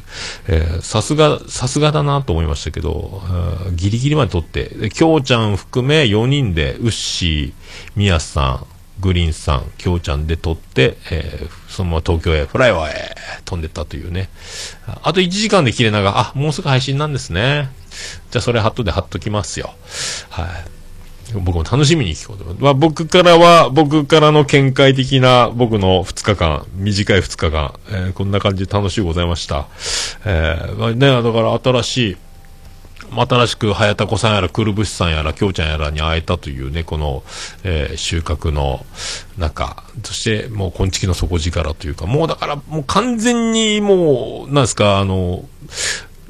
[0.48, 3.22] えさすが、さすがだなと思いましたけど、
[3.74, 7.52] ギリギリまで撮って、で、きょうちゃん含め4人で、ウッシー、
[7.96, 8.73] ミヤさん、
[9.04, 14.30] グリーンさん、きょうちゃんで撮って、えーそのまま東京へ、フライワーへ飛んでったというね。
[15.02, 17.68] あと1時間で切れ長、あ、もうすぐ配信なんですね。
[18.30, 19.74] じゃあそれハットで貼っときますよ。
[20.30, 20.46] はい。
[21.34, 22.64] 僕も楽しみに聞こうと思います。
[22.64, 29.66] まあ、僕からは、僕からの見解的な僕の2日間、短い2日間、えーこんな感じで楽しいございました。
[30.24, 32.16] えーまあね、だから新しい、
[33.22, 37.22] 新しく早田子さんやらくるぶしさんやらきょうちゃんやらに会えたというねこの、
[37.64, 38.84] えー収穫の
[39.38, 45.44] 中そしてもう昆虫の底力というかもうだからもう完全にもうなんですかあの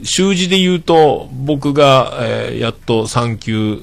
[0.03, 3.81] 習字で言うと僕が、えーやっと3級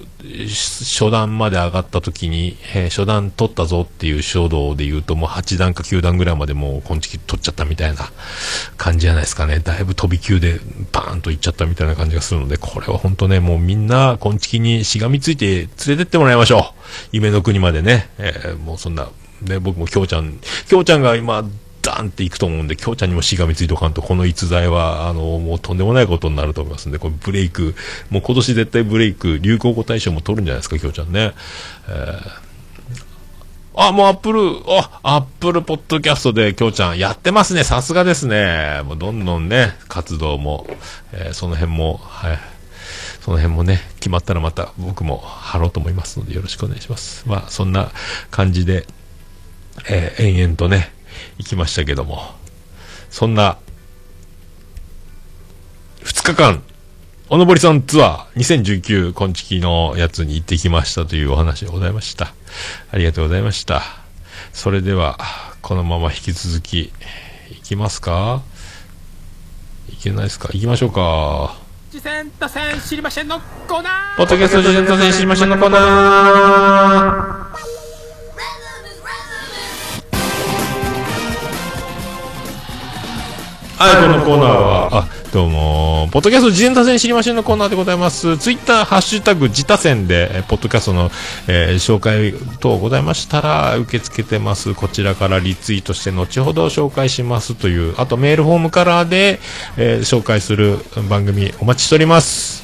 [0.47, 8.11] 初段まで上がった時に、えー初段取ったぞっていう衝動で言うともう8段か9段ぐらいまでもう昆虫取っちゃったみたいな
[8.77, 9.59] 感じじゃないですかね。
[9.59, 10.59] だいぶ飛び級で
[10.91, 16.63] バーンといっちゃったみたいな感じがするのでこれは本当ねもうみんな昆虫にしがみついて連れてってもらいましょう。
[17.13, 19.07] 夢の国までね、えーもうそんな。
[19.41, 21.43] ね僕もきょうちゃんきょうちゃんが今
[21.81, 27.75] ダンっていくと思うんで、きょうちゃんにもしがみついとかんと、この逸材は、あの、もうとんでもないことになると思いますんで、これブレイク、
[28.09, 31.33] もう今年絶対ブレイク、流行語大賞も取るんじゃないですか、きょうちゃんね。
[31.87, 32.51] えー
[33.73, 37.63] あ、もうアップル、あ、アップルポッドキャストできょうちゃんやってますね。
[37.63, 38.81] さすがですね。
[38.83, 40.67] もうどんどんね、活動も、
[41.13, 42.39] えーその辺も、はい。
[43.21, 47.23] その辺もね、決まったらまた僕も貼ろうと思いますのでよろしくお願いします。
[47.27, 47.91] まあ、そんな
[48.29, 48.85] 感じで、
[49.87, 50.91] えー延々とね、
[51.37, 52.35] 行きましたけども、
[53.09, 53.57] そんな、
[56.03, 56.63] 2日間、
[57.29, 62.33] おのぼりさんツアー2019今月のやつに行ってきましたというお話でございました。
[62.91, 63.83] ありがとうございました。
[64.51, 65.17] それでは、
[65.61, 66.91] このまま引き続き、
[67.51, 68.41] 行きますか？
[69.89, 70.49] いけないですか？
[70.53, 71.55] 行きましょうか。
[71.89, 77.70] 次戦打線知りませんのコーナーポッドキャスト事前達成知りませんのコーナー。
[83.81, 88.37] はい、このコーナーは、あ、どうも、ポッドキャスト事前多戦知りませんのコーナーでございます。
[88.37, 91.09] ツイッター、ハッシュタグ、自他戦で、えーポッドキャストの、
[91.47, 94.75] えー紹介等ございましたら、受け付けてます。
[94.75, 99.39] こちらからリツイートして、後ほど紹介しますという、あとメールフォームからで、
[99.77, 100.77] えー紹介する
[101.09, 102.60] 番組お待ちしております。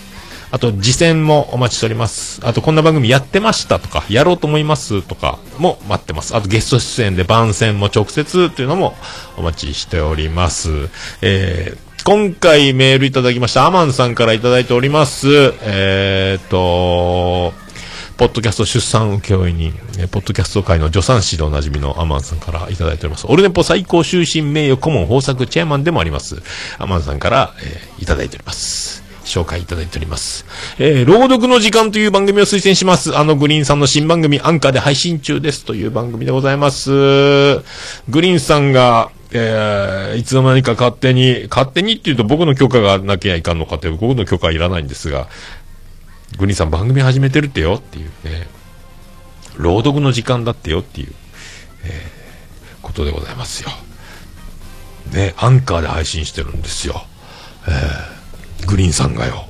[0.52, 2.40] あと、次戦もお待ちしております。
[2.44, 6.36] あと、こんな番組やってましたとか、やろうと思いますとかも待ってます。
[6.36, 8.96] あと、ゲスト出演で番宣も直接というのも
[9.36, 10.90] お待ちしております。
[11.22, 15.28] えー今回メールいただきました、アマンさんからいただいております。
[15.64, 17.54] えーと、
[18.16, 23.28] ポッドキャスト出産請負人、えポッドキャスト界の助産師でおなじみのアマンさんからいただいております。
[23.28, 26.42] オルネポ最高終身名誉顧問豊作チェアマンでもあります。
[26.78, 29.07] アマンさんから、えーいただいております。
[29.28, 30.46] 紹介いただいております。
[30.80, 33.18] えー朗読の時間という番組を推薦します。
[33.18, 36.90] あのグリーンさんの新番組アンカーで配信中ですという番組でございます。
[36.92, 37.62] グ
[38.22, 45.28] リーンさんが、えーいつの間にか勝手に、勝手にっていうと僕の許可がなきゃいかんのかって僕の許可はいらないんですが、
[46.38, 48.48] グリーンさん番組始めてるってよっていうね、
[49.58, 51.14] 朗読の時間だってよっていう、
[51.84, 52.18] えー
[52.82, 53.70] ことでございますよ。
[55.12, 57.06] ね、アンカーで配信してるんですよ。
[57.68, 58.17] えー
[58.66, 59.46] グリーンさんがよ。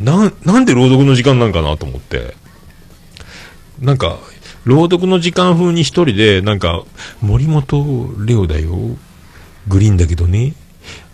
[0.00, 2.34] な、なんで朗読の時間なんかなと思って。
[3.80, 4.18] なんか、
[4.64, 6.84] 朗読の時間風に一人で、なんか、
[7.20, 8.76] 森本レオだよ。
[9.68, 10.54] グリーンだけどね。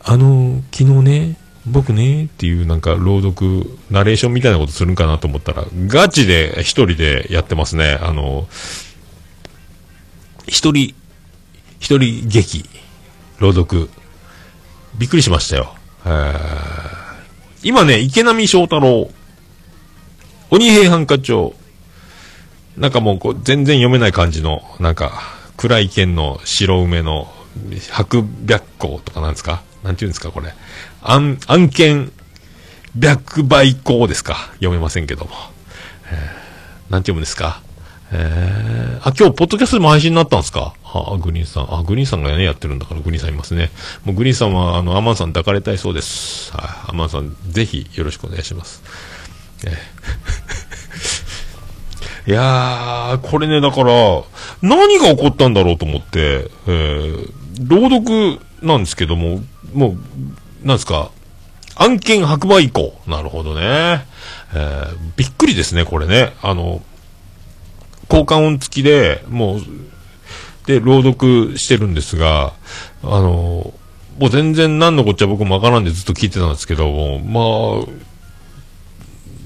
[0.02, 1.36] あの、昨日ね、
[1.66, 7.98] 僕ね、っていうなんか朗読、ナレーションみたいなことするんかなと思ったら、ガチで一人でやってますね。
[8.00, 8.48] あの、
[10.46, 10.94] 一人、
[11.78, 12.68] 一人劇、
[13.38, 13.90] 朗読。
[14.98, 15.77] びっくりしましたよ。
[17.62, 19.10] 今ね、池波正太郎、
[20.50, 21.54] 鬼平犯科帳、
[22.76, 25.20] なんかもうこう全然読めない感じの、なんか、
[25.56, 27.32] 暗い剣の白梅の
[27.90, 29.62] 白白光とかなんですか？
[29.82, 30.54] なんていうんですかこれ。
[31.02, 32.12] 案、案件
[32.98, 34.36] 白倍光ですか？
[34.54, 35.32] 読めませんけども。
[36.10, 36.92] えー。
[36.92, 37.60] なんて読むんですか？
[38.10, 40.72] えー、あ、今日、ポッドキャストでも配信になったんですか？
[40.84, 41.74] あ、グリーンさん。
[41.74, 43.70] あ、グリーンさんがね、やってるんだから、グリーンさんいますね。
[44.04, 46.50] もうグリーンさんは、あの、アマンさん抱かれたいそうです。
[46.56, 46.90] はい。
[46.90, 48.82] アマンさん、ぜひ、よろしくお願いします。
[49.66, 49.74] えー
[52.30, 53.92] いやー、これね、だから、
[54.60, 57.32] 何が起こったんだろうと思って、えー、
[57.62, 59.40] 朗読なんですけども、
[59.72, 59.96] も
[60.62, 61.10] う、なんですか、
[61.76, 63.00] 案件白馬以降。
[63.06, 64.06] なるほどね。
[64.54, 66.34] えーびっくりですね、これね。
[66.42, 66.82] あの、
[68.08, 69.60] 効果音付きで、もう、
[70.66, 72.52] で、朗読してるんですが、
[73.02, 73.72] あの、
[74.18, 78.08] もう全然何のこっちゃ僕もわからんでずっと聞いてたんですけど、まあ、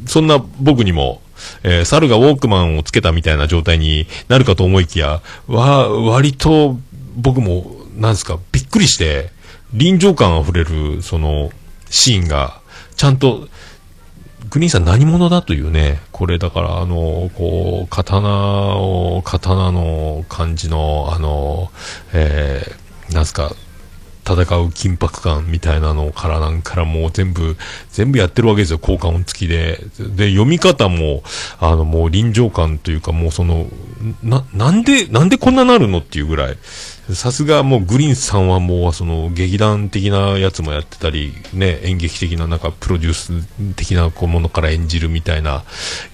[0.06, 1.20] そんな僕にも、
[1.62, 6.78] えー猿がウォークマンをつけたみたいな状態になるかと思いきや、わ、割と
[7.16, 9.30] 僕も、なんですか、びっくりして、
[9.72, 11.51] 臨場感あふれる、その、
[11.90, 12.60] シーンが、
[12.97, 13.48] ちゃんと、
[14.52, 21.72] グリーンさん何者だというね、これだから、あの、こう、刀を、刀の感じの、あの、
[22.12, 23.54] えー、なんすか、
[24.26, 27.56] 戦う緊迫感みたいなのからなんからもう全部、
[27.88, 29.80] 全部やってるわけですよ、効果音付きで。
[29.98, 31.22] で、読み方も、
[31.58, 33.68] あの、もう臨場感というか、もうその、
[34.22, 36.58] な、なんで、なんでこんななるのっていうぐらい。
[37.10, 45.64] さすがもうグリーンさんはもうその劇団的なやつもやってたり、ね、演劇的ななんかプロデュース的なこうものから演じるみたいな、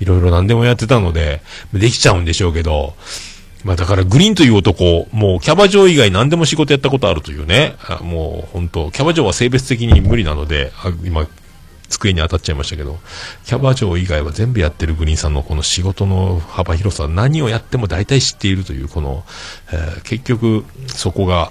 [0.01, 1.43] いろいろ何でもやってたので、
[1.75, 2.95] できちゃうんでしょうけど、
[3.65, 10.73] まあだからグリーンという男、もうキャバ嬢以外何でも仕事やったことあるというね、もう本当キャバ嬢は性別的に無理なので、
[11.05, 11.29] 今、
[11.89, 12.99] 机に当たっちゃいましたけど、
[13.45, 19.25] キャバ嬢以外は全部やってるグリーンさんのこの仕事の幅広さ、何をやっても大体知っているという、この、
[19.73, 21.51] えー結局、そこが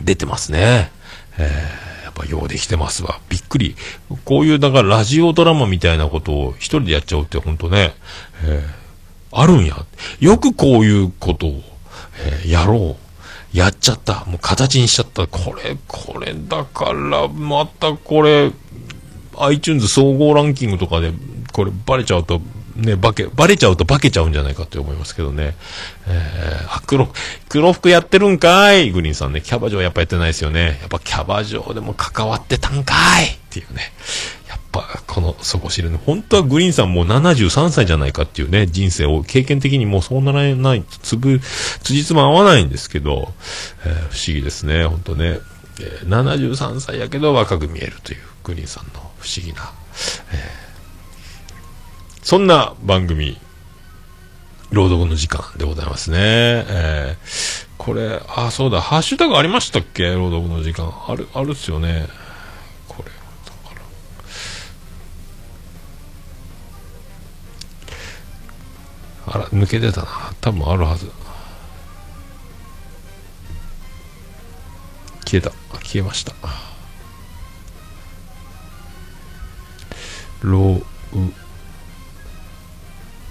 [0.00, 0.90] 出てますね。
[1.38, 3.20] えーやっぱようできてますわ。
[3.28, 3.76] びっくり。
[4.24, 7.94] こういう、だからラジオドラマみたいなことを一人でやっちゃうって本当ね、
[8.44, 8.80] えー
[9.32, 9.76] あるんや。
[10.18, 11.62] よくこういうことを、
[12.26, 13.56] えーやろう。
[13.56, 14.24] やっちゃった。
[14.26, 15.28] もう形にしちゃった。
[15.28, 18.50] これ、これ、だから、またこれ、
[19.44, 21.12] iTunes 総合ランキングとかで、
[21.52, 22.40] これバレちゃうと、
[22.76, 25.54] ね、バケ、バレちゃうと化けちゃうんじゃないかって思いますけどね。
[26.06, 27.08] えー、あ、黒、
[27.48, 30.78] 黒服やってるんかいグリーンさんね、キャバ嬢やっぱやってないですよね。
[30.80, 33.92] やっぱキャバ嬢でも関わってたんかいっていうね。
[34.48, 35.98] やっぱ、この底知れぬ。
[35.98, 41.40] 本当はグリーンさんもう73歳じゃないかっていうね、人生を経験的にもうそうならないと、つぶ、
[41.82, 43.32] 辻褄合わないんですけど、
[43.84, 45.38] えー不思議ですね、本当ね。
[45.80, 49.72] えー73歳やけど若く見えるというグリーンさんの不思議な、
[50.32, 50.70] えー
[52.22, 53.38] そんな番組、
[54.70, 56.18] 朗読の時間でございますね。
[56.20, 60.12] えーこれ、あ、そうだ、ハッシュタグありましたっけ？
[60.12, 60.92] 朗読の時間。
[61.08, 62.08] ある、あるっすよね。
[62.86, 63.14] これ、だ
[63.70, 63.74] か
[69.32, 69.34] ら。
[69.34, 70.08] あら、抜けてたな。
[70.42, 71.10] 多分あるはず。
[75.24, 75.50] 消えた。
[75.82, 76.34] 消えました。
[80.42, 80.80] 朗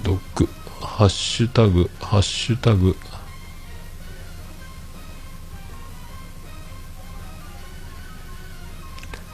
[0.04, 0.50] 読、
[0.82, 2.96] ハッシュタグ、ハッシュタグ、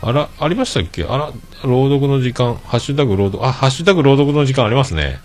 [0.02, 1.04] あら、ありましたっけ？
[1.04, 1.32] あら、
[1.64, 5.20] 朗読の時間、ハッシュタグ朗読、あ、ハッシュタグ朗読の時間ありますね。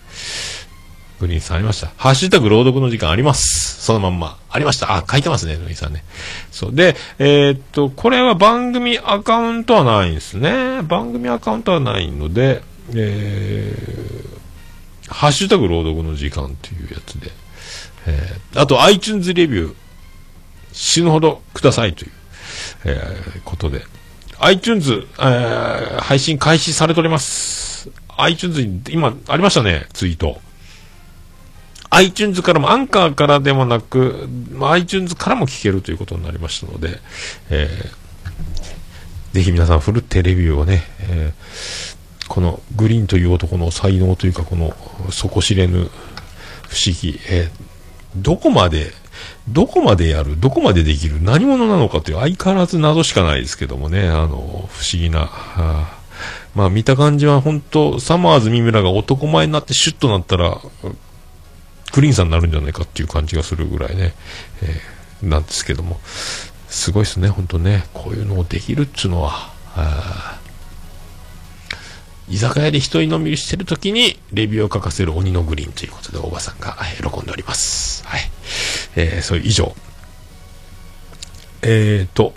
[1.20, 1.92] グリーンさんありました。
[1.98, 3.82] ハッシュタグ朗読の時間あります。
[3.82, 4.38] そのまんま。
[4.48, 4.96] ありました。
[4.96, 6.02] あ、書いてますね、グリーンさんね。
[6.50, 6.74] そう。
[6.74, 10.82] で、えーっと、これは番組アカウントはないんですね。
[10.82, 12.62] 番組アカウントはないので、
[12.94, 17.30] えー、ハッシュタグ朗読の時間っていうやつで、
[18.06, 19.74] えー、あと iTunes レビュー、
[20.72, 22.10] 死ぬほどくださいという、
[22.86, 23.84] えーことで、
[24.38, 27.90] iTunes、えー配信開始されております。
[28.16, 30.40] iTunes に今ありましたね、ツイート。
[31.90, 37.00] iTunes からも、アンカーからでもなく、ま iTunes からも聞けるということになりましたので、
[37.50, 38.00] えー
[39.32, 44.72] ぜひ皆さん、ふるってレビューをね、えーこのグリーンという男の才能というか、この
[45.10, 45.90] 底知れぬ
[46.68, 47.70] 不思議、えー
[48.16, 48.92] どこまで、
[49.48, 55.98] どこまでやる、どこまでできる、何者なのかという相変わらず謎しかないですけどもね、あの、不思議な、あ
[56.54, 60.58] まあ見た感じは本当サマーズ三村が男前になってシュッとなったら、
[61.92, 64.14] グリーンさんになるんじゃないかっていう感じがするぐらいね、
[64.62, 66.00] えーなんですけども、
[66.68, 69.52] すごいですね、本当ね、こういうのをできるっつうのは、
[72.28, 78.06] 居酒屋で一人飲みしてる時にレビューを書かせる鬼のグリーンということで、おばさんが喜んでおります。
[78.06, 78.20] はい。
[78.96, 79.74] えー、そういう以上。
[81.62, 82.32] えーと、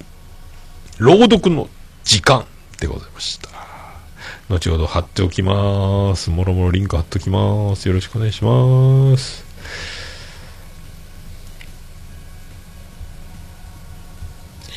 [0.97, 1.69] 朗読の
[2.03, 2.45] 時間
[2.79, 3.49] でございました。
[4.49, 6.29] 後ほど貼っておきます。
[6.29, 7.87] もろもろリンク貼っておきます。
[7.87, 9.42] よろしくお願いします。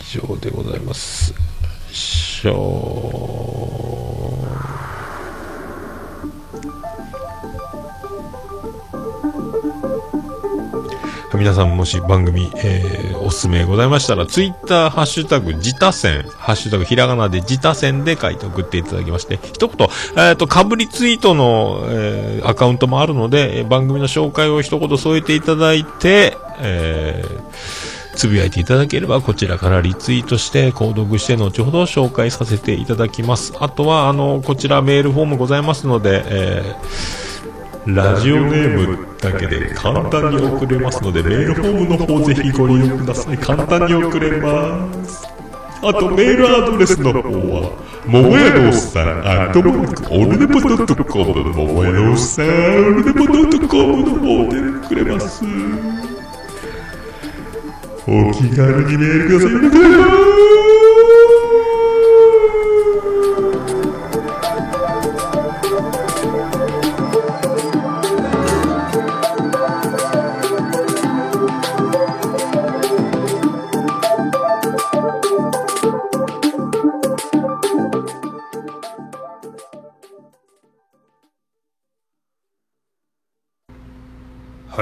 [0.01, 1.35] 以上でございます。
[1.93, 3.46] しょ
[11.37, 33.53] 皆さんもし番組、えーおすすめございましたら、ツイッター、ハッシュタグ、自他線、ハッシュタグ、ひらがなで自他線で書いて送っていただきまして、一言、えっ、と、かぶりツイートの、えーアカウントもあるので、番組の紹介を一言添えていただいて、えーつぶやいていただければ、こちらからリツイートして、購読して、後ほど紹介させていただきます。
[33.61, 37.36] あとは、あの、こちらメールフォームございますので、えー
[37.87, 43.39] ラジオネームだけで簡単に送れますので、メールフォームの方ぜひご利用ください。
[43.39, 45.25] 簡単に送れます。
[45.83, 47.71] あと、メールアドレスの方は、
[48.07, 52.49] ももやのおっさん、アットマーク、オルネポドットコム、ももやのおっさん、オ
[52.91, 55.45] ルネポドットコムの方でくれます。
[58.09, 60.86] お気軽にメールください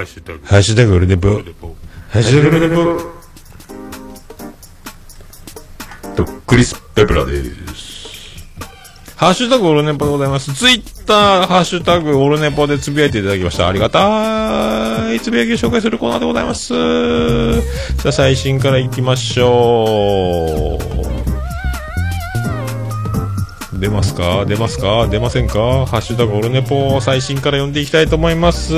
[0.04, 1.28] ッシュタグ、ハッシュタグオルネポ。
[1.28, 1.40] ハ
[2.20, 2.84] ッシュタグオルネポ。
[6.14, 7.42] と、クリス・ペプラで
[7.74, 7.94] す。
[9.16, 10.54] ハッシュタグオルネポでございます。
[10.54, 13.68] ツイッター、ハッシュタグオルネポでつぶやいていただきました。
[13.68, 15.20] ありがたい。
[15.20, 17.62] つぶやきを紹介するコーナーでございます。
[18.02, 20.78] さあ、最新からいきましょ
[21.10, 21.13] う。
[23.84, 24.46] 出ますか？
[24.46, 25.08] 出ますか？
[25.08, 25.84] 出ませんか？
[25.84, 28.74] ハッシュタグオルネポ最新から読んでいきたいと思います。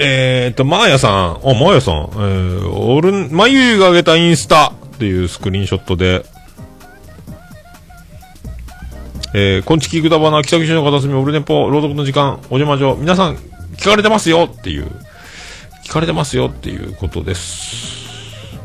[0.00, 1.12] えーと、マーヤさん。
[1.12, 1.94] あ、マーヤさん。
[1.94, 4.72] えー、オル、まゆゆが上げたインスタ。
[4.98, 6.24] というスクリーンショットで、
[9.34, 13.36] えー、こんちきぐだばな、北九州の片隅、オルネポ、朗読の時間、お邪魔状、皆さん、
[13.76, 14.90] 聞かれてますよっていう、
[15.84, 18.01] 聞かれてますよっていうことです。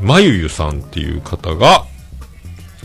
[0.01, 1.85] まゆゆさんっていう方が、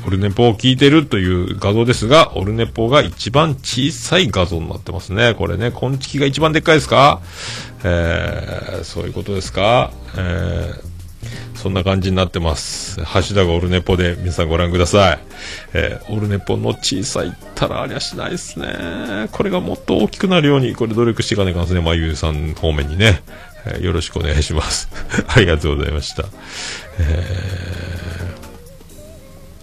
[0.06, 5.34] オルネポを聞いてるという画像ですが、オルネポが一番小さい画像になってますね。
[5.34, 7.20] これね、こんちきが一番でっかいですか？
[7.84, 9.92] えー、そういうことですか？
[10.16, 10.92] えー
[11.54, 13.00] そんな感じになってます。
[13.04, 15.18] ハッシュタグオルネポで皆さんご覧ください。
[15.72, 19.28] えー、オルネポの小さいったらありゃしないですね。
[19.30, 21.80] これがもっと大きくなるように、これ努力していかないかんですね。
[21.80, 23.22] まゆうさん方面にね。
[23.66, 24.88] え、よろしくお願いします。
[25.28, 26.24] ありがとうございました。
[26.98, 27.92] えー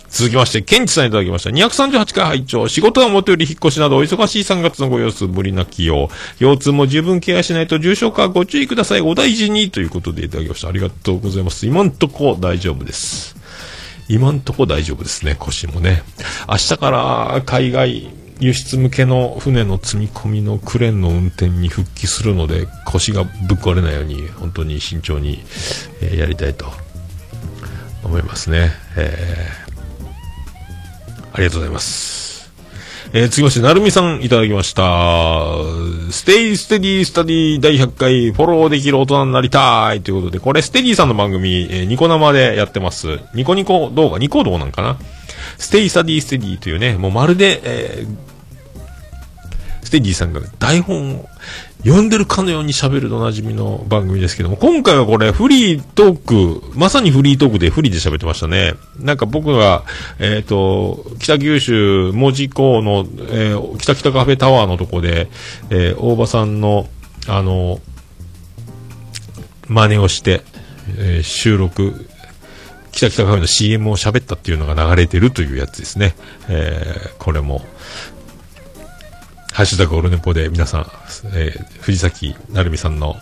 [0.10, 1.50] 続きまして、ケンチさんいただきました。
[1.52, 6.10] 238回拝聴仕事はもとより引っ越しなどお忙しい3月のご様子、無理なきよ
[6.40, 6.44] う。
[6.44, 9.02] 腰痛も十分ケアしないと重症化ご注意ください。
[9.02, 10.68] お大事にということでいただきました。
[10.68, 11.68] ありがとうございます。
[11.68, 13.36] 今んとこ大丈夫です。
[14.10, 16.02] 今んとこ大丈夫ですね、腰もね。
[16.50, 18.10] 明日から海外
[18.40, 25.44] 輸出向けの船の積み込みのクレーンの運転に復帰するので、腰がぶっ壊れないように、本当に慎重に、
[26.02, 26.66] え、やりたいと
[28.04, 28.72] 思いますね。
[28.98, 29.70] えー
[31.34, 32.52] ありがとうございます。
[33.12, 34.84] えー、続きまして、なるみさんいただきました。
[36.12, 43.20] ステイステディスタディ第100回フォローできる大人になりたいということで、これステディさんの番組、えー、ニコ生でやってます。
[43.34, 44.98] ニコニコ動画、ニコ動なんかな
[45.58, 48.29] ステイスタディステディというね、もうまるで、えー、
[49.90, 51.30] ステディさんが台本を
[51.84, 58.76] 読んでるかのように喋るとおなじみの番組ですけども、今回はこれフリートーク、まさにフリートークでフリーで喋ってましたね。
[59.00, 59.86] なんか僕が、
[60.20, 65.28] えっ、ー、と、北九州門司港の、えー、北北カフェタワーのとこで、
[65.72, 66.88] えー、大場さんの、
[67.28, 67.80] あの、
[69.68, 70.44] 真似をして、
[71.00, 72.08] えー、収録、
[72.92, 76.14] 北北カフェの CM を喋ったっていうのが流れてるというやつですね。
[76.48, 77.64] えー、これも、
[79.60, 80.82] ハッシュタグオルネポで皆さん、
[81.36, 83.18] えー、藤崎成美さんの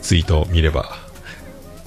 [0.00, 0.84] ツイートを見れば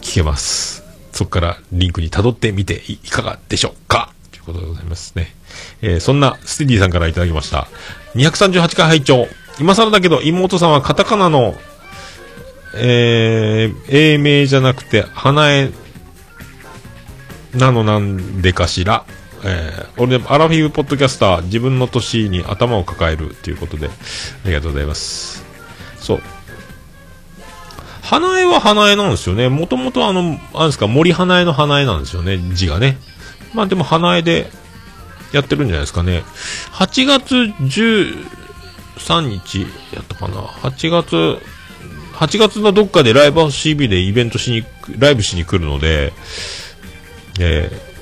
[0.01, 0.83] 聞けます。
[1.13, 5.33] そこからリンクに辿ってみていかがでしょうかということでございますね。
[5.81, 7.69] えー、そんなステディさんからいただきました。
[8.15, 9.25] 238回拝聴
[9.57, 11.55] 今更だけど妹さんはカタカナの、
[12.75, 15.71] えー、英名じゃなくて、花江
[17.53, 19.05] なのなんでかしら。
[19.45, 23.89] えー、俺でもアラフィフポッドキャスター、自分の年に頭を抱えるということで、あ
[24.45, 25.43] りがとうございます。
[25.97, 26.21] そう。
[28.01, 29.49] 花江は花江なんですよね。
[29.49, 32.97] もともとあの、あれですか、森花江の花江なんですよね、字がね。
[33.53, 34.49] まあでも花江で
[35.31, 36.23] やってるんじゃないですかね。
[36.71, 39.61] 8月13日
[39.93, 40.41] やったかな。
[40.41, 41.37] 8月、
[42.13, 44.63] 8月のどっかでライブハウス CB でイベントしに、
[44.99, 46.13] ライブしに来るので、
[47.39, 47.92] えー、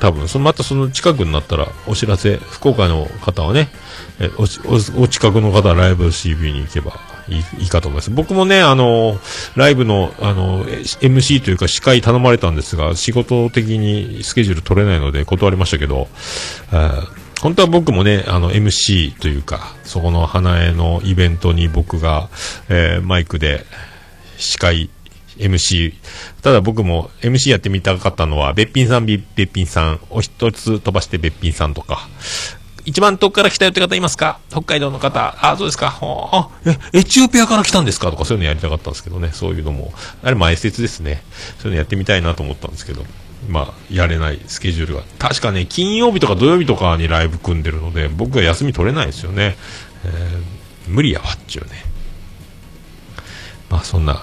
[0.00, 3.68] 多分そのまたその近くになったらお知らせ福岡の方はね
[4.20, 6.92] えおおお近くの方はライブ CB に行けば
[7.28, 8.10] いいいいかと思います。
[8.10, 9.18] 僕もねあの
[9.54, 16.08] ライブのあの MC というか司会頼まれたんですが仕事的にスケジュール取れないので断りましたけど、
[16.72, 22.28] えー本当は僕もね、あの MC というか、そこの花江のイベントに僕が、
[22.68, 23.64] えー、マイクで
[24.38, 24.90] 司会
[25.38, 25.94] MC。
[26.42, 32.08] ただ僕も MC やってみたかったのは、べっぴんさん、べっぴんさん、お一つ飛ばしてべっぴんさんとか。
[32.84, 34.38] 一番遠くから来たよって方いますか？
[34.48, 35.36] 北海道の方。
[35.40, 35.98] あ、そうですか。
[36.00, 38.10] あ、え、エチオピアから来たんですか？
[38.10, 39.30] とかそういうのやりたかったんですけどね。
[39.32, 39.92] そういうのも。
[40.22, 41.22] あれ前説ですね。
[41.58, 43.04] そういうのやってみたいなと思ったんですけど。
[43.48, 45.02] まあ、やれないスケジュールが。
[45.18, 49.56] 確かね、金曜日とか土曜日とかにライブ組んでるので、僕は休み取れないですよね。
[50.04, 51.84] えー、無理やわっちゅうね。
[53.70, 54.22] まあそんな、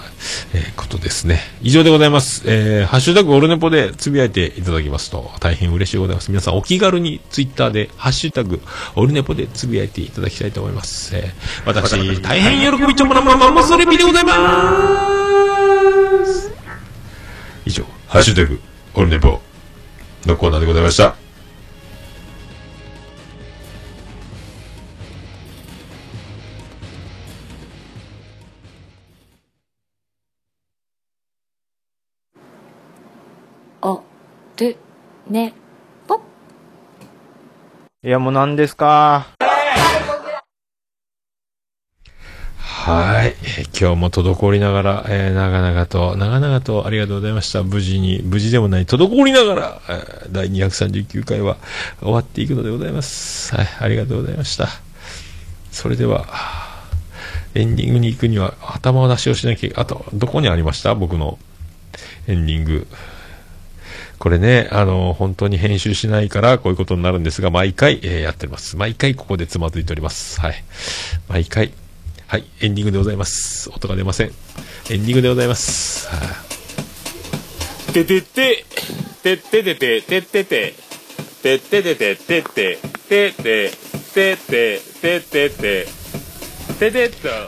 [0.54, 1.40] えー、ことですね。
[1.62, 2.42] 以上でございます。
[2.46, 6.30] えー、ハッシュタグオルネポでつぶやいていただきますと大変嬉しいございます。
[6.30, 8.60] 皆さんお気軽にツイッターでハッシュタグ
[8.96, 11.16] オルネポでつぶやいていただきたいと思います。
[11.16, 14.32] えー、私、大変喜びちょもらまままそれびでございま
[16.24, 16.52] す。
[17.64, 18.60] 以上、ハッシュタグ
[18.94, 19.40] オルネポ
[20.24, 21.25] のコーナーでございました。
[35.36, 35.52] ね
[36.08, 36.16] ぽ
[38.02, 39.26] いやもう何ですか？
[42.58, 43.34] はい。
[43.78, 47.64] 今日も滞りながら、えー、長々と、長々とありがとうございました。
[47.64, 51.56] 無事に、無事でもない、滞りながら、えー、第239回は
[52.00, 53.54] 終わっていくのでございます。
[53.54, 53.66] はい。
[53.80, 54.68] ありがとうございました。
[55.70, 56.26] それでは、
[57.54, 60.94] エンディングに行くには頭を出しをしなきゃ、あと、どこにありました？
[60.94, 61.38] 僕の
[62.28, 62.86] エンディング。
[64.18, 68.76] これね、あの、本当に編集しないからこういうことになるんですが、毎回、えーやっております。
[68.76, 70.40] 毎回ここでつまずいております。
[70.40, 70.64] はい。
[71.28, 71.72] 毎回。
[72.26, 73.70] はい、エンディングでございます。
[73.70, 74.32] 音が出ません。
[74.90, 76.08] エンディングでございます。
[76.08, 76.16] は
[77.90, 77.92] い。
[77.92, 78.64] ててて、
[79.22, 80.74] てててて、ててて、
[81.42, 82.78] てててて、てて、
[83.08, 83.70] てて、てて、
[84.12, 85.95] てて、てて、てて。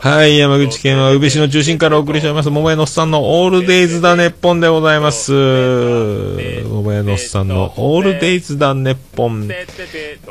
[0.01, 5.31] はい、山口県は宇部市の中心からお送りしております、桃屋のおっさんのオールデイズだネッポンでございます。
[5.31, 9.49] 桃屋のおっさんのオールデイズだネッポン。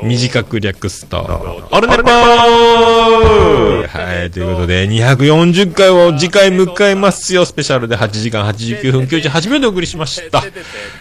[0.03, 10.41] 短く略すと、オールネッポンはい、ということで、240回を次回迎えますよ、スペシャルで8時間89分98秒でお送りしました。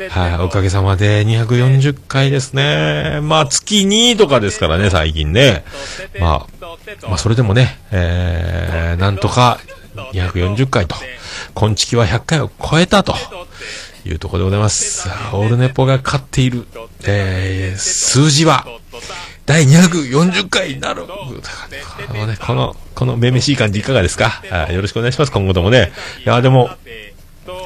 [0.09, 3.19] はい、おかげさまで240回ですね。
[3.23, 5.63] まあ、月2とかですからね、最近ね。
[6.19, 6.56] まあ、
[7.07, 9.59] まあ、それでもね、えー、なんとか
[10.13, 10.95] 240回と、
[11.53, 13.15] 今月は100回を超えたと
[14.05, 15.07] いうところでございます。
[15.33, 16.65] オールネポが勝っている、
[17.05, 18.65] えー、数字は、
[19.45, 21.03] 第240回になる。
[21.03, 24.41] あのね、この、このめめしい感じいかがですか？
[24.71, 25.91] よろしくお願いします、今後ともね。
[26.25, 26.69] いや、でも、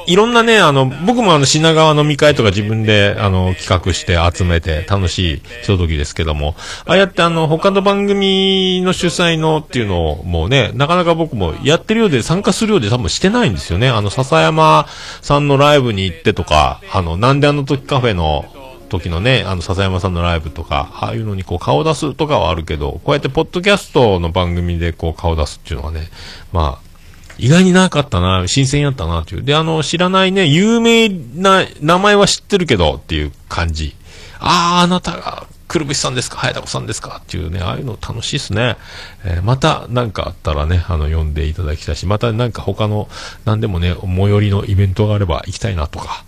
[0.06, 6.54] いろんなね、あの、僕もあの、品川飲み会とか自分で、あの、企画して集めて楽しいひとときですけども、
[6.86, 13.88] ああやってあの、他の番組の主催のっていうのをもうね、なかなか僕もやってるようで参加するようで多分してないんですよね。
[13.88, 14.86] あの、笹山
[15.20, 18.44] さんのライブに行ってとか、あの、なんであの時カフェの、
[18.92, 26.10] 時のね、あの、笹山さんのライブとか、ああいうのにこう顔出すとかはあるけど、こうやってポッドキャストの番組でこう顔出すっていうのはね、
[26.52, 26.91] まあ、
[27.38, 29.42] 意外になかったな、新鮮やったな、っていう。
[29.42, 33.94] で、あの、知らないね、有名な名前は知ってるけど、っていう感じ。
[34.38, 38.76] ああ、あなたが、くるぶしさんですか早田子さんですかっていうね、ああいうの楽しいっすね。
[39.24, 43.08] えーまた何かあったらね、あの、呼んでいただきたいし、またなんか他の、
[43.46, 46.24] 何でもね、最寄りのイベントがあれば行きたいなとか、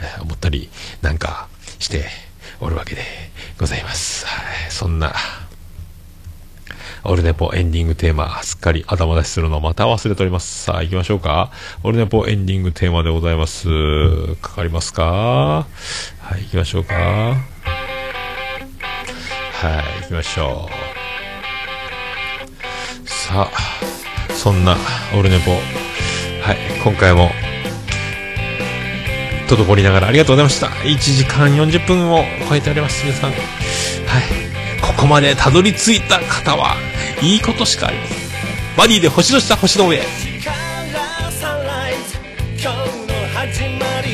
[0.00, 0.70] えー思ったり、
[1.02, 1.48] なんか
[1.80, 2.04] して
[2.60, 3.02] おるわけで
[3.58, 4.26] ございます。
[4.26, 5.12] はいそんな、
[7.06, 10.64] オルネポエンディングテーマ、すっかり頭出しするのまた忘れております。
[10.64, 11.50] さあ、行きましょうか。
[11.82, 13.68] オルネポエンディングテーマでございます。
[14.36, 15.04] かかりますか？
[15.04, 16.94] はい、行きましょうか。
[16.94, 17.36] は
[19.98, 20.68] い、行きましょ
[23.04, 23.08] う。
[23.08, 24.76] さあ、そんな
[25.14, 25.58] オルネポ、は
[26.52, 27.30] い、今回も、
[29.48, 30.68] 滞りながらありがとうございました。
[30.68, 33.30] 1時間40分を超えております、皆さん。
[33.30, 34.53] はい。
[34.80, 36.76] ここまでたどり着いた方は、
[37.22, 38.18] いいことしかありません。
[38.76, 40.02] バディで星の下、星の上。
[41.30, 42.18] サンライズ
[42.62, 44.08] 今日の始まり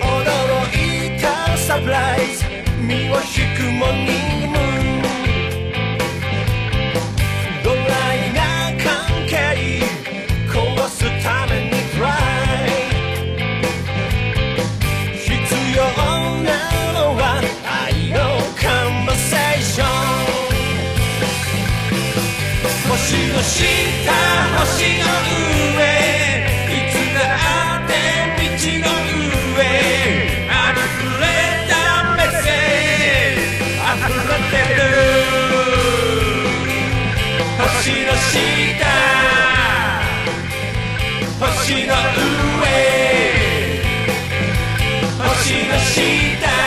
[0.00, 2.44] 驚いたサプライズ
[2.80, 3.20] 身を引
[3.56, 4.67] くモーニ
[23.38, 23.62] の下
[24.58, 25.06] 星の
[25.76, 25.86] 上
[26.66, 27.18] いつだ
[27.76, 27.92] って
[28.34, 28.50] 道
[28.82, 28.90] の
[29.54, 29.62] 上
[30.50, 31.22] ありふれ
[31.70, 31.72] た
[32.16, 34.82] メッセージ溢れてる
[37.58, 38.34] 星の下
[41.38, 41.94] 星の
[42.58, 42.66] 上
[45.18, 45.38] 星
[45.68, 46.57] の下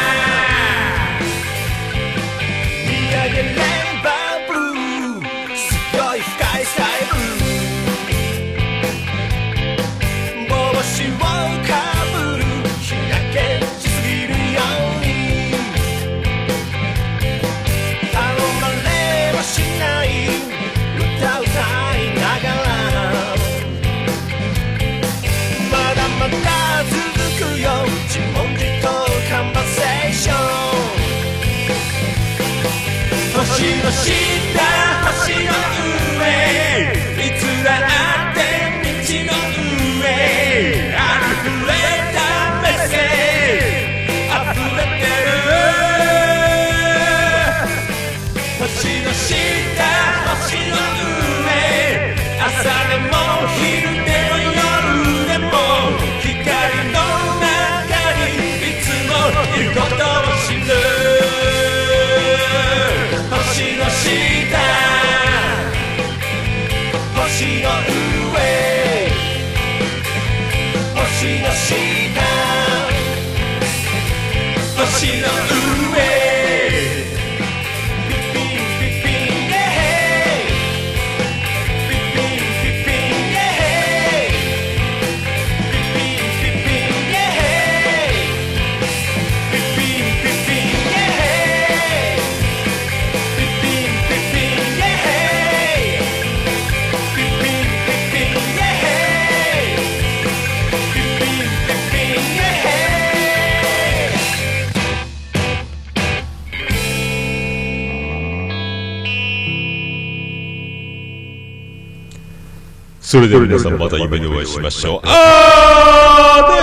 [113.11, 115.01] それでは皆さんまた夢でお会いしましょう。
[115.11, 116.61] あーで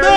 [0.00, 0.10] ーな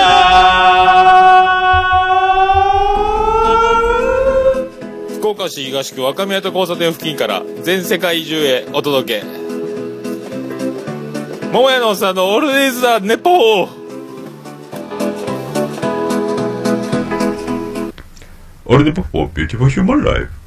[5.20, 9.26] 福岡市東区若宮と交差点付近から全世界中へお届け
[11.52, 13.68] 桃屋のおっさんのオールディーズ・ザ・ネポー
[18.64, 20.37] 俺でポッポ、ビューティフォーヒューマンライフ。